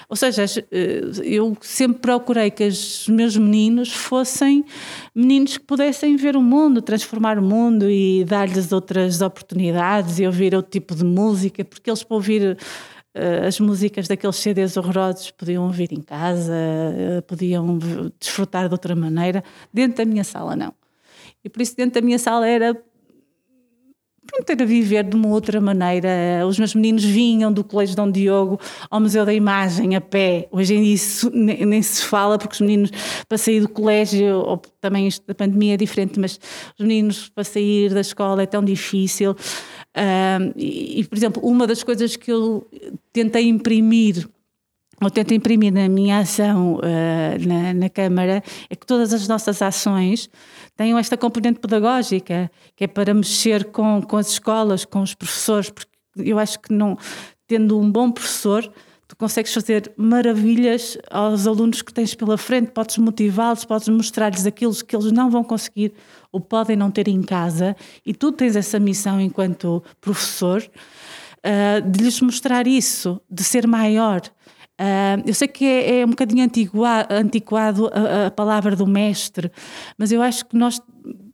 Ou 0.08 0.16
seja, 0.16 0.44
eh, 0.72 1.02
eu 1.22 1.56
sempre 1.60 2.00
procurei 2.00 2.50
que 2.50 2.64
os 2.64 3.06
meus 3.08 3.36
meninos 3.36 3.92
fossem 3.92 4.64
meninos 5.14 5.58
que 5.58 5.64
pudessem 5.64 6.16
ver 6.16 6.36
o 6.36 6.42
mundo, 6.42 6.80
transformar 6.80 7.38
o 7.38 7.42
mundo 7.42 7.90
e 7.90 8.24
dar-lhes 8.24 8.72
outras 8.72 9.20
oportunidades 9.20 10.18
e 10.18 10.26
ouvir 10.26 10.54
outro 10.54 10.70
tipo 10.70 10.94
de 10.94 11.04
música, 11.04 11.64
porque 11.64 11.90
eles 11.90 12.02
para 12.02 12.14
ouvir 12.14 12.56
eh, 13.14 13.46
as 13.46 13.58
músicas 13.58 14.06
daqueles 14.06 14.36
CDs 14.36 14.76
horrorosos 14.76 15.30
podiam 15.32 15.64
ouvir 15.64 15.92
em 15.92 16.00
casa, 16.00 16.54
eh, 16.54 17.20
podiam 17.22 17.78
desfrutar 18.18 18.68
de 18.68 18.74
outra 18.74 18.94
maneira. 18.94 19.42
Dentro 19.72 19.98
da 19.98 20.04
minha 20.04 20.24
sala, 20.24 20.54
não. 20.56 20.77
E 21.44 21.48
por 21.48 21.62
isso 21.62 21.76
dentro 21.76 22.00
da 22.00 22.04
minha 22.04 22.18
sala 22.18 22.46
era 22.46 22.74
pronto, 24.28 24.50
era 24.50 24.66
viver 24.66 25.04
de 25.04 25.16
uma 25.16 25.28
outra 25.28 25.60
maneira. 25.60 26.46
Os 26.46 26.58
meus 26.58 26.74
meninos 26.74 27.04
vinham 27.04 27.52
do 27.52 27.64
Colégio 27.64 27.96
Dom 27.96 28.10
Diogo 28.10 28.60
ao 28.90 29.00
Museu 29.00 29.24
da 29.24 29.32
Imagem 29.32 29.96
a 29.96 30.00
pé. 30.00 30.46
Hoje 30.52 30.74
em 30.74 30.82
dia 30.82 30.96
nem, 31.32 31.66
nem 31.66 31.82
se 31.82 32.04
fala, 32.04 32.38
porque 32.38 32.54
os 32.54 32.60
meninos 32.60 32.90
para 33.26 33.38
sair 33.38 33.60
do 33.60 33.68
colégio, 33.68 34.36
ou 34.36 34.58
também 34.80 35.08
isto 35.08 35.26
da 35.26 35.34
pandemia 35.34 35.74
é 35.74 35.76
diferente, 35.76 36.20
mas 36.20 36.38
os 36.78 36.86
meninos 36.86 37.28
para 37.28 37.44
sair 37.44 37.92
da 37.92 38.00
escola 38.00 38.42
é 38.42 38.46
tão 38.46 38.62
difícil. 38.62 39.34
Um, 39.96 40.52
e, 40.54 41.00
e, 41.00 41.04
por 41.04 41.16
exemplo, 41.16 41.42
uma 41.42 41.66
das 41.66 41.82
coisas 41.82 42.14
que 42.14 42.30
eu 42.30 42.68
tentei 43.12 43.48
imprimir 43.48 44.28
eu 45.00 45.10
tento 45.12 45.32
imprimir 45.32 45.72
na 45.72 45.88
minha 45.88 46.18
ação 46.18 46.74
uh, 46.74 47.46
na, 47.46 47.72
na, 47.72 47.88
Câmara 47.88 48.42
é 48.68 48.74
que 48.74 48.84
todas 48.84 49.14
as 49.14 49.28
nossas 49.28 49.62
ações 49.62 50.28
tenham 50.78 50.96
esta 50.96 51.16
componente 51.16 51.58
pedagógica, 51.58 52.48
que 52.76 52.84
é 52.84 52.86
para 52.86 53.12
mexer 53.12 53.64
com, 53.64 54.00
com 54.00 54.16
as 54.16 54.30
escolas, 54.30 54.84
com 54.84 55.02
os 55.02 55.12
professores, 55.12 55.70
porque 55.70 55.90
eu 56.16 56.38
acho 56.38 56.60
que 56.60 56.72
não, 56.72 56.96
tendo 57.48 57.80
um 57.80 57.90
bom 57.90 58.12
professor, 58.12 58.62
tu 59.08 59.16
consegues 59.16 59.52
fazer 59.52 59.92
maravilhas 59.96 60.96
aos 61.10 61.48
alunos 61.48 61.82
que 61.82 61.92
tens 61.92 62.14
pela 62.14 62.38
frente, 62.38 62.70
podes 62.70 62.96
motivá-los, 62.96 63.64
podes 63.64 63.88
mostrar-lhes 63.88 64.46
aquilo 64.46 64.72
que 64.72 64.94
eles 64.94 65.10
não 65.10 65.28
vão 65.28 65.42
conseguir 65.42 65.92
ou 66.30 66.40
podem 66.40 66.76
não 66.76 66.92
ter 66.92 67.08
em 67.08 67.22
casa, 67.22 67.74
e 68.06 68.14
tu 68.14 68.30
tens 68.30 68.54
essa 68.54 68.78
missão 68.78 69.20
enquanto 69.20 69.82
professor. 70.00 70.62
Uh, 71.38 71.88
de 71.88 72.04
lhes 72.04 72.20
mostrar 72.20 72.66
isso, 72.66 73.20
de 73.30 73.42
ser 73.42 73.66
maior, 73.66 74.20
Uh, 74.80 75.26
eu 75.26 75.34
sei 75.34 75.48
que 75.48 75.64
é, 75.64 76.00
é 76.00 76.06
um 76.06 76.10
bocadinho 76.10 76.44
antiquado, 76.44 77.90
a, 77.92 78.26
a, 78.26 78.30
palavra 78.30 78.76
do 78.76 78.86
mestre, 78.86 79.50
mas 79.98 80.12
eu 80.12 80.22
acho 80.22 80.46
que 80.46 80.56
nós, 80.56 80.80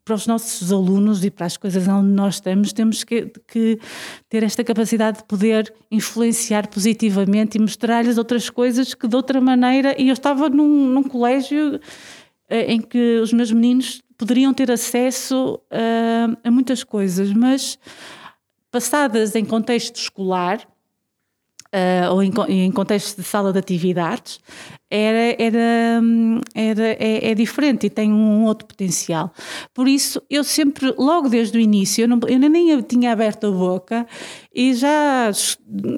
para 0.02 0.14
os 0.14 0.26
nossos 0.26 0.72
alunos 0.72 1.22
e 1.22 1.30
para 1.30 1.44
as 1.44 1.58
coisas 1.58 1.86
onde 1.86 2.08
nós 2.08 2.36
estamos, 2.36 2.72
temos 2.72 3.04
que, 3.04 3.30
que 3.46 3.78
ter 4.30 4.42
esta 4.42 4.64
capacidade 4.64 5.18
de 5.18 5.24
poder 5.24 5.70
influenciar 5.90 6.68
positivamente 6.68 7.58
e 7.58 7.60
mostrar-lhes 7.60 8.16
outras 8.16 8.48
coisas 8.48 8.94
que 8.94 9.06
de 9.06 9.14
outra 9.14 9.42
maneira. 9.42 9.94
E 10.00 10.08
eu 10.08 10.14
estava 10.14 10.48
num, 10.48 10.88
num 10.88 11.02
colégio 11.02 11.76
uh, 11.76 11.80
em 12.48 12.80
que 12.80 13.18
os 13.18 13.30
meus 13.30 13.52
meninos 13.52 14.00
poderiam 14.16 14.54
ter 14.54 14.70
acesso 14.70 15.60
uh, 15.70 16.36
a 16.42 16.50
muitas 16.50 16.82
coisas, 16.82 17.30
mas 17.34 17.78
passadas 18.70 19.34
em 19.34 19.44
contexto 19.44 19.96
escolar 19.96 20.66
uh, 21.74 22.12
ou 22.12 22.22
em, 22.22 22.32
em, 22.48 22.70
contexto 22.70 23.16
de 23.16 23.24
sala 23.24 23.52
de 23.52 23.58
atividades, 23.58 24.38
era, 24.88 25.34
era, 25.42 26.00
era, 26.54 26.86
é, 27.00 27.30
é, 27.30 27.34
diferente 27.34 27.86
e 27.86 27.90
tem 27.90 28.12
um 28.12 28.44
outro 28.44 28.66
potencial. 28.66 29.32
Por 29.74 29.88
isso, 29.88 30.22
eu 30.30 30.44
sempre, 30.44 30.94
logo 30.96 31.28
desde 31.28 31.58
o 31.58 31.60
início, 31.60 32.02
eu, 32.02 32.08
não, 32.08 32.20
eu 32.28 32.38
nem 32.38 32.80
tinha 32.82 33.12
aberto 33.12 33.48
a 33.48 33.50
boca 33.50 34.06
e 34.54 34.72
já 34.74 35.30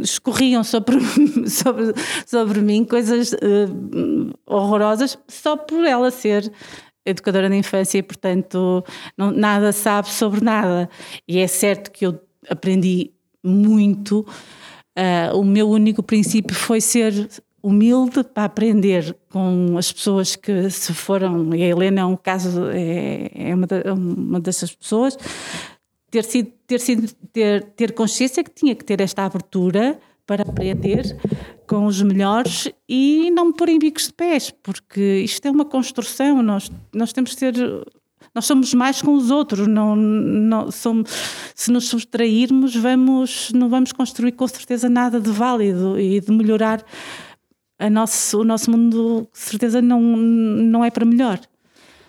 escorriam 0.02 0.64
sobre, 0.64 0.96
sobre, 1.46 1.92
sobre 2.24 2.62
mim 2.62 2.84
coisas 2.84 3.32
uh, 3.34 4.32
horrorosas 4.46 5.18
só 5.28 5.56
por 5.56 5.84
ela 5.84 6.10
ser 6.10 6.50
educadora 7.04 7.48
da 7.48 7.56
infância 7.56 7.98
e, 7.98 8.02
portanto, 8.02 8.82
não, 9.16 9.30
nada 9.30 9.72
sabe 9.72 10.08
sobre 10.08 10.42
nada. 10.42 10.88
E 11.28 11.38
é 11.38 11.46
certo 11.46 11.90
que 11.90 12.06
eu 12.06 12.18
aprendi 12.48 13.12
muito. 13.44 14.26
Uh, 14.96 15.36
o 15.38 15.44
meu 15.44 15.68
único 15.68 16.02
princípio 16.02 16.54
foi 16.54 16.80
ser 16.80 17.28
humilde 17.62 18.22
para 18.22 18.44
aprender 18.44 19.14
com 19.28 19.76
as 19.76 19.92
pessoas 19.92 20.36
que 20.36 20.70
se 20.70 20.94
foram, 20.94 21.54
e 21.54 21.62
a 21.64 21.66
Helena 21.66 22.02
é 22.02 22.04
um 22.04 22.16
caso, 22.16 22.68
é, 22.70 23.30
é 23.34 23.54
uma, 23.54 23.66
uma 23.92 24.40
dessas 24.40 24.72
pessoas, 24.72 25.18
ter, 26.10 26.24
sido, 26.24 26.52
ter, 26.66 26.80
sido, 26.80 27.12
ter, 27.32 27.64
ter 27.74 27.92
consciência 27.92 28.44
que 28.44 28.50
tinha 28.50 28.74
que 28.74 28.84
ter 28.84 29.00
esta 29.00 29.24
abertura 29.24 29.98
para 30.24 30.42
aprender 30.42 31.16
com 31.66 31.86
os 31.86 32.00
melhores 32.02 32.70
e 32.88 33.30
não 33.32 33.46
me 33.46 33.52
pôr 33.52 33.68
em 33.68 33.78
bicos 33.78 34.06
de 34.06 34.12
pés, 34.12 34.52
porque 34.62 35.20
isto 35.24 35.46
é 35.46 35.50
uma 35.50 35.64
construção, 35.64 36.42
nós, 36.42 36.70
nós 36.94 37.12
temos 37.12 37.30
de 37.32 37.38
ser 37.38 37.54
nós 38.36 38.44
somos 38.44 38.74
mais 38.74 39.00
com 39.00 39.14
os 39.14 39.30
outros, 39.30 39.66
não, 39.66 39.96
não 39.96 40.70
somos, 40.70 41.10
se 41.54 41.72
nos 41.72 41.88
subtrairmos, 41.88 42.76
vamos, 42.76 43.50
não 43.54 43.70
vamos 43.70 43.92
construir 43.92 44.32
com 44.32 44.46
certeza 44.46 44.90
nada 44.90 45.18
de 45.18 45.30
válido 45.30 45.98
e 45.98 46.20
de 46.20 46.30
melhorar 46.30 46.84
a 47.78 47.88
nosso, 47.88 48.42
o 48.42 48.44
nosso 48.44 48.70
mundo, 48.70 49.26
de 49.32 49.38
certeza 49.38 49.80
não, 49.80 50.02
não 50.02 50.84
é 50.84 50.90
para 50.90 51.06
melhor. 51.06 51.40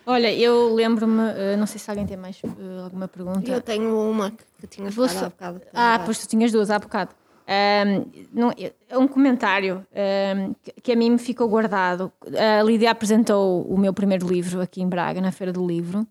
Olha, 0.05 0.33
eu 0.33 0.73
lembro-me, 0.75 1.31
eh, 1.33 1.55
não 1.55 1.65
sei 1.65 1.79
se 1.79 1.89
alguém 1.89 2.05
tem 2.05 2.17
mais 2.17 2.41
eh, 2.43 2.83
alguma 2.83 3.07
pergunta. 3.07 3.49
Eu 3.49 3.61
tenho 3.61 3.97
uma 3.97 4.31
que 4.31 4.67
tinha 4.67 4.91
falado 4.91 5.17
há 5.17 5.29
bocado. 5.29 5.61
Ah, 5.73 6.01
pois 6.03 6.19
tu 6.19 6.27
tinhas 6.27 6.51
duas 6.51 6.69
há 6.69 6.77
bocado. 6.77 7.11
Um, 7.47 8.05
não, 8.33 8.53
é 8.89 8.97
um 8.97 9.07
comentário 9.07 9.87
um, 9.93 10.53
que, 10.83 10.91
a 10.91 10.95
mim 10.97 11.11
me 11.11 11.17
ficou 11.17 11.47
guardado. 11.47 12.11
A 12.37 12.61
Lídia 12.63 12.91
apresentou 12.91 13.63
o 13.63 13.77
meu 13.77 13.93
primeiro 13.93 14.27
livro 14.27 14.59
aqui 14.59 14.81
em 14.81 14.89
Braga, 14.89 15.21
na 15.21 15.31
Feira 15.31 15.53
do 15.53 15.65
Livro, 15.65 16.05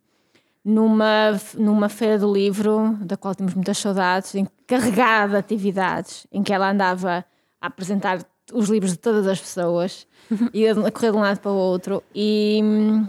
numa, 0.66 1.40
numa 1.54 1.88
Feira 1.88 2.18
do 2.18 2.32
Livro, 2.32 2.98
da 3.00 3.16
qual 3.16 3.36
temos 3.36 3.54
muitas 3.54 3.78
saudades, 3.78 4.34
encarregada 4.34 5.34
de 5.34 5.36
atividades, 5.36 6.26
em 6.32 6.42
que 6.42 6.52
ela 6.52 6.68
andava 6.68 7.24
a 7.60 7.66
apresentar 7.68 8.26
os 8.52 8.68
livros 8.68 8.90
de 8.90 8.98
todas 8.98 9.28
as 9.28 9.40
pessoas 9.40 10.08
e 10.52 10.66
a 10.66 10.74
correr 10.90 11.12
de 11.12 11.16
um 11.16 11.20
lado 11.20 11.38
para 11.38 11.52
o 11.52 11.54
outro. 11.54 12.02
E 12.12 12.60
hum, 12.64 13.06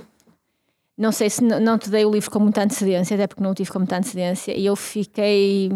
não 0.96 1.12
sei 1.12 1.32
se 1.32 1.44
não 1.44 1.80
te 1.80 1.90
dei 1.90 2.06
o 2.06 2.12
livro 2.12 2.30
com 2.30 2.38
muita 2.38 2.62
antecedência, 2.62 3.16
até 3.16 3.26
porque 3.26 3.42
não 3.42 3.50
o 3.50 3.56
tive 3.56 3.72
com 3.72 3.80
muita 3.80 3.98
antecedência, 3.98 4.56
e 4.56 4.64
eu 4.64 4.76
fiquei 4.76 5.72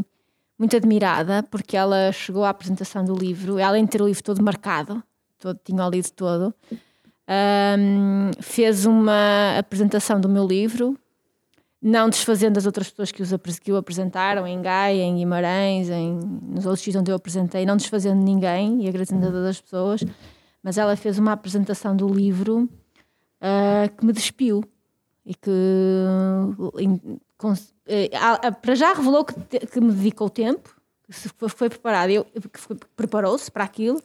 muito 0.59 0.75
admirada 0.75 1.41
porque 1.49 1.75
ela 1.75 2.11
chegou 2.11 2.43
à 2.43 2.49
apresentação 2.49 3.03
do 3.03 3.15
livro, 3.15 3.57
além 3.59 3.85
de 3.85 3.89
ter 3.89 4.03
o 4.03 4.05
livro 4.05 4.21
todo 4.23 4.43
marcado, 4.43 5.01
todo, 5.39 5.59
tinha 5.63 5.83
o 5.83 5.89
lido 5.89 6.11
todo, 6.11 6.53
um, 7.27 8.29
fez 8.39 8.85
uma 8.85 9.57
apresentação 9.57 10.21
do 10.21 10.29
meu 10.29 10.45
livro, 10.45 10.95
não 11.81 12.09
desfazendo 12.09 12.57
as 12.57 12.65
outras 12.65 12.89
pessoas 12.89 13.11
que, 13.11 13.23
os, 13.23 13.59
que 13.59 13.71
o 13.71 13.77
apresentaram, 13.77 14.45
em 14.45 14.61
Gaia, 14.61 15.01
em 15.01 15.15
Guimarães, 15.17 15.89
em, 15.89 16.19
nos 16.43 16.65
outros 16.65 16.81
sítios 16.81 17.01
onde 17.01 17.11
eu 17.11 17.15
apresentei, 17.15 17.65
não 17.65 17.75
desfazendo 17.75 18.21
ninguém 18.21 18.83
e 18.83 18.87
agradecendo 18.87 19.25
a 19.25 19.31
todas 19.31 19.45
as 19.47 19.61
pessoas, 19.61 20.03
mas 20.61 20.77
ela 20.77 20.95
fez 20.95 21.17
uma 21.17 21.31
apresentação 21.31 21.95
do 21.95 22.07
livro 22.07 22.69
uh, 23.41 23.95
que 23.97 24.05
me 24.05 24.13
despiu 24.13 24.63
e 25.25 25.33
que 25.33 25.51
eh, 27.87 28.09
para 28.61 28.75
já 28.75 28.93
revelou 28.93 29.25
que, 29.25 29.59
que 29.65 29.81
me 29.81 29.91
dedicou 29.91 30.29
tempo, 30.29 30.75
que 31.07 31.49
foi 31.49 31.69
preparado, 31.69 32.09
eu, 32.09 32.25
que 32.25 32.75
preparou-se 32.95 33.51
para 33.51 33.63
aquilo 33.63 34.01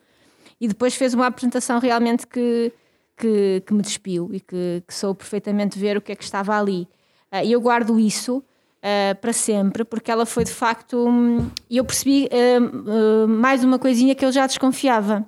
e 0.60 0.68
depois 0.68 0.94
fez 0.94 1.14
uma 1.14 1.26
apresentação 1.26 1.78
realmente 1.78 2.26
que, 2.26 2.72
que, 3.16 3.62
que 3.66 3.74
me 3.74 3.82
despiu 3.82 4.30
e 4.32 4.40
que, 4.40 4.82
que 4.86 4.94
soube 4.94 5.18
perfeitamente 5.18 5.78
ver 5.78 5.96
o 5.96 6.00
que 6.00 6.12
é 6.12 6.16
que 6.16 6.24
estava 6.24 6.58
ali. 6.58 6.88
Eh, 7.30 7.46
e 7.46 7.52
eu 7.52 7.60
guardo 7.60 7.98
isso 7.98 8.42
uh, 8.86 9.14
para 9.20 9.32
sempre, 9.32 9.84
porque 9.84 10.10
ela 10.10 10.26
foi 10.26 10.44
de 10.44 10.52
facto. 10.52 11.06
Um, 11.08 11.50
e 11.68 11.76
eu 11.76 11.84
percebi 11.84 12.28
uh, 12.28 13.24
uh, 13.24 13.28
mais 13.28 13.64
uma 13.64 13.78
coisinha 13.78 14.14
que 14.14 14.24
eu 14.24 14.32
já 14.32 14.46
desconfiava: 14.46 15.26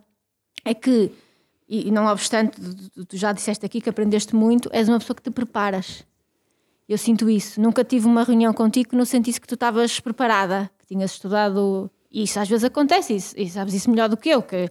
é 0.64 0.74
que, 0.74 1.10
e 1.68 1.90
não 1.90 2.06
obstante, 2.06 2.60
tu 3.06 3.16
já 3.16 3.32
disseste 3.32 3.64
aqui 3.64 3.80
que 3.80 3.88
aprendeste 3.88 4.34
muito, 4.34 4.68
és 4.72 4.88
uma 4.88 4.98
pessoa 4.98 5.16
que 5.16 5.22
te 5.22 5.30
preparas. 5.30 6.04
Eu 6.88 6.96
sinto 6.96 7.28
isso. 7.28 7.60
Nunca 7.60 7.84
tive 7.84 8.06
uma 8.06 8.24
reunião 8.24 8.52
contigo 8.54 8.90
que 8.90 8.96
não 8.96 9.04
sentisse 9.04 9.38
que 9.38 9.46
tu 9.46 9.54
estavas 9.54 10.00
preparada, 10.00 10.70
que 10.78 10.86
tinhas 10.86 11.12
estudado. 11.12 11.90
Isso 12.10 12.40
às 12.40 12.48
vezes 12.48 12.64
acontece, 12.64 13.14
e 13.36 13.50
sabes 13.50 13.74
isso 13.74 13.90
melhor 13.90 14.08
do 14.08 14.16
que 14.16 14.30
eu, 14.30 14.40
que, 14.40 14.70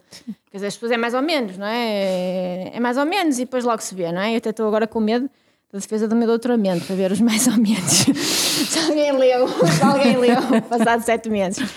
que 0.50 0.58
as 0.58 0.74
pessoas 0.74 0.92
é 0.92 0.98
mais 0.98 1.14
ou 1.14 1.22
menos, 1.22 1.56
não 1.56 1.68
é? 1.68 1.88
é? 1.88 2.72
É 2.74 2.80
mais 2.80 2.98
ou 2.98 3.06
menos 3.06 3.38
e 3.38 3.42
depois 3.42 3.64
logo 3.64 3.80
se 3.80 3.94
vê, 3.94 4.12
não 4.12 4.20
é? 4.20 4.34
Eu 4.34 4.38
até 4.38 4.50
estou 4.50 4.68
agora 4.68 4.88
com 4.88 5.00
medo 5.00 5.30
da 5.78 5.82
defesa 5.82 6.08
do 6.08 6.16
meu 6.16 6.28
doutoramento, 6.28 6.86
para 6.86 6.96
ver 6.96 7.12
os 7.12 7.22
mais 7.22 7.48
ou 7.48 7.58
menos. 7.58 8.06
se 8.18 8.80
alguém 8.80 9.12
leu, 9.12 9.48
se 9.48 9.84
alguém 9.84 10.18
leu, 10.18 10.62
passado 10.70 11.04
sete 11.04 11.30
meses. 11.30 11.70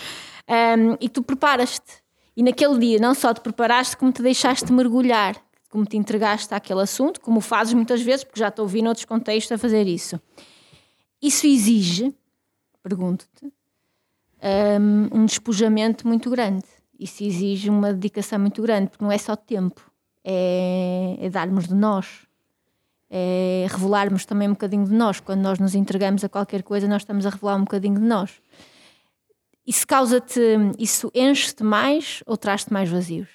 Um, 0.48 0.96
e 1.00 1.08
tu 1.08 1.22
preparas-te. 1.22 2.00
E 2.36 2.42
naquele 2.42 2.78
dia 2.78 2.98
não 2.98 3.14
só 3.14 3.34
te 3.34 3.40
preparaste, 3.40 3.96
como 3.96 4.12
te 4.12 4.22
deixaste 4.22 4.72
mergulhar 4.72 5.36
como 5.70 5.86
te 5.86 5.96
entregaste 5.96 6.52
àquele 6.52 6.82
assunto, 6.82 7.20
como 7.20 7.40
fazes 7.40 7.72
muitas 7.72 8.02
vezes, 8.02 8.24
porque 8.24 8.40
já 8.40 8.50
te 8.50 8.60
ouvi 8.60 8.82
noutros 8.82 9.04
contextos 9.04 9.52
a 9.52 9.58
fazer 9.58 9.86
isso. 9.86 10.20
Isso 11.22 11.46
exige, 11.46 12.12
pergunto-te, 12.82 13.46
um, 14.42 15.20
um 15.20 15.24
despojamento 15.24 16.06
muito 16.06 16.28
grande. 16.28 16.64
Isso 16.98 17.22
exige 17.22 17.70
uma 17.70 17.92
dedicação 17.92 18.40
muito 18.40 18.60
grande, 18.60 18.90
porque 18.90 19.04
não 19.04 19.12
é 19.12 19.16
só 19.16 19.36
tempo, 19.36 19.80
é, 20.24 21.16
é 21.20 21.30
darmos 21.30 21.68
de 21.68 21.74
nós, 21.74 22.26
é 23.10 23.66
revelarmos 23.68 24.24
também 24.24 24.48
um 24.48 24.52
bocadinho 24.52 24.84
de 24.84 24.94
nós. 24.94 25.18
Quando 25.18 25.40
nós 25.40 25.58
nos 25.58 25.74
entregamos 25.74 26.22
a 26.22 26.28
qualquer 26.28 26.62
coisa, 26.62 26.86
nós 26.86 27.02
estamos 27.02 27.26
a 27.26 27.30
revelar 27.30 27.56
um 27.56 27.64
bocadinho 27.64 27.98
de 27.98 28.06
nós. 28.06 28.30
Isso 29.66 29.86
causa-te, 29.86 30.40
isso 30.78 31.10
enche-te 31.14 31.64
mais 31.64 32.22
ou 32.26 32.36
traz-te 32.36 32.72
mais 32.72 32.88
vazios? 32.88 33.28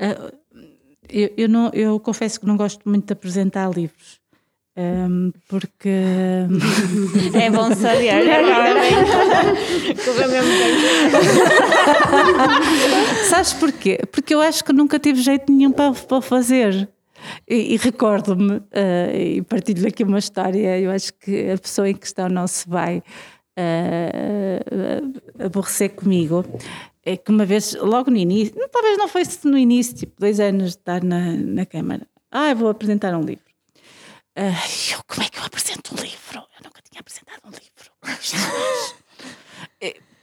Uh, 0.00 0.36
eu, 1.08 1.32
eu, 1.36 1.48
não, 1.48 1.70
eu 1.72 2.00
confesso 2.00 2.40
que 2.40 2.46
não 2.46 2.56
gosto 2.56 2.88
muito 2.88 3.06
de 3.06 3.12
apresentar 3.12 3.70
livros. 3.70 4.20
Um, 4.76 5.30
porque 5.48 5.88
é 7.32 7.48
bom 7.48 7.72
saber 7.76 8.10
agora 8.10 8.74
sabes 13.30 13.52
porquê? 13.52 14.00
porque 14.10 14.34
eu 14.34 14.40
acho 14.40 14.64
que 14.64 14.72
nunca 14.72 14.98
tive 14.98 15.22
jeito 15.22 15.52
nenhum 15.52 15.70
para, 15.70 15.92
para 15.92 16.20
fazer 16.20 16.88
e, 17.48 17.74
e 17.74 17.76
recordo-me 17.76 18.56
uh, 18.56 19.14
e 19.14 19.42
partilho 19.42 19.86
aqui 19.86 20.04
uma 20.04 20.18
história 20.18 20.78
eu 20.78 20.90
acho 20.90 21.12
que 21.14 21.50
a 21.50 21.58
pessoa 21.58 21.88
em 21.88 21.94
questão 21.94 22.28
não 22.28 22.46
se 22.46 22.68
vai 22.68 22.98
uh, 23.58 25.44
aborrecer 25.44 25.90
comigo 25.94 26.44
é 27.04 27.16
que 27.16 27.30
uma 27.30 27.44
vez, 27.44 27.74
logo 27.74 28.10
no 28.10 28.16
início, 28.16 28.54
talvez 28.72 28.96
não 28.96 29.08
fosse 29.08 29.46
no 29.46 29.58
início, 29.58 29.94
tipo 29.94 30.14
dois 30.18 30.40
anos 30.40 30.72
de 30.72 30.78
estar 30.78 31.04
na, 31.04 31.32
na 31.32 31.66
Câmara, 31.66 32.06
ah, 32.30 32.54
vou 32.54 32.68
apresentar 32.68 33.14
um 33.14 33.20
livro. 33.20 33.44
Eu, 34.34 34.98
como 35.06 35.22
é 35.24 35.28
que 35.28 35.38
eu 35.38 35.44
apresento 35.44 35.94
um 35.94 35.98
livro? 35.98 36.38
Eu 36.38 36.64
nunca 36.64 36.80
tinha 36.82 37.00
apresentado 37.00 37.40
um 37.44 37.50
livro. 37.50 37.64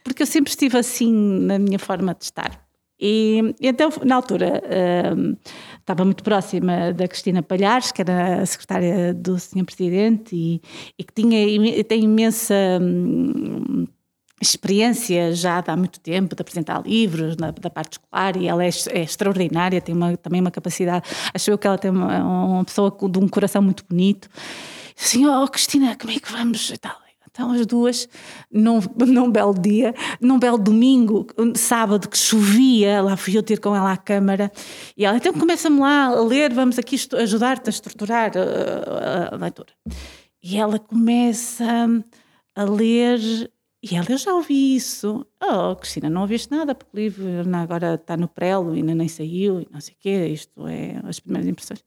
Porque 0.04 0.22
eu 0.22 0.26
sempre 0.26 0.50
estive 0.50 0.76
assim 0.76 1.12
na 1.12 1.58
minha 1.58 1.78
forma 1.78 2.14
de 2.14 2.24
estar. 2.24 2.60
E, 3.04 3.56
e 3.60 3.66
então, 3.66 3.90
na 4.04 4.14
altura, 4.14 4.62
uh, 4.62 5.36
estava 5.80 6.04
muito 6.04 6.22
próxima 6.22 6.92
da 6.92 7.08
Cristina 7.08 7.42
Palhares, 7.42 7.90
que 7.90 8.00
era 8.00 8.42
a 8.42 8.46
secretária 8.46 9.12
do 9.12 9.36
Sr. 9.40 9.64
Presidente 9.64 10.36
e, 10.36 10.62
e 10.96 11.02
que 11.02 11.12
tinha, 11.12 11.84
tem 11.84 12.04
imensa. 12.04 12.54
Um, 12.80 13.86
experiência 14.40 15.32
já 15.32 15.62
há 15.64 15.76
muito 15.76 16.00
tempo 16.00 16.34
de 16.34 16.42
apresentar 16.42 16.82
livros 16.84 17.36
na, 17.36 17.52
da 17.52 17.70
parte 17.70 17.92
escolar 17.92 18.36
e 18.36 18.48
ela 18.48 18.64
é, 18.64 18.70
é, 18.90 19.02
extraordinária, 19.02 19.80
tem 19.80 19.94
uma, 19.94 20.16
também 20.16 20.40
uma 20.40 20.50
capacidade, 20.50 21.08
acho 21.32 21.48
eu 21.48 21.56
que 21.56 21.64
ela 21.64 21.78
tem 21.78 21.92
uma, 21.92 22.18
uma 22.24 22.64
pessoa 22.64 22.92
de 23.08 23.18
um 23.20 23.28
coração 23.28 23.62
muito 23.62 23.84
bonito. 23.88 24.28
Assim, 25.00 25.24
oh 25.28 25.46
Cristina, 25.46 25.96
como 25.96 26.12
é 26.12 26.18
que 26.18 26.32
vamos 26.32 26.70
e 26.70 26.76
tal. 26.76 27.01
Então 27.32 27.50
as 27.50 27.66
duas, 27.66 28.06
num, 28.50 28.78
num 29.08 29.30
belo 29.30 29.54
dia, 29.54 29.94
num 30.20 30.38
belo 30.38 30.58
domingo, 30.58 31.26
sábado 31.56 32.08
que 32.08 32.16
chovia, 32.16 33.00
lá 33.00 33.16
fui 33.16 33.36
eu 33.36 33.42
ter 33.42 33.58
com 33.58 33.74
ela 33.74 33.92
à 33.92 33.96
câmara, 33.96 34.52
e 34.96 35.04
ela, 35.04 35.16
então 35.16 35.32
começa-me 35.32 35.80
lá 35.80 36.06
a 36.06 36.20
ler, 36.20 36.52
vamos 36.52 36.78
aqui 36.78 36.96
ajudar-te 37.16 37.68
a 37.68 37.70
estruturar 37.70 38.32
a, 38.36 39.32
a, 39.32 39.34
a 39.34 39.38
leitura. 39.38 39.72
E 40.42 40.58
ela 40.58 40.78
começa 40.78 41.64
a 42.54 42.64
ler 42.64 43.18
e 43.82 43.96
ela, 43.96 44.06
eu 44.10 44.18
já 44.18 44.32
ouvi 44.32 44.76
isso. 44.76 45.26
Oh, 45.42 45.74
Cristina, 45.74 46.08
não 46.08 46.20
ouviste 46.20 46.50
nada, 46.52 46.72
porque 46.72 46.96
o 46.96 47.00
livro 47.00 47.24
agora 47.56 47.94
está 47.94 48.16
no 48.16 48.28
prelo, 48.28 48.72
ainda 48.72 48.94
nem 48.94 49.08
saiu, 49.08 49.60
e 49.60 49.68
não 49.72 49.80
sei 49.80 49.94
o 49.94 49.96
quê, 49.98 50.26
isto 50.28 50.68
é 50.68 51.00
as 51.02 51.18
primeiras 51.18 51.48
impressões. 51.48 51.84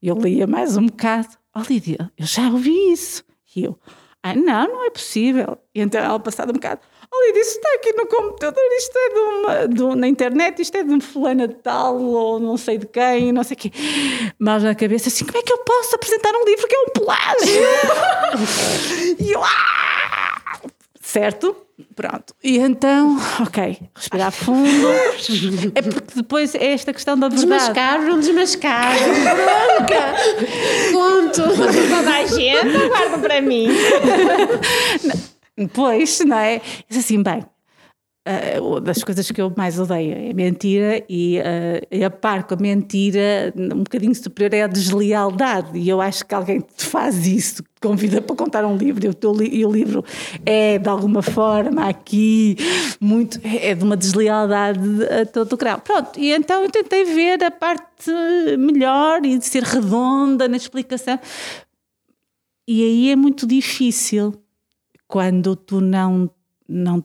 E 0.00 0.06
eu 0.06 0.16
lia 0.16 0.46
mais 0.46 0.76
um 0.76 0.86
bocado. 0.86 1.36
Oh, 1.54 1.62
Lídia, 1.68 2.12
eu 2.16 2.26
já 2.26 2.48
ouvi 2.48 2.92
isso. 2.92 3.24
E 3.56 3.64
eu, 3.64 3.76
ah, 4.30 4.34
não, 4.34 4.68
não 4.68 4.84
é 4.84 4.90
possível. 4.90 5.58
E 5.74 5.80
então 5.80 6.00
ela, 6.02 6.18
passado 6.18 6.50
um 6.50 6.54
bocado, 6.54 6.80
Lídia, 7.26 7.40
isso 7.40 7.56
está 7.56 7.68
aqui 7.74 7.92
no 7.92 8.06
computador, 8.06 8.62
isto 8.76 8.96
é 8.96 9.08
de 9.08 9.18
uma, 9.18 9.68
de, 9.68 10.00
na 10.00 10.08
internet, 10.08 10.60
isto 10.60 10.76
é 10.76 10.82
de 10.82 10.92
um 10.92 11.00
fulana 11.00 11.48
de 11.48 11.54
tal, 11.54 12.00
ou 12.00 12.38
não 12.38 12.56
sei 12.56 12.78
de 12.78 12.86
quem, 12.86 13.32
não 13.32 13.42
sei 13.42 13.54
o 13.54 13.58
quê. 13.58 13.72
Mas 14.38 14.62
na 14.62 14.74
cabeça, 14.74 15.08
assim, 15.08 15.24
como 15.24 15.38
é 15.38 15.42
que 15.42 15.52
eu 15.52 15.58
posso 15.58 15.94
apresentar 15.94 16.32
um 16.34 16.44
livro 16.44 16.66
que 16.66 16.74
é 16.74 16.80
um 16.80 17.04
plágio? 17.04 17.62
e 19.24 19.32
eu, 19.32 19.42
ah! 19.42 20.60
certo? 21.00 21.56
Pronto, 21.94 22.34
e 22.42 22.56
então, 22.58 23.18
ok, 23.40 23.78
respirar 23.94 24.32
fundo. 24.32 24.88
É 25.74 25.82
porque 25.82 26.14
depois 26.14 26.54
é 26.54 26.72
esta 26.72 26.92
questão 26.92 27.18
da 27.18 27.28
verdade. 27.28 27.48
Desmascar, 27.48 28.02
não 28.02 28.18
desmascar. 28.18 28.94
Bronca! 28.98 30.14
Conto. 30.92 31.42
Toda 31.42 32.10
a 32.10 32.24
gente, 32.26 32.88
guarda 32.88 33.18
para 33.18 33.42
mim. 33.42 33.68
Pois, 35.72 36.20
não 36.20 36.38
é? 36.38 36.60
Diz 36.88 37.04
assim, 37.04 37.22
bem, 37.22 37.44
uma 38.60 38.80
das 38.80 39.04
coisas 39.04 39.30
que 39.30 39.40
eu 39.40 39.52
mais 39.56 39.78
odeio 39.78 40.12
é 40.12 40.32
mentira 40.32 41.04
e 41.08 41.38
uh, 41.38 42.04
a 42.04 42.10
par 42.10 42.44
com 42.44 42.54
a 42.54 42.56
mentira 42.56 43.52
um 43.56 43.84
bocadinho 43.84 44.14
superior 44.14 44.52
é 44.54 44.62
a 44.62 44.66
deslealdade. 44.66 45.78
E 45.78 45.88
eu 45.88 46.00
acho 46.00 46.26
que 46.26 46.34
alguém 46.34 46.60
te 46.60 46.84
faz 46.84 47.26
isso 47.26 47.62
convida 47.80 48.20
para 48.20 48.34
contar 48.34 48.64
um 48.64 48.76
livro 48.76 49.06
e 49.06 49.56
e 49.56 49.64
o 49.64 49.70
livro 49.70 50.04
é 50.44 50.78
de 50.78 50.88
alguma 50.88 51.22
forma 51.22 51.86
aqui 51.86 52.56
muito 53.00 53.38
é 53.44 53.74
de 53.74 53.84
uma 53.84 53.96
deslealdade 53.96 54.80
a 55.04 55.24
todo 55.26 55.52
o 55.52 55.56
grau. 55.56 55.80
Pronto 55.80 56.18
e 56.18 56.32
então 56.32 56.62
eu 56.62 56.70
tentei 56.70 57.04
ver 57.04 57.44
a 57.44 57.50
parte 57.50 58.10
melhor 58.58 59.24
e 59.24 59.38
de 59.38 59.46
ser 59.46 59.62
redonda 59.62 60.48
na 60.48 60.56
explicação. 60.56 61.18
E 62.68 62.82
aí 62.82 63.10
é 63.12 63.16
muito 63.16 63.46
difícil 63.46 64.34
quando 65.06 65.54
tu 65.54 65.80
não 65.80 66.28
não 66.68 67.04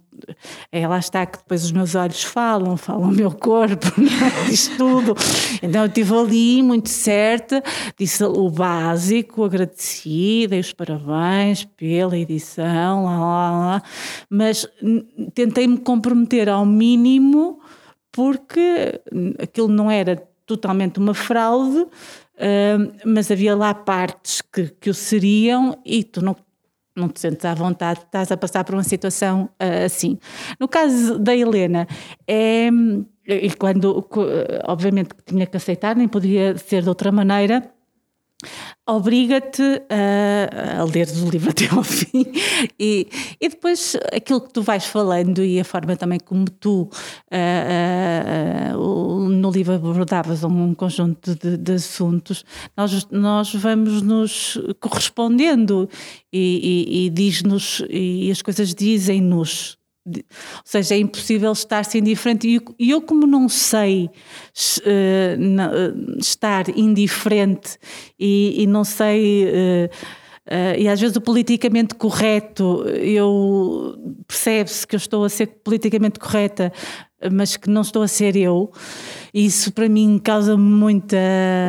é 0.72 0.88
lá 0.88 0.98
está 0.98 1.26
que 1.26 1.38
depois 1.38 1.64
os 1.64 1.72
meus 1.72 1.96
olhos 1.96 2.24
falam, 2.24 2.76
falam 2.78 3.10
o 3.10 3.12
meu 3.12 3.32
corpo, 3.32 3.88
não, 3.98 4.46
diz 4.50 4.68
tudo. 4.70 5.16
Então 5.62 5.82
eu 5.82 5.88
estive 5.88 6.16
ali 6.16 6.64
muito 6.64 6.90
certa, 6.90 7.64
disse 7.98 8.24
o 8.24 8.50
básico, 8.50 9.44
agradeci, 9.44 10.48
dei 10.50 10.60
os 10.60 10.74
parabéns 10.74 11.66
pela 11.66 12.18
edição, 12.18 13.06
lá, 13.06 13.20
lá, 13.20 13.52
lá, 13.52 13.84
mas 14.30 14.68
tentei-me 15.34 15.78
comprometer 15.78 16.50
ao 16.50 16.66
mínimo 16.66 17.60
porque 18.12 19.00
aquilo 19.42 19.68
não 19.68 19.90
era 19.90 20.22
totalmente 20.46 21.00
uma 21.00 21.14
fraude, 21.14 21.88
Uh, 22.42 22.92
mas 23.06 23.30
havia 23.30 23.56
lá 23.56 23.72
partes 23.72 24.42
que, 24.42 24.70
que 24.80 24.90
o 24.90 24.96
seriam 24.96 25.78
e 25.86 26.04
tu 26.04 26.26
não 26.26 26.36
não 26.96 27.08
te 27.10 27.20
sentes 27.20 27.46
à 27.46 27.54
vontade, 27.54 28.02
estás 28.02 28.32
a 28.32 28.38
passar 28.38 28.64
por 28.64 28.76
uma 28.76 28.84
situação 28.84 29.50
uh, 29.62 29.86
assim. 29.86 30.18
No 30.60 30.68
caso 30.68 31.18
da 31.18 31.36
Helena, 31.36 31.88
é, 32.28 32.70
e 33.28 33.52
quando, 33.52 34.08
obviamente, 34.66 35.10
tinha 35.26 35.46
que 35.46 35.58
aceitar, 35.58 35.96
nem 35.96 36.08
poderia 36.08 36.58
ser 36.58 36.84
de 36.84 36.90
outra 36.90 37.12
maneira, 37.12 37.72
obriga-te 38.88 39.62
a, 39.90 40.82
a, 40.82 40.84
ler 40.84 41.08
o 41.24 41.30
livro 41.30 41.52
até 41.52 41.68
ao 41.70 41.84
fim. 41.84 42.26
E, 42.80 43.08
e 43.40 43.50
depois 43.50 43.96
aquilo 44.12 44.42
que 44.42 44.52
tu 44.52 44.62
vais 44.62 44.86
falando 44.86 45.44
e 45.44 45.60
a 45.60 45.64
forma 45.64 45.96
também 45.96 46.20
como 46.20 46.46
tu 46.50 46.84
uh, 46.84 48.78
uh, 48.78 49.30
no 49.30 49.52
livro 49.52 49.74
abordavas 49.74 50.44
um 50.44 50.74
conjunto 50.74 51.36
de, 51.36 51.58
de, 51.58 51.74
assuntos 51.74 52.44
nós, 52.76 53.08
nós 53.12 53.54
vamos 53.56 54.02
nos 54.02 54.58
correspondendo 54.80 55.90
e, 56.32 56.88
e, 56.92 57.06
e 57.06 57.10
diz-nos 57.10 57.84
e 57.90 58.30
as 58.32 58.42
coisas 58.42 58.74
dizem-nos 58.74 59.81
ou 60.06 60.24
seja, 60.66 60.96
é 60.96 60.98
impossível 60.98 61.52
estar-se 61.52 61.98
indiferente. 61.98 62.62
E 62.80 62.90
eu, 62.90 63.02
como 63.02 63.28
não 63.28 63.48
sei 63.48 64.10
uh, 64.80 66.20
estar 66.20 66.70
indiferente 66.76 67.78
e, 68.20 68.64
e 68.64 68.68
não 68.68 68.84
sei. 68.84 69.46
Uh, 69.46 69.90
e 70.78 70.88
às 70.88 71.00
vezes 71.00 71.16
o 71.16 71.22
politicamente 71.22 71.96
correto, 71.96 72.84
eu 72.88 73.96
percebe-se 74.28 74.86
que 74.86 74.96
eu 74.96 74.98
estou 74.98 75.24
a 75.24 75.30
ser 75.30 75.46
politicamente 75.64 76.20
correta, 76.20 76.74
mas 77.32 77.56
que 77.56 77.70
não 77.70 77.82
estou 77.82 78.02
a 78.02 78.08
ser 78.08 78.36
eu. 78.36 78.72
Isso 79.34 79.72
para 79.72 79.88
mim 79.88 80.20
causa 80.20 80.58
muita, 80.58 81.18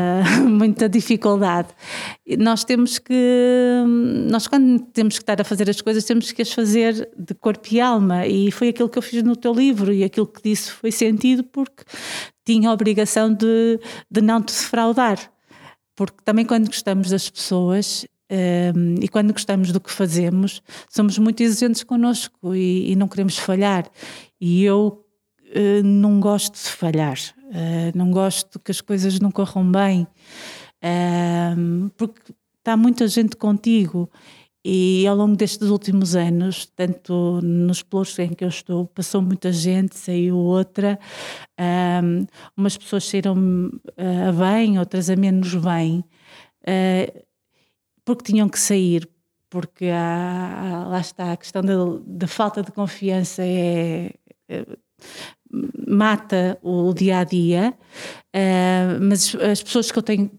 muita 0.48 0.88
dificuldade. 0.88 1.68
Nós 2.38 2.64
temos 2.64 2.98
que, 2.98 3.14
nós 4.28 4.46
quando 4.46 4.80
temos 4.92 5.14
que 5.14 5.22
estar 5.22 5.40
a 5.40 5.44
fazer 5.44 5.70
as 5.70 5.80
coisas, 5.80 6.04
temos 6.04 6.32
que 6.32 6.42
as 6.42 6.52
fazer 6.52 7.08
de 7.16 7.34
corpo 7.34 7.68
e 7.72 7.80
alma. 7.80 8.26
E 8.26 8.50
foi 8.50 8.68
aquilo 8.68 8.88
que 8.88 8.98
eu 8.98 9.02
fiz 9.02 9.22
no 9.22 9.36
teu 9.36 9.52
livro 9.52 9.92
e 9.92 10.02
aquilo 10.02 10.26
que 10.26 10.42
disse 10.42 10.70
foi 10.70 10.90
sentido 10.90 11.44
porque 11.44 11.84
tinha 12.44 12.68
a 12.68 12.72
obrigação 12.72 13.32
de, 13.32 13.78
de 14.10 14.20
não 14.20 14.42
te 14.42 14.52
defraudar. 14.52 15.18
Porque 15.94 16.18
também 16.24 16.44
quando 16.44 16.66
gostamos 16.66 17.10
das 17.10 17.30
pessoas 17.30 18.06
um, 18.30 18.34
ehm, 18.34 18.94
e 19.02 19.08
quando 19.08 19.32
gostamos 19.32 19.70
do 19.72 19.80
que 19.80 19.90
fazemos, 19.90 20.62
somos 20.88 21.18
muito 21.18 21.42
exigentes 21.42 21.84
connosco 21.84 22.54
e, 22.54 22.90
e 22.90 22.96
não 22.96 23.06
queremos 23.06 23.38
falhar. 23.38 23.88
E 24.40 24.64
eu 24.64 25.04
uh, 25.54 25.82
não 25.84 26.18
gosto 26.18 26.54
de 26.54 26.70
falhar. 26.70 27.18
Uh, 27.52 27.92
não 27.94 28.10
gosto 28.10 28.58
que 28.58 28.70
as 28.70 28.80
coisas 28.80 29.20
não 29.20 29.30
corram 29.30 29.70
bem, 29.70 30.06
uh, 30.82 31.90
porque 31.98 32.32
está 32.58 32.78
muita 32.78 33.06
gente 33.06 33.36
contigo. 33.36 34.10
E 34.64 35.04
ao 35.08 35.16
longo 35.16 35.36
destes 35.36 35.68
últimos 35.68 36.14
anos, 36.14 36.66
tanto 36.66 37.40
nos 37.42 37.82
pelouros 37.82 38.16
em 38.20 38.32
que 38.32 38.44
eu 38.44 38.48
estou, 38.48 38.86
passou 38.86 39.20
muita 39.20 39.52
gente, 39.52 39.98
saiu 39.98 40.36
outra. 40.36 40.98
Um, 41.60 42.24
umas 42.56 42.78
pessoas 42.78 43.04
saíram 43.04 43.36
a 43.98 44.32
bem, 44.32 44.78
outras 44.78 45.10
a 45.10 45.16
menos 45.16 45.52
bem, 45.56 46.04
uh, 46.62 47.24
porque 48.04 48.32
tinham 48.32 48.48
que 48.48 48.58
sair, 48.58 49.08
porque 49.50 49.86
há, 49.86 50.86
lá 50.88 51.00
está 51.00 51.32
a 51.32 51.36
questão 51.36 51.62
da, 52.06 52.26
falta 52.28 52.62
de 52.62 52.70
confiança 52.70 53.42
é, 53.44 54.14
é 54.48 54.64
mata 55.86 56.58
o 56.62 56.92
dia 56.92 57.18
a 57.18 57.24
dia, 57.24 57.74
uh, 58.34 59.02
mas 59.02 59.34
as 59.34 59.62
pessoas 59.62 59.90
que 59.90 59.98
eu 59.98 60.02
tenho 60.02 60.30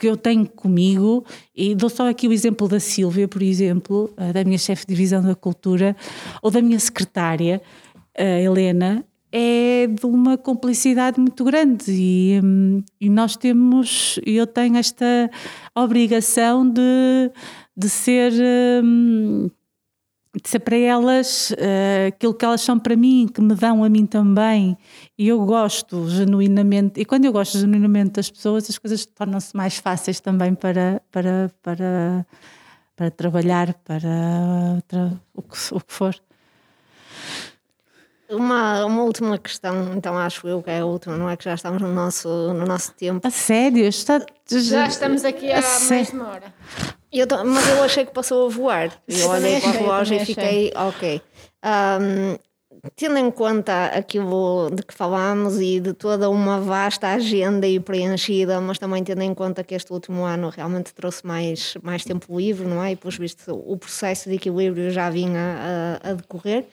que 0.00 0.06
eu 0.06 0.16
tenho 0.16 0.46
comigo, 0.46 1.24
e 1.52 1.74
dou 1.74 1.90
só 1.90 2.08
aqui 2.08 2.28
o 2.28 2.32
exemplo 2.32 2.68
da 2.68 2.78
Sílvia, 2.78 3.26
por 3.26 3.42
exemplo, 3.42 4.14
uh, 4.16 4.32
da 4.32 4.44
minha 4.44 4.58
chefe 4.58 4.86
de 4.86 4.94
divisão 4.94 5.20
da 5.20 5.34
cultura, 5.34 5.96
ou 6.40 6.52
da 6.52 6.62
minha 6.62 6.78
secretária, 6.78 7.60
a 8.16 8.40
Helena, 8.40 9.04
é 9.30 9.86
de 9.86 10.06
uma 10.06 10.38
complicidade 10.38 11.20
muito 11.20 11.44
grande 11.44 11.90
e, 11.90 12.40
um, 12.42 12.82
e 13.00 13.10
nós 13.10 13.36
temos, 13.36 14.18
eu 14.24 14.46
tenho 14.46 14.76
esta 14.76 15.30
obrigação 15.74 16.68
de, 16.68 17.30
de 17.76 17.88
ser 17.88 18.32
um, 18.82 19.48
de 19.48 19.52
ser 20.44 20.60
para 20.60 20.76
elas 20.76 21.50
uh, 21.52 22.08
aquilo 22.08 22.34
que 22.34 22.44
elas 22.44 22.60
são 22.60 22.78
para 22.78 22.94
mim, 22.96 23.28
que 23.32 23.40
me 23.40 23.54
dão 23.54 23.82
a 23.82 23.88
mim 23.88 24.06
também. 24.06 24.76
E 25.16 25.28
eu 25.28 25.44
gosto 25.44 26.08
genuinamente, 26.08 27.00
e 27.00 27.04
quando 27.04 27.24
eu 27.24 27.32
gosto 27.32 27.58
genuinamente 27.58 28.12
das 28.12 28.30
pessoas, 28.30 28.68
as 28.68 28.78
coisas 28.78 29.06
tornam-se 29.06 29.56
mais 29.56 29.78
fáceis 29.78 30.20
também 30.20 30.54
para, 30.54 31.02
para, 31.10 31.50
para, 31.62 32.26
para 32.94 33.10
trabalhar, 33.10 33.74
para, 33.84 34.82
para 34.86 35.12
o, 35.34 35.42
que, 35.42 35.56
o 35.72 35.80
que 35.80 35.92
for. 35.92 36.14
Uma, 38.30 38.84
uma 38.84 39.02
última 39.04 39.38
questão, 39.38 39.94
então 39.94 40.16
acho 40.18 40.46
eu 40.46 40.62
que 40.62 40.68
é 40.68 40.80
a 40.80 40.84
última, 40.84 41.16
não 41.16 41.30
é 41.30 41.36
que 41.36 41.44
já 41.44 41.54
estamos 41.54 41.80
no 41.80 41.92
nosso, 41.94 42.28
no 42.28 42.66
nosso 42.66 42.92
tempo. 42.92 43.26
A 43.26 43.30
sério? 43.30 43.86
Está, 43.86 44.18
já, 44.46 44.60
já 44.60 44.86
estamos 44.86 45.24
aqui 45.24 45.50
há 45.50 45.62
mais 45.62 46.08
de 46.08 46.12
uma 46.12 46.28
hora. 46.28 46.54
Eu, 47.12 47.26
mas 47.44 47.68
eu 47.68 47.82
achei 47.82 48.04
que 48.04 48.12
passou 48.12 48.46
a 48.46 48.50
voar. 48.50 49.02
Eu 49.08 49.28
olhei 49.28 49.60
para 49.60 49.70
a 49.70 49.72
relógio 49.72 50.16
e 50.16 50.24
fiquei, 50.24 50.72
ok. 50.74 51.22
Um, 51.64 52.38
tendo 52.94 53.18
em 53.18 53.30
conta 53.30 53.86
aquilo 53.86 54.70
de 54.70 54.82
que 54.82 54.94
falámos 54.94 55.60
e 55.60 55.80
de 55.80 55.94
toda 55.94 56.28
uma 56.28 56.60
vasta 56.60 57.08
agenda 57.08 57.66
e 57.66 57.80
preenchida, 57.80 58.60
mas 58.60 58.78
também 58.78 59.02
tendo 59.02 59.22
em 59.22 59.34
conta 59.34 59.64
que 59.64 59.74
este 59.74 59.92
último 59.92 60.24
ano 60.24 60.50
realmente 60.50 60.94
trouxe 60.94 61.26
mais, 61.26 61.76
mais 61.82 62.04
tempo 62.04 62.38
livre, 62.38 62.66
não 62.66 62.82
é? 62.82 62.92
E, 62.92 62.96
por 62.96 63.12
visto, 63.12 63.52
o 63.52 63.76
processo 63.76 64.28
de 64.28 64.36
equilíbrio 64.36 64.90
já 64.90 65.08
vinha 65.10 65.98
a, 66.02 66.10
a 66.10 66.12
decorrer. 66.12 66.66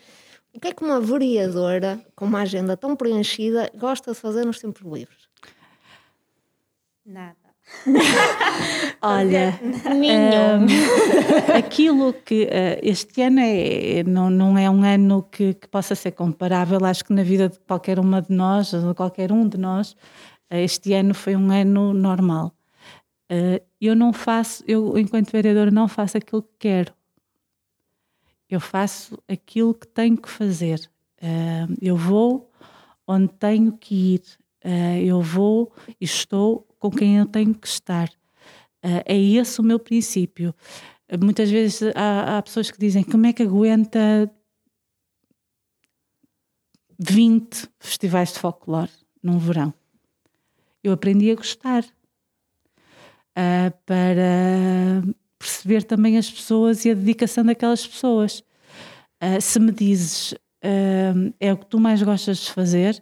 O 0.53 0.59
que 0.59 0.67
é 0.67 0.73
que 0.73 0.83
uma 0.83 1.01
vereadora 1.01 1.99
com 2.15 2.25
uma 2.25 2.41
agenda 2.41 2.77
tão 2.77 2.95
preenchida 2.95 3.69
gosta 3.75 4.11
de 4.11 4.17
fazer 4.17 4.45
nos 4.45 4.59
tempos 4.59 4.81
livres? 4.83 5.27
Nada. 7.05 7.44
Olha, 9.01 9.59
um, 9.63 11.55
aquilo 11.55 12.13
que 12.13 12.45
uh, 12.45 12.79
este 12.81 13.21
ano 13.21 13.39
é, 13.39 14.03
não, 14.03 14.29
não 14.29 14.57
é 14.57 14.69
um 14.69 14.83
ano 14.83 15.23
que, 15.23 15.53
que, 15.53 15.67
possa 15.67 15.93
ser 15.93 16.11
comparável, 16.11 16.83
acho 16.83 17.05
que 17.05 17.13
na 17.13 17.23
vida 17.23 17.49
de 17.49 17.59
qualquer 17.59 17.99
uma 17.99 18.21
de 18.21 18.33
nós, 18.33 18.71
de 18.71 18.93
qualquer 18.95 19.31
um 19.31 19.47
de 19.47 19.57
nós, 19.57 19.91
uh, 19.91 20.55
este 20.55 20.93
ano 20.93 21.13
foi 21.13 21.35
um 21.35 21.51
ano 21.51 21.93
normal. 21.93 22.51
Uh, 23.31 23.61
eu 23.79 23.95
não 23.95 24.11
faço, 24.11 24.63
eu 24.67 24.97
enquanto 24.97 25.31
vereadora 25.31 25.69
não 25.69 25.87
faço 25.87 26.17
aquilo 26.17 26.41
que 26.41 26.55
quero. 26.59 26.93
Eu 28.49 28.59
faço 28.59 29.17
aquilo 29.27 29.73
que 29.73 29.87
tenho 29.87 30.17
que 30.17 30.29
fazer. 30.29 30.79
eu 31.81 31.97
vou 31.97 32.51
onde 33.07 33.33
tenho 33.33 33.71
que 33.71 34.15
ir. 34.15 34.21
eu 35.03 35.19
vou 35.19 35.73
e 35.99 36.05
estou 36.05 36.64
com 36.89 36.97
quem 36.97 37.17
eu 37.17 37.25
tenho 37.25 37.53
que 37.53 37.67
estar. 37.67 38.09
Uh, 38.83 39.01
é 39.05 39.17
esse 39.17 39.59
o 39.59 39.63
meu 39.63 39.79
princípio. 39.79 40.53
Muitas 41.19 41.49
vezes 41.49 41.81
há, 41.95 42.37
há, 42.37 42.41
pessoas 42.41 42.69
que 42.69 42.79
dizem 42.79 43.03
como 43.03 43.25
é 43.25 43.33
que 43.33 43.43
aguenta 43.43 44.31
20 46.99 47.67
festivais 47.79 48.33
de 48.33 48.39
folclore 48.39 48.91
num 49.21 49.37
verão. 49.37 49.73
Eu 50.83 50.93
aprendi 50.93 51.31
a 51.31 51.35
gostar 51.35 51.83
uh, 51.83 53.73
para 53.85 55.03
perceber 55.39 55.83
também 55.83 56.17
as 56.17 56.29
pessoas 56.29 56.85
e 56.85 56.91
a 56.91 56.93
dedicação 56.93 57.43
daquelas 57.43 57.85
pessoas. 57.85 58.39
Uh, 59.21 59.41
se 59.41 59.59
me 59.59 59.71
dizes 59.71 60.33
é 61.39 61.53
o 61.53 61.57
que 61.57 61.67
tu 61.67 61.79
mais 61.79 62.01
gostas 62.01 62.39
de 62.39 62.51
fazer, 62.51 62.99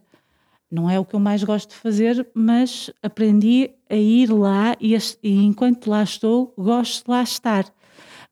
não 0.73 0.89
é 0.89 0.99
o 0.99 1.05
que 1.05 1.13
eu 1.13 1.19
mais 1.19 1.43
gosto 1.43 1.69
de 1.69 1.75
fazer, 1.75 2.27
mas 2.33 2.89
aprendi 3.03 3.69
a 3.87 3.95
ir 3.95 4.31
lá 4.31 4.75
e, 4.81 4.97
e 5.21 5.45
enquanto 5.45 5.87
lá 5.87 6.01
estou, 6.01 6.51
gosto 6.57 7.05
de 7.05 7.11
lá 7.11 7.21
estar. 7.21 7.71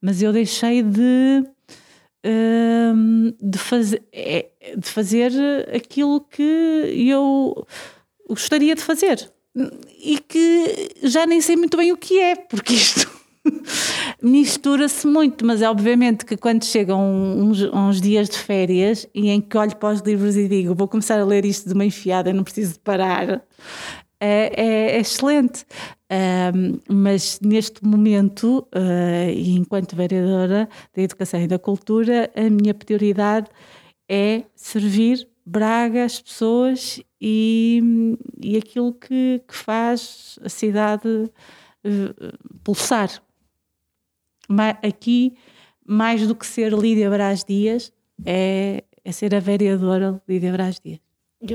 Mas 0.02 0.24
eu 0.24 0.34
deixei 0.34 0.82
de, 0.82 1.46
uh, 2.26 3.36
de, 3.40 3.58
fazer, 3.60 4.02
é, 4.12 4.50
de 4.76 4.90
fazer 4.90 5.32
aquilo 5.72 6.20
que 6.20 6.42
eu 7.08 7.64
gostaria 8.28 8.74
de 8.74 8.82
fazer 8.82 9.32
e 10.04 10.18
que 10.18 10.90
já 11.04 11.28
nem 11.28 11.42
sei 11.42 11.56
muito 11.56 11.78
bem 11.78 11.92
o 11.92 11.98
que 11.98 12.20
é, 12.20 12.36
porque 12.36 12.74
isto 12.74 13.21
mistura-se 14.22 15.08
muito, 15.08 15.46
mas 15.46 15.62
é 15.62 15.70
obviamente 15.70 16.26
que 16.26 16.38
quando 16.38 16.64
chegam 16.64 17.02
uns, 17.02 17.62
uns, 17.62 18.00
dias 18.00 18.30
de 18.30 18.38
férias 18.38 19.08
e 19.14 19.30
em 19.30 19.42
que 19.42 19.58
olho 19.58 19.76
para 19.76 19.94
os 19.94 20.02
livros 20.02 20.38
e 20.38 20.48
digo 20.48 20.76
vou 20.76 20.88
começar 20.88 21.20
a 21.20 21.26
ler 21.26 21.46
isto 21.46 21.68
de 21.68 21.74
uma 21.74 21.86
enfiada, 21.86 22.32
não 22.32 22.44
preciso 22.44 22.74
de 22.74 22.80
parar, 22.80 23.44
é, 24.20 24.52
é, 24.56 24.92
é 24.96 25.00
excelente. 25.00 25.66
Um, 26.12 26.80
mas 26.94 27.40
neste 27.40 27.84
momento, 27.84 28.68
uh, 28.76 29.30
e 29.34 29.56
enquanto 29.56 29.96
vereadora 29.96 30.68
da 30.94 31.02
Educação 31.02 31.42
e 31.42 31.48
da 31.48 31.58
Cultura, 31.58 32.30
a 32.36 32.50
minha 32.50 32.74
prioridade 32.74 33.48
é 34.10 34.44
servir 34.56 35.28
Braga, 35.44 36.04
as 36.04 36.22
pessoas 36.22 37.02
e, 37.20 37.82
e 38.40 38.58
aquilo 38.58 38.94
que, 38.94 39.42
que 39.48 39.56
faz 39.56 40.38
a 40.44 40.50
cidade 40.50 41.08
uh, 41.08 42.60
pulsar 42.64 43.10
aqui, 44.82 45.34
mais 45.86 46.28
do 46.28 46.36
que 46.36 46.46
ser 46.46 46.74
Lídia 46.74 47.10
Brás 47.10 47.44
Dias, 47.44 47.92
é, 48.26 48.84
é 49.04 49.12
ser 49.12 49.34
a 49.36 49.40
vereadora 49.40 50.22
Lídia 50.28 50.52
Brás 50.52 50.80
Dias. 50.84 51.00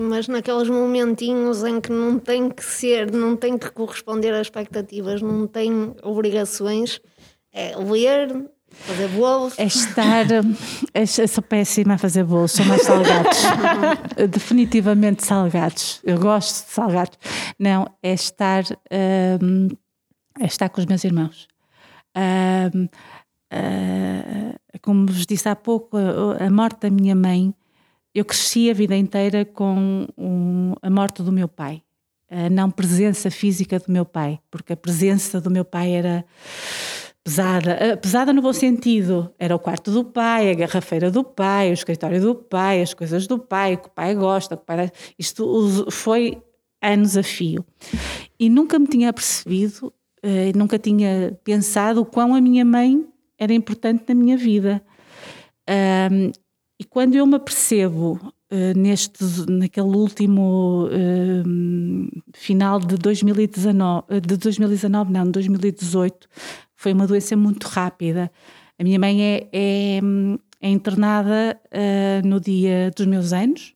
Mas 0.03 0.27
naqueles 0.27 0.69
momentinhos 0.69 1.63
em 1.63 1.81
que 1.81 1.93
não 1.93 2.19
tem 2.19 2.51
que 2.51 2.65
ser, 2.65 3.13
não 3.13 3.37
tem 3.37 3.57
que 3.57 3.71
corresponder 3.71 4.35
às 4.35 4.49
expectativas, 4.49 5.23
não 5.23 5.47
tem 5.47 5.95
obrigações, 6.03 7.01
é 7.53 7.77
ler, 7.77 8.51
fazer 8.69 9.09
bolos. 9.09 9.59
É 9.59 9.65
estar. 9.65 10.27
É, 10.93 11.07
sou 11.07 11.43
péssima 11.43 11.95
a 11.95 11.99
fazer 11.99 12.25
bolos, 12.25 12.53
sou 12.53 12.65
mais 12.67 12.83
salgados. 12.83 13.39
Definitivamente 14.29 15.25
salgados. 15.25 16.01
Eu 16.03 16.19
gosto 16.19 16.67
de 16.67 16.73
salgados. 16.73 17.19
Não, 17.59 17.87
é 18.03 18.13
estar. 18.13 18.65
Um, 19.41 19.69
é 20.41 20.47
estar 20.47 20.69
com 20.69 20.81
os 20.81 20.87
meus 20.87 21.05
irmãos. 21.05 21.47
Uh, 22.17 22.89
como 24.83 25.07
vos 25.07 25.27
disse 25.27 25.49
há 25.49 25.57
pouco, 25.57 25.97
a, 25.97 26.51
morte 26.51 26.81
da 26.83 26.91
minha 26.91 27.15
mãe, 27.15 27.55
eu 28.15 28.25
cresci 28.25 28.71
a 28.71 28.75
vida 28.75 28.97
inteira 28.97 29.45
com 29.45 30.07
um, 30.17 30.75
a 30.81 30.89
morte 30.89 31.23
do 31.23 31.33
meu 31.33 31.49
pai, 31.49 31.83
a 32.31 32.49
não 32.49 32.71
presença 32.71 33.31
física 33.31 33.79
do 33.79 33.93
meu 33.93 34.05
pai, 34.05 34.39
porque 34.51 34.73
a 34.73 34.77
presença 34.77 35.41
do 35.41 35.51
meu 35.51 35.65
pai 35.65 35.93
era 35.93 36.25
pesada, 37.23 37.97
pesada 38.01 38.33
no 38.33 38.41
bom 38.41 38.53
sentido. 38.53 39.35
Era 39.39 39.57
o 39.57 39.59
quarto 39.59 39.91
do 39.91 40.05
pai, 40.05 40.51
a 40.51 40.55
garrafeira 40.55 41.11
do 41.11 41.25
pai, 41.25 41.71
o 41.71 41.75
escritório 41.75 42.21
do 42.21 42.35
pai, 42.35 42.81
as 42.81 42.95
coisas 42.95 43.27
do 43.27 43.39
pai, 43.39 43.75
o 43.75 43.79
que 43.79 43.89
o 43.89 43.91
pai 43.91 44.15
gosta, 44.15 44.55
o 44.55 44.59
pai... 44.59 44.91
isto 45.19 45.91
foi 45.91 46.41
anos 46.81 47.17
a 47.17 47.23
fio. 47.23 47.65
E 48.39 48.49
nunca 48.49 48.79
me 48.79 48.87
tinha 48.87 49.13
percebido 49.13 49.93
Uh, 50.27 50.59
nunca 50.59 50.77
tinha 50.77 51.39
pensado 51.45 52.01
o 52.01 52.05
quão 52.05 52.35
a 52.35 52.41
minha 52.41 52.65
mãe 52.65 53.07
era 53.39 53.55
importante 53.55 54.03
na 54.09 54.15
minha 54.15 54.37
vida. 54.37 54.83
Um, 56.11 56.33
e 56.81 56.85
quando 56.85 57.15
eu 57.15 57.25
me 57.25 57.37
apercebo 57.37 58.19
uh, 58.51 58.77
neste, 58.77 59.25
naquele 59.49 59.87
último 59.87 60.89
uh, 60.89 62.23
final 62.35 62.81
de 62.81 62.97
2019, 62.97 64.21
de 64.21 64.37
2019, 64.37 65.13
não, 65.13 65.31
2018, 65.31 66.29
foi 66.75 66.93
uma 66.93 67.07
doença 67.07 67.37
muito 67.37 67.65
rápida. 67.69 68.29
A 68.81 68.83
minha 68.83 68.99
mãe 68.99 69.23
é, 69.23 69.49
é, 69.53 70.01
é 70.61 70.69
internada 70.69 71.59
no 72.25 72.39
dia 72.41 72.91
dos 72.95 73.07
meus 73.07 73.33
anos. 73.33 73.75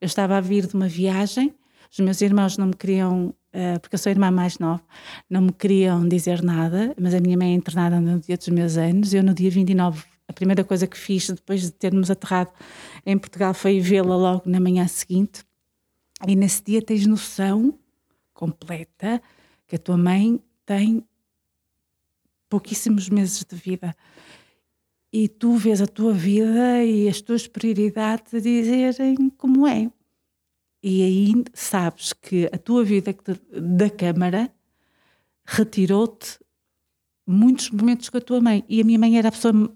Eu 0.00 0.06
estava 0.06 0.38
a 0.38 0.40
vir 0.40 0.66
de 0.66 0.74
uma 0.74 0.88
viagem, 0.88 1.54
os 1.92 1.98
meus 1.98 2.20
irmãos 2.20 2.56
não 2.56 2.68
me 2.68 2.74
queriam 2.74 3.34
eh, 3.34 3.39
porque 3.80 3.96
eu 3.96 3.98
sou 3.98 4.10
irmã 4.10 4.30
mais 4.30 4.58
nova, 4.58 4.82
não 5.28 5.42
me 5.42 5.52
queriam 5.52 6.06
dizer 6.08 6.42
nada, 6.42 6.94
mas 7.00 7.14
a 7.14 7.20
minha 7.20 7.36
mãe 7.36 7.52
é 7.52 7.54
internada 7.54 8.00
no 8.00 8.20
dia 8.20 8.36
dos 8.36 8.48
meus 8.48 8.76
anos. 8.76 9.12
Eu, 9.12 9.22
no 9.22 9.34
dia 9.34 9.50
29, 9.50 10.04
a 10.28 10.32
primeira 10.32 10.62
coisa 10.62 10.86
que 10.86 10.96
fiz 10.96 11.28
depois 11.28 11.62
de 11.62 11.72
termos 11.72 12.10
aterrado 12.10 12.52
em 13.04 13.18
Portugal 13.18 13.52
foi 13.52 13.80
vê-la 13.80 14.16
logo 14.16 14.42
na 14.46 14.60
manhã 14.60 14.86
seguinte. 14.86 15.44
E 16.26 16.36
nesse 16.36 16.62
dia 16.62 16.80
tens 16.80 17.06
noção 17.06 17.76
completa 18.32 19.20
que 19.66 19.76
a 19.76 19.78
tua 19.78 19.96
mãe 19.96 20.40
tem 20.64 21.04
pouquíssimos 22.48 23.08
meses 23.08 23.44
de 23.44 23.56
vida. 23.56 23.96
E 25.12 25.26
tu 25.26 25.56
vês 25.56 25.80
a 25.80 25.86
tua 25.86 26.12
vida 26.12 26.84
e 26.84 27.08
as 27.08 27.20
tuas 27.20 27.48
prioridades 27.48 28.32
a 28.32 28.38
dizerem 28.38 29.30
como 29.30 29.66
é. 29.66 29.90
E 30.82 31.02
aí 31.02 31.44
sabes 31.52 32.12
que 32.12 32.48
a 32.52 32.58
tua 32.58 32.82
vida 32.82 33.14
da 33.52 33.90
Câmara 33.90 34.50
retirou-te 35.44 36.38
muitos 37.26 37.70
momentos 37.70 38.08
com 38.08 38.16
a 38.16 38.20
tua 38.20 38.40
mãe. 38.40 38.64
E 38.68 38.80
a 38.80 38.84
minha 38.84 38.98
mãe 38.98 39.18
era 39.18 39.28
a 39.28 39.32
pessoa 39.32 39.70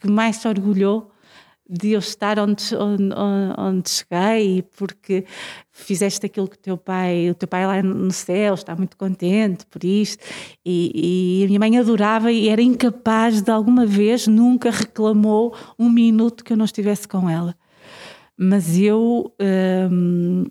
que 0.00 0.08
mais 0.08 0.36
se 0.36 0.48
orgulhou 0.48 1.12
de 1.68 1.92
eu 1.92 2.00
estar 2.00 2.38
onde, 2.38 2.74
onde, 2.76 3.14
onde 3.56 3.90
cheguei, 3.90 4.62
porque 4.76 5.24
fizeste 5.70 6.26
aquilo 6.26 6.48
que 6.48 6.56
o 6.56 6.58
teu 6.60 6.76
pai, 6.76 7.30
o 7.30 7.34
teu 7.34 7.48
pai 7.48 7.66
lá 7.66 7.82
no 7.82 8.10
céu 8.10 8.54
está 8.54 8.74
muito 8.74 8.96
contente 8.96 9.64
por 9.66 9.82
isto, 9.82 10.22
e, 10.64 11.40
e 11.40 11.44
a 11.44 11.46
minha 11.46 11.60
mãe 11.60 11.78
adorava 11.78 12.30
e 12.30 12.48
era 12.48 12.60
incapaz 12.60 13.40
de 13.40 13.50
alguma 13.50 13.86
vez, 13.86 14.26
nunca 14.26 14.70
reclamou 14.70 15.56
um 15.78 15.88
minuto 15.88 16.44
que 16.44 16.52
eu 16.52 16.56
não 16.56 16.64
estivesse 16.64 17.06
com 17.08 17.30
ela 17.30 17.56
mas 18.36 18.78
eu. 18.78 19.34
Um, 19.90 20.44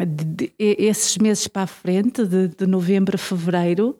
de, 0.00 0.52
esses 0.58 1.18
meses 1.18 1.46
para 1.46 1.62
a 1.62 1.66
frente, 1.66 2.24
de, 2.24 2.48
de, 2.48 2.66
novembro 2.66 3.16
a 3.16 3.18
fevereiro, 3.18 3.98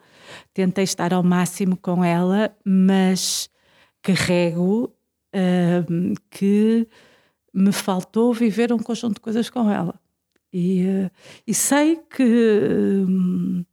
tentei 0.55 0.85
estar 0.85 1.13
ao 1.13 1.23
máximo 1.23 1.77
com 1.77 2.03
ela, 2.03 2.57
mas 2.65 3.51
carrego 4.01 4.95
um, 5.35 6.15
que 6.31 6.89
me 7.53 7.73
faltou 7.73 8.33
viver 8.33 8.73
um 8.73 8.79
conjunto 8.79 9.17
de 9.17 9.21
coisas 9.21 9.51
com 9.51 9.71
ela. 9.71 10.01
E, 10.53 10.85
uh, 10.85 11.11
e 11.47 11.55
sei 11.55 11.97
que, 11.97 13.05
um, 13.07 13.65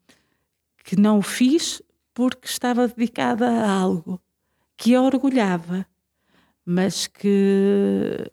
que 0.84 0.96
não 0.96 1.20
o 1.20 1.22
fiz 1.22 1.82
porque 2.14 2.48
estava 2.48 2.88
dedicada 2.88 3.48
a 3.48 3.72
algo 3.72 4.22
que 4.78 4.96
a 4.96 5.02
orgulhava, 5.02 5.86
mas 6.66 7.08
que 7.08 8.32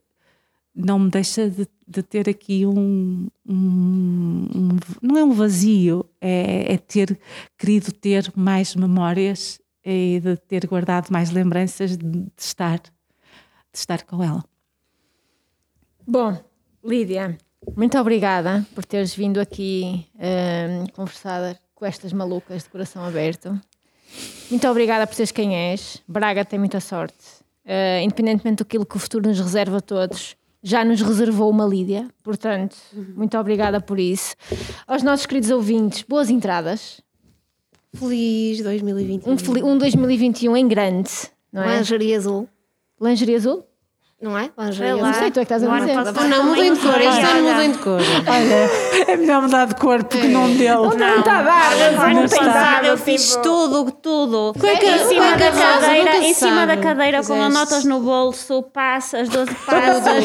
não 0.76 0.98
me 0.98 1.10
deixa 1.10 1.48
de, 1.48 1.66
de 1.88 2.02
ter 2.02 2.28
aqui 2.28 2.66
um, 2.66 3.28
um, 3.48 4.48
um, 4.54 4.68
Não 5.00 5.16
é 5.16 5.24
um 5.24 5.32
vazio, 5.32 6.04
é, 6.20 6.74
é, 6.74 6.76
ter 6.76 7.18
querido 7.56 7.90
ter 7.92 8.30
mais 8.36 8.76
memórias 8.76 9.58
e 9.82 10.20
de 10.22 10.36
ter 10.36 10.66
guardado 10.66 11.10
mais 11.10 11.30
lembranças 11.30 11.96
de, 11.96 12.06
de 12.06 12.30
estar, 12.36 12.78
de 12.78 12.90
estar 13.72 14.02
com 14.02 14.22
ela. 14.22 14.44
Bom, 16.06 16.38
Lídia, 16.84 17.38
muito 17.74 17.98
obrigada 17.98 18.64
por 18.74 18.84
teres 18.84 19.14
vindo 19.14 19.40
aqui 19.40 20.06
um, 20.14 20.86
conversar 20.88 21.58
com 21.74 21.86
estas 21.86 22.12
malucas 22.12 22.64
de 22.64 22.68
coração 22.68 23.02
aberto. 23.02 23.58
Muito 24.50 24.68
obrigada 24.68 25.06
por 25.06 25.14
seres 25.14 25.32
quem 25.32 25.56
és. 25.56 26.02
Braga 26.06 26.44
tem 26.44 26.58
muita 26.58 26.80
sorte. 26.80 27.16
Uh, 27.64 28.00
independentemente 28.04 28.58
do 28.58 28.64
que 28.64 28.78
o 28.78 28.98
futuro 28.98 29.28
nos 29.28 29.40
reserva 29.40 29.78
a 29.78 29.80
todos, 29.80 30.36
já 30.66 30.84
nos 30.84 31.00
reservou 31.00 31.48
uma 31.48 31.64
Lídia, 31.64 32.08
portanto, 32.24 32.76
muito 33.14 33.38
obrigada 33.38 33.80
por 33.80 34.00
isso. 34.00 34.34
Aos 34.84 35.00
nossos 35.00 35.24
queridos 35.24 35.48
ouvintes, 35.50 36.02
boas 36.02 36.28
entradas. 36.28 37.00
Feliz 37.94 38.60
2021. 38.62 39.30
Um, 39.30 39.74
um 39.74 39.78
2021 39.78 40.56
em 40.56 40.66
grande, 40.66 41.10
não 41.52 41.62
é? 41.62 41.78
Lingerie 41.78 42.16
azul. 42.16 42.48
Lingerie 43.00 43.36
azul? 43.36 43.64
Não 44.20 44.36
é? 44.38 44.50
Lá. 44.56 44.64
Não 44.66 45.12
sei, 45.12 45.30
tu 45.30 45.40
é 45.40 45.44
que 45.44 45.52
estás 45.52 45.62
a 45.62 45.78
dizer. 45.78 45.94
não, 45.94 46.12
também 46.14 46.42
mudem 46.42 46.72
de 46.72 46.80
cor. 46.80 46.92
foi, 46.92 47.06
Este 47.06 47.20
ano 47.20 47.42
mudem 47.52 47.70
de 47.72 47.78
cor. 47.78 48.00
Olha, 48.26 49.12
é 49.12 49.16
melhor 49.18 49.42
mudar 49.42 49.66
de 49.66 49.74
cor 49.74 50.04
porque 50.04 50.26
não 50.28 50.50
deu. 50.54 50.84
Não 50.84 51.18
está 51.18 51.40
a 51.40 51.42
dar, 51.42 51.70
não 52.14 52.26
tem 52.26 52.88
eu 52.88 52.96
fiz 52.96 53.28
tipo- 53.32 53.42
tudo, 53.42 53.90
tudo. 53.92 54.54
que- 54.58 54.66
em 54.86 54.98
cima 55.06 55.26
é 55.26 55.36
da 55.36 55.52
cadeira, 55.52 56.16
em 56.16 56.32
cima 56.34 56.66
da 56.66 56.76
cadeira 56.78 57.18
com 57.18 57.34
Fizeste. 57.34 57.52
notas 57.52 57.84
no 57.84 58.00
bolso, 58.00 58.62
passas, 58.62 59.28
12 59.28 59.54
passas, 59.54 60.24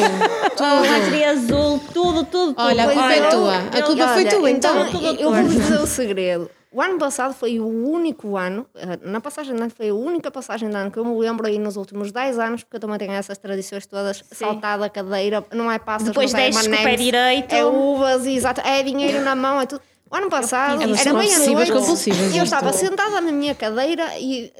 letria 0.80 1.30
azul, 1.32 1.78
tudo, 1.92 2.24
tudo, 2.24 2.54
tudo. 2.54 2.62
Olha, 2.62 2.84
a 2.84 2.88
culpa 2.92 3.12
é 3.12 3.28
tua. 3.28 3.56
A 3.58 3.82
culpa 3.82 4.08
foi 4.08 4.24
tua, 4.24 4.50
então. 4.50 4.86
tudo 4.90 5.06
eu 5.06 5.16
cor. 5.30 5.34
vou-vos 5.34 5.52
dizer 5.54 5.80
o 5.80 5.86
segredo. 5.86 6.50
O 6.72 6.80
ano 6.80 6.98
passado 6.98 7.34
foi 7.34 7.60
o 7.60 7.66
único 7.66 8.36
ano, 8.36 8.66
eh, 8.74 8.98
na 9.02 9.20
passagem 9.20 9.54
de 9.54 9.60
ano 9.60 9.70
foi 9.76 9.90
a 9.90 9.94
única 9.94 10.30
passagem 10.30 10.70
de 10.70 10.74
ano 10.74 10.90
que 10.90 10.98
eu 10.98 11.04
me 11.04 11.14
lembro 11.18 11.46
aí 11.46 11.58
nos 11.58 11.76
últimos 11.76 12.10
10 12.10 12.38
anos, 12.38 12.62
porque 12.62 12.76
eu 12.76 12.80
também 12.80 12.98
tenho 12.98 13.12
essas 13.12 13.36
tradições 13.36 13.84
todas, 13.86 14.24
saltar 14.32 14.78
da 14.78 14.88
cadeira, 14.88 15.44
não 15.52 15.70
é 15.70 15.78
passas, 15.78 16.08
Depois 16.08 16.32
não 16.32 16.40
é 16.40 16.50
pé 16.50 16.54
manetes, 16.54 17.04
direito. 17.04 17.52
É 17.54 17.64
uvas, 17.64 18.24
exato, 18.26 18.62
é 18.62 18.82
dinheiro 18.82 19.20
na 19.22 19.34
mão, 19.36 19.60
é 19.60 19.66
tudo. 19.66 19.82
O 20.10 20.14
ano 20.14 20.28
passado, 20.28 20.82
Elas 20.82 21.00
era 21.06 21.14
obsessivas 21.14 21.46
meia-noite, 21.46 21.72
compulsivas, 21.72 22.34
e 22.34 22.38
eu 22.38 22.44
estava 22.44 22.70
sentada 22.72 23.18
na 23.20 23.32
minha 23.32 23.54
cadeira 23.54 24.18
e, 24.18 24.52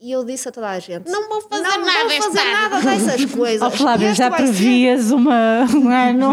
e 0.00 0.12
eu 0.12 0.24
disse 0.24 0.48
a 0.48 0.52
toda 0.52 0.68
a 0.68 0.78
gente: 0.78 1.10
Não 1.10 1.28
vou 1.28 1.40
fazer 1.40 1.62
não 1.62 1.84
nada 1.84 1.98
vou 2.04 2.10
este 2.12 2.22
fazer 2.22 2.38
ano." 2.40 2.52
nada 2.52 2.80
dessas 2.80 3.24
coisas. 3.34 3.62
Ó 3.62 3.70
Flávia, 3.70 4.14
já 4.14 4.28
vai 4.28 4.38
ser- 4.38 4.44
previas 4.46 5.10
uma, 5.10 5.64
um 5.74 5.88
ano. 5.88 6.32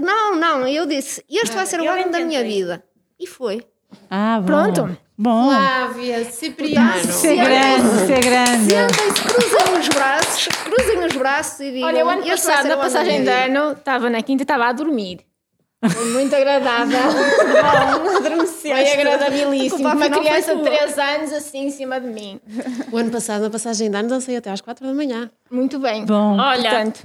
Não, 0.00 0.36
não, 0.36 0.68
eu 0.68 0.86
disse: 0.86 1.24
Este 1.28 1.54
vai 1.56 1.66
ser 1.66 1.80
o 1.80 1.84
eu 1.84 1.92
ano 1.92 2.10
da 2.12 2.20
minha 2.20 2.42
vida. 2.44 2.84
E 3.18 3.26
foi. 3.26 3.64
Ah, 4.10 4.38
bom. 4.40 4.46
Pronto. 4.46 4.96
Bom. 5.16 5.48
Flávia, 5.50 6.24
Cipriano. 6.24 7.04
Ser 7.04 7.36
grande, 7.36 8.06
ser 8.06 8.20
grande. 8.20 8.70
Sentem-se, 8.72 9.22
cruzem 9.22 9.78
os 9.80 9.88
braços, 9.88 10.48
cruzem 10.64 11.04
os 11.06 11.16
braços 11.16 11.60
e 11.60 11.70
digam. 11.70 11.88
Olha, 11.88 12.04
o 12.04 12.08
ano 12.08 12.22
"Este 12.26 12.46
vai 12.46 12.56
passado, 12.56 12.68
na 12.68 12.76
passagem 12.76 13.12
de 13.18 13.20
minha 13.22 13.42
vida." 13.44 13.60
ano, 13.60 13.72
estava 13.72 14.10
na 14.10 14.22
quinta 14.22 14.42
e 14.42 14.44
estava 14.44 14.66
a 14.66 14.72
dormir. 14.72 15.20
Foi 15.88 16.06
muito 16.12 16.34
agradável. 16.34 16.98
Bom, 18.02 18.16
adormeceste. 18.16 18.68
Foi 18.70 18.92
agradabilíssimo. 18.92 19.82
Culpa 19.82 19.94
Uma 19.96 20.10
criança 20.10 20.56
de 20.56 20.62
tua. 20.62 20.70
3 20.70 20.98
anos 20.98 21.32
assim 21.32 21.66
em 21.66 21.70
cima 21.70 22.00
de 22.00 22.08
mim. 22.08 22.40
O 22.90 22.96
ano 22.96 23.10
passado, 23.10 23.42
na 23.42 23.50
passagem 23.50 23.90
de 23.90 23.96
ano, 23.96 24.08
dancei 24.08 24.36
até 24.36 24.50
às 24.50 24.60
4 24.62 24.84
da 24.86 24.94
manhã. 24.94 25.30
Muito 25.50 25.78
bem. 25.78 26.06
Bom. 26.06 26.38
Olha, 26.38 26.70
Portanto, 26.70 27.02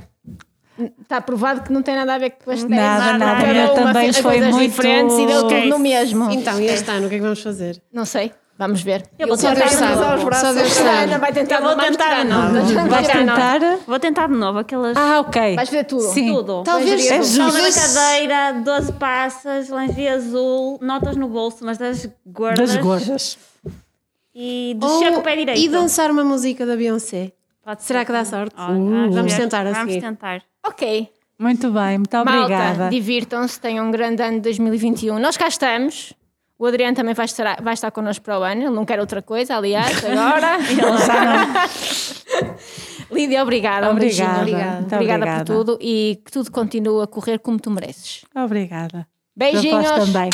está 1.01 1.19
provado 1.22 1.61
que 1.61 1.72
não 1.72 1.81
tem 1.81 1.95
nada 1.95 2.15
a 2.15 2.18
ver 2.18 2.31
com 2.43 2.51
as 2.51 2.64
três. 2.64 2.69
Nada, 2.81 3.18
nada. 3.18 3.45
Cada 3.45 3.65
uma 3.73 3.73
também 3.76 4.03
fez 4.14 4.18
foi 4.19 4.31
coisas 4.35 4.49
muito- 4.56 4.69
diferentes 4.72 5.18
e 5.18 5.26
deu 5.26 5.47
tudo 5.47 5.65
no 5.65 5.80
mesmo. 5.80 6.31
Então, 6.31 6.60
e 6.60 6.65
este 6.68 6.89
ano, 6.91 7.06
o 7.06 7.10
que 7.10 7.15
é 7.15 7.18
que 7.18 7.23
vamos 7.23 7.41
fazer? 7.41 7.81
Não 7.91 8.06
sei. 8.06 8.31
Vamos 8.57 8.81
ver. 8.81 9.06
eu 9.18 9.26
vou 9.26 9.38
Só 9.38 9.53
tentar 9.53 9.68
Deus 9.69 9.80
sabe. 9.80 10.18
os 10.18 10.23
braços. 10.26 10.47
Só 10.49 10.53
Deus 10.53 10.73
sabe. 10.73 11.18
vai 11.18 11.31
tentar 11.31 11.61
vou 11.61 11.77
tentar 11.77 12.03
tirar 12.10 12.26
notas. 12.26 13.07
tentar? 13.07 13.60
Vou 13.88 13.99
tentar 13.99 14.27
de 14.27 14.34
novo 14.35 14.60
aquelas. 14.60 14.97
Ah, 14.97 15.22
ok. 15.22 15.56
Vais 15.56 15.69
fazer 15.69 15.85
tudo. 15.85 16.01
Sim. 16.01 16.34
Tudo. 16.34 16.64
Talvez 16.64 17.10
É 17.10 17.23
justo. 17.23 17.73
cadeira, 17.95 18.51
12 18.61 18.91
passas, 18.93 19.69
lingerie 19.69 20.10
azul, 20.10 20.77
notas 20.81 21.15
no 21.15 21.30
bolso, 21.30 21.60
mas 21.64 21.77
das 21.77 22.10
gordas. 22.26 22.73
Das 22.73 22.84
gordas. 22.84 23.38
E 24.35 24.76
descer 24.77 25.14
com 25.14 25.19
o 25.19 25.23
pé 25.23 25.38
direito. 25.38 25.60
e 25.60 25.69
dançar 25.69 26.11
uma 26.11 26.26
música 26.26 26.65
da 26.65 26.76
Beyoncé. 26.76 27.31
Pode 27.64 27.84
Será 27.84 27.99
ser. 27.99 28.06
que 28.07 28.11
dá 28.11 28.26
sorte? 28.26 28.56
Olha, 28.57 28.73
vamos 28.73 29.15
Vamos 29.15 29.34
ver. 29.34 29.39
tentar 29.39 29.65
a 29.68 29.72
Vamos 29.72 29.95
tentar. 29.95 30.41
Ok. 30.65 31.10
Muito 31.38 31.72
bem, 31.72 31.98
muito 31.98 32.18
obrigada. 32.18 32.90
Divirtam-se, 32.90 33.60
tenham 33.61 33.88
um 33.88 33.91
grande 33.91 34.22
ano 34.22 34.38
de 34.38 34.41
2021. 34.41 35.18
Nós 35.19 35.38
cá 35.38 35.48
estamos. 35.48 36.14
O 36.57 36.65
Adriano 36.65 36.94
também 36.94 37.14
vai 37.14 37.26
estar, 37.26 37.61
vai 37.61 37.73
estar 37.73 37.90
connosco 37.91 38.26
para 38.26 38.38
o 38.38 38.44
ano. 38.44 38.64
Ele 38.64 38.76
não 38.76 38.86
quer 38.86 38.99
outra 38.99 39.22
coisa, 39.22 39.56
aliás, 39.56 39.98
agora. 40.03 40.57
Lídia, 43.10 43.41
obrigada. 43.41 43.88
Um. 43.88 43.91
Obrigada. 43.91 44.40
Obrigada. 44.41 44.80
Muito 44.81 44.95
Obrigada 44.95 45.23
obrigada. 45.23 45.45
por 45.45 45.56
tudo 45.56 45.77
e 45.81 46.22
que 46.26 46.31
tudo 46.31 46.52
continue 46.52 47.02
a 47.02 47.07
correr 47.07 47.40
como 47.40 47.57
tu 47.57 47.72
mereces. 47.72 48.26
Obrigada. 48.36 49.07
Beijinhos. 49.36 49.88
Para 49.88 49.98
vós 49.99 50.11
também. 50.11 50.30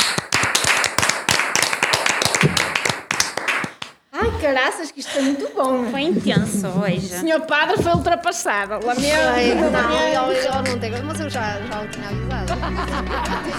Ai, 4.18 4.30
caraças, 4.40 4.90
que 4.90 5.00
isto 5.00 5.12
foi 5.12 5.22
muito 5.22 5.48
bom. 5.54 5.90
Foi 5.90 6.02
intenso 6.02 6.66
O 6.68 6.80
hoje. 6.82 7.00
senhor 7.08 7.40
padre 7.42 7.82
foi 7.82 7.92
ultrapassado. 7.92 8.84
Lamento. 8.86 9.06
Ai, 9.34 9.54
Não, 9.54 10.28
eu, 10.30 10.32
eu 10.32 10.54
não 10.62 10.78
tenho, 10.78 11.04
mas 11.04 11.20
eu 11.20 11.28
já, 11.28 11.60
já 11.60 11.82
o 11.82 11.88
tinha 11.88 12.08
avisado. 12.08 13.56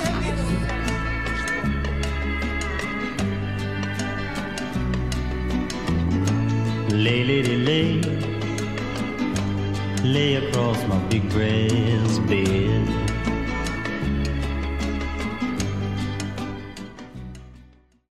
Lay, 6.92 7.24
lady, 7.24 7.56
lay, 7.58 8.02
lay 10.04 10.36
across 10.38 10.78
my 10.88 10.98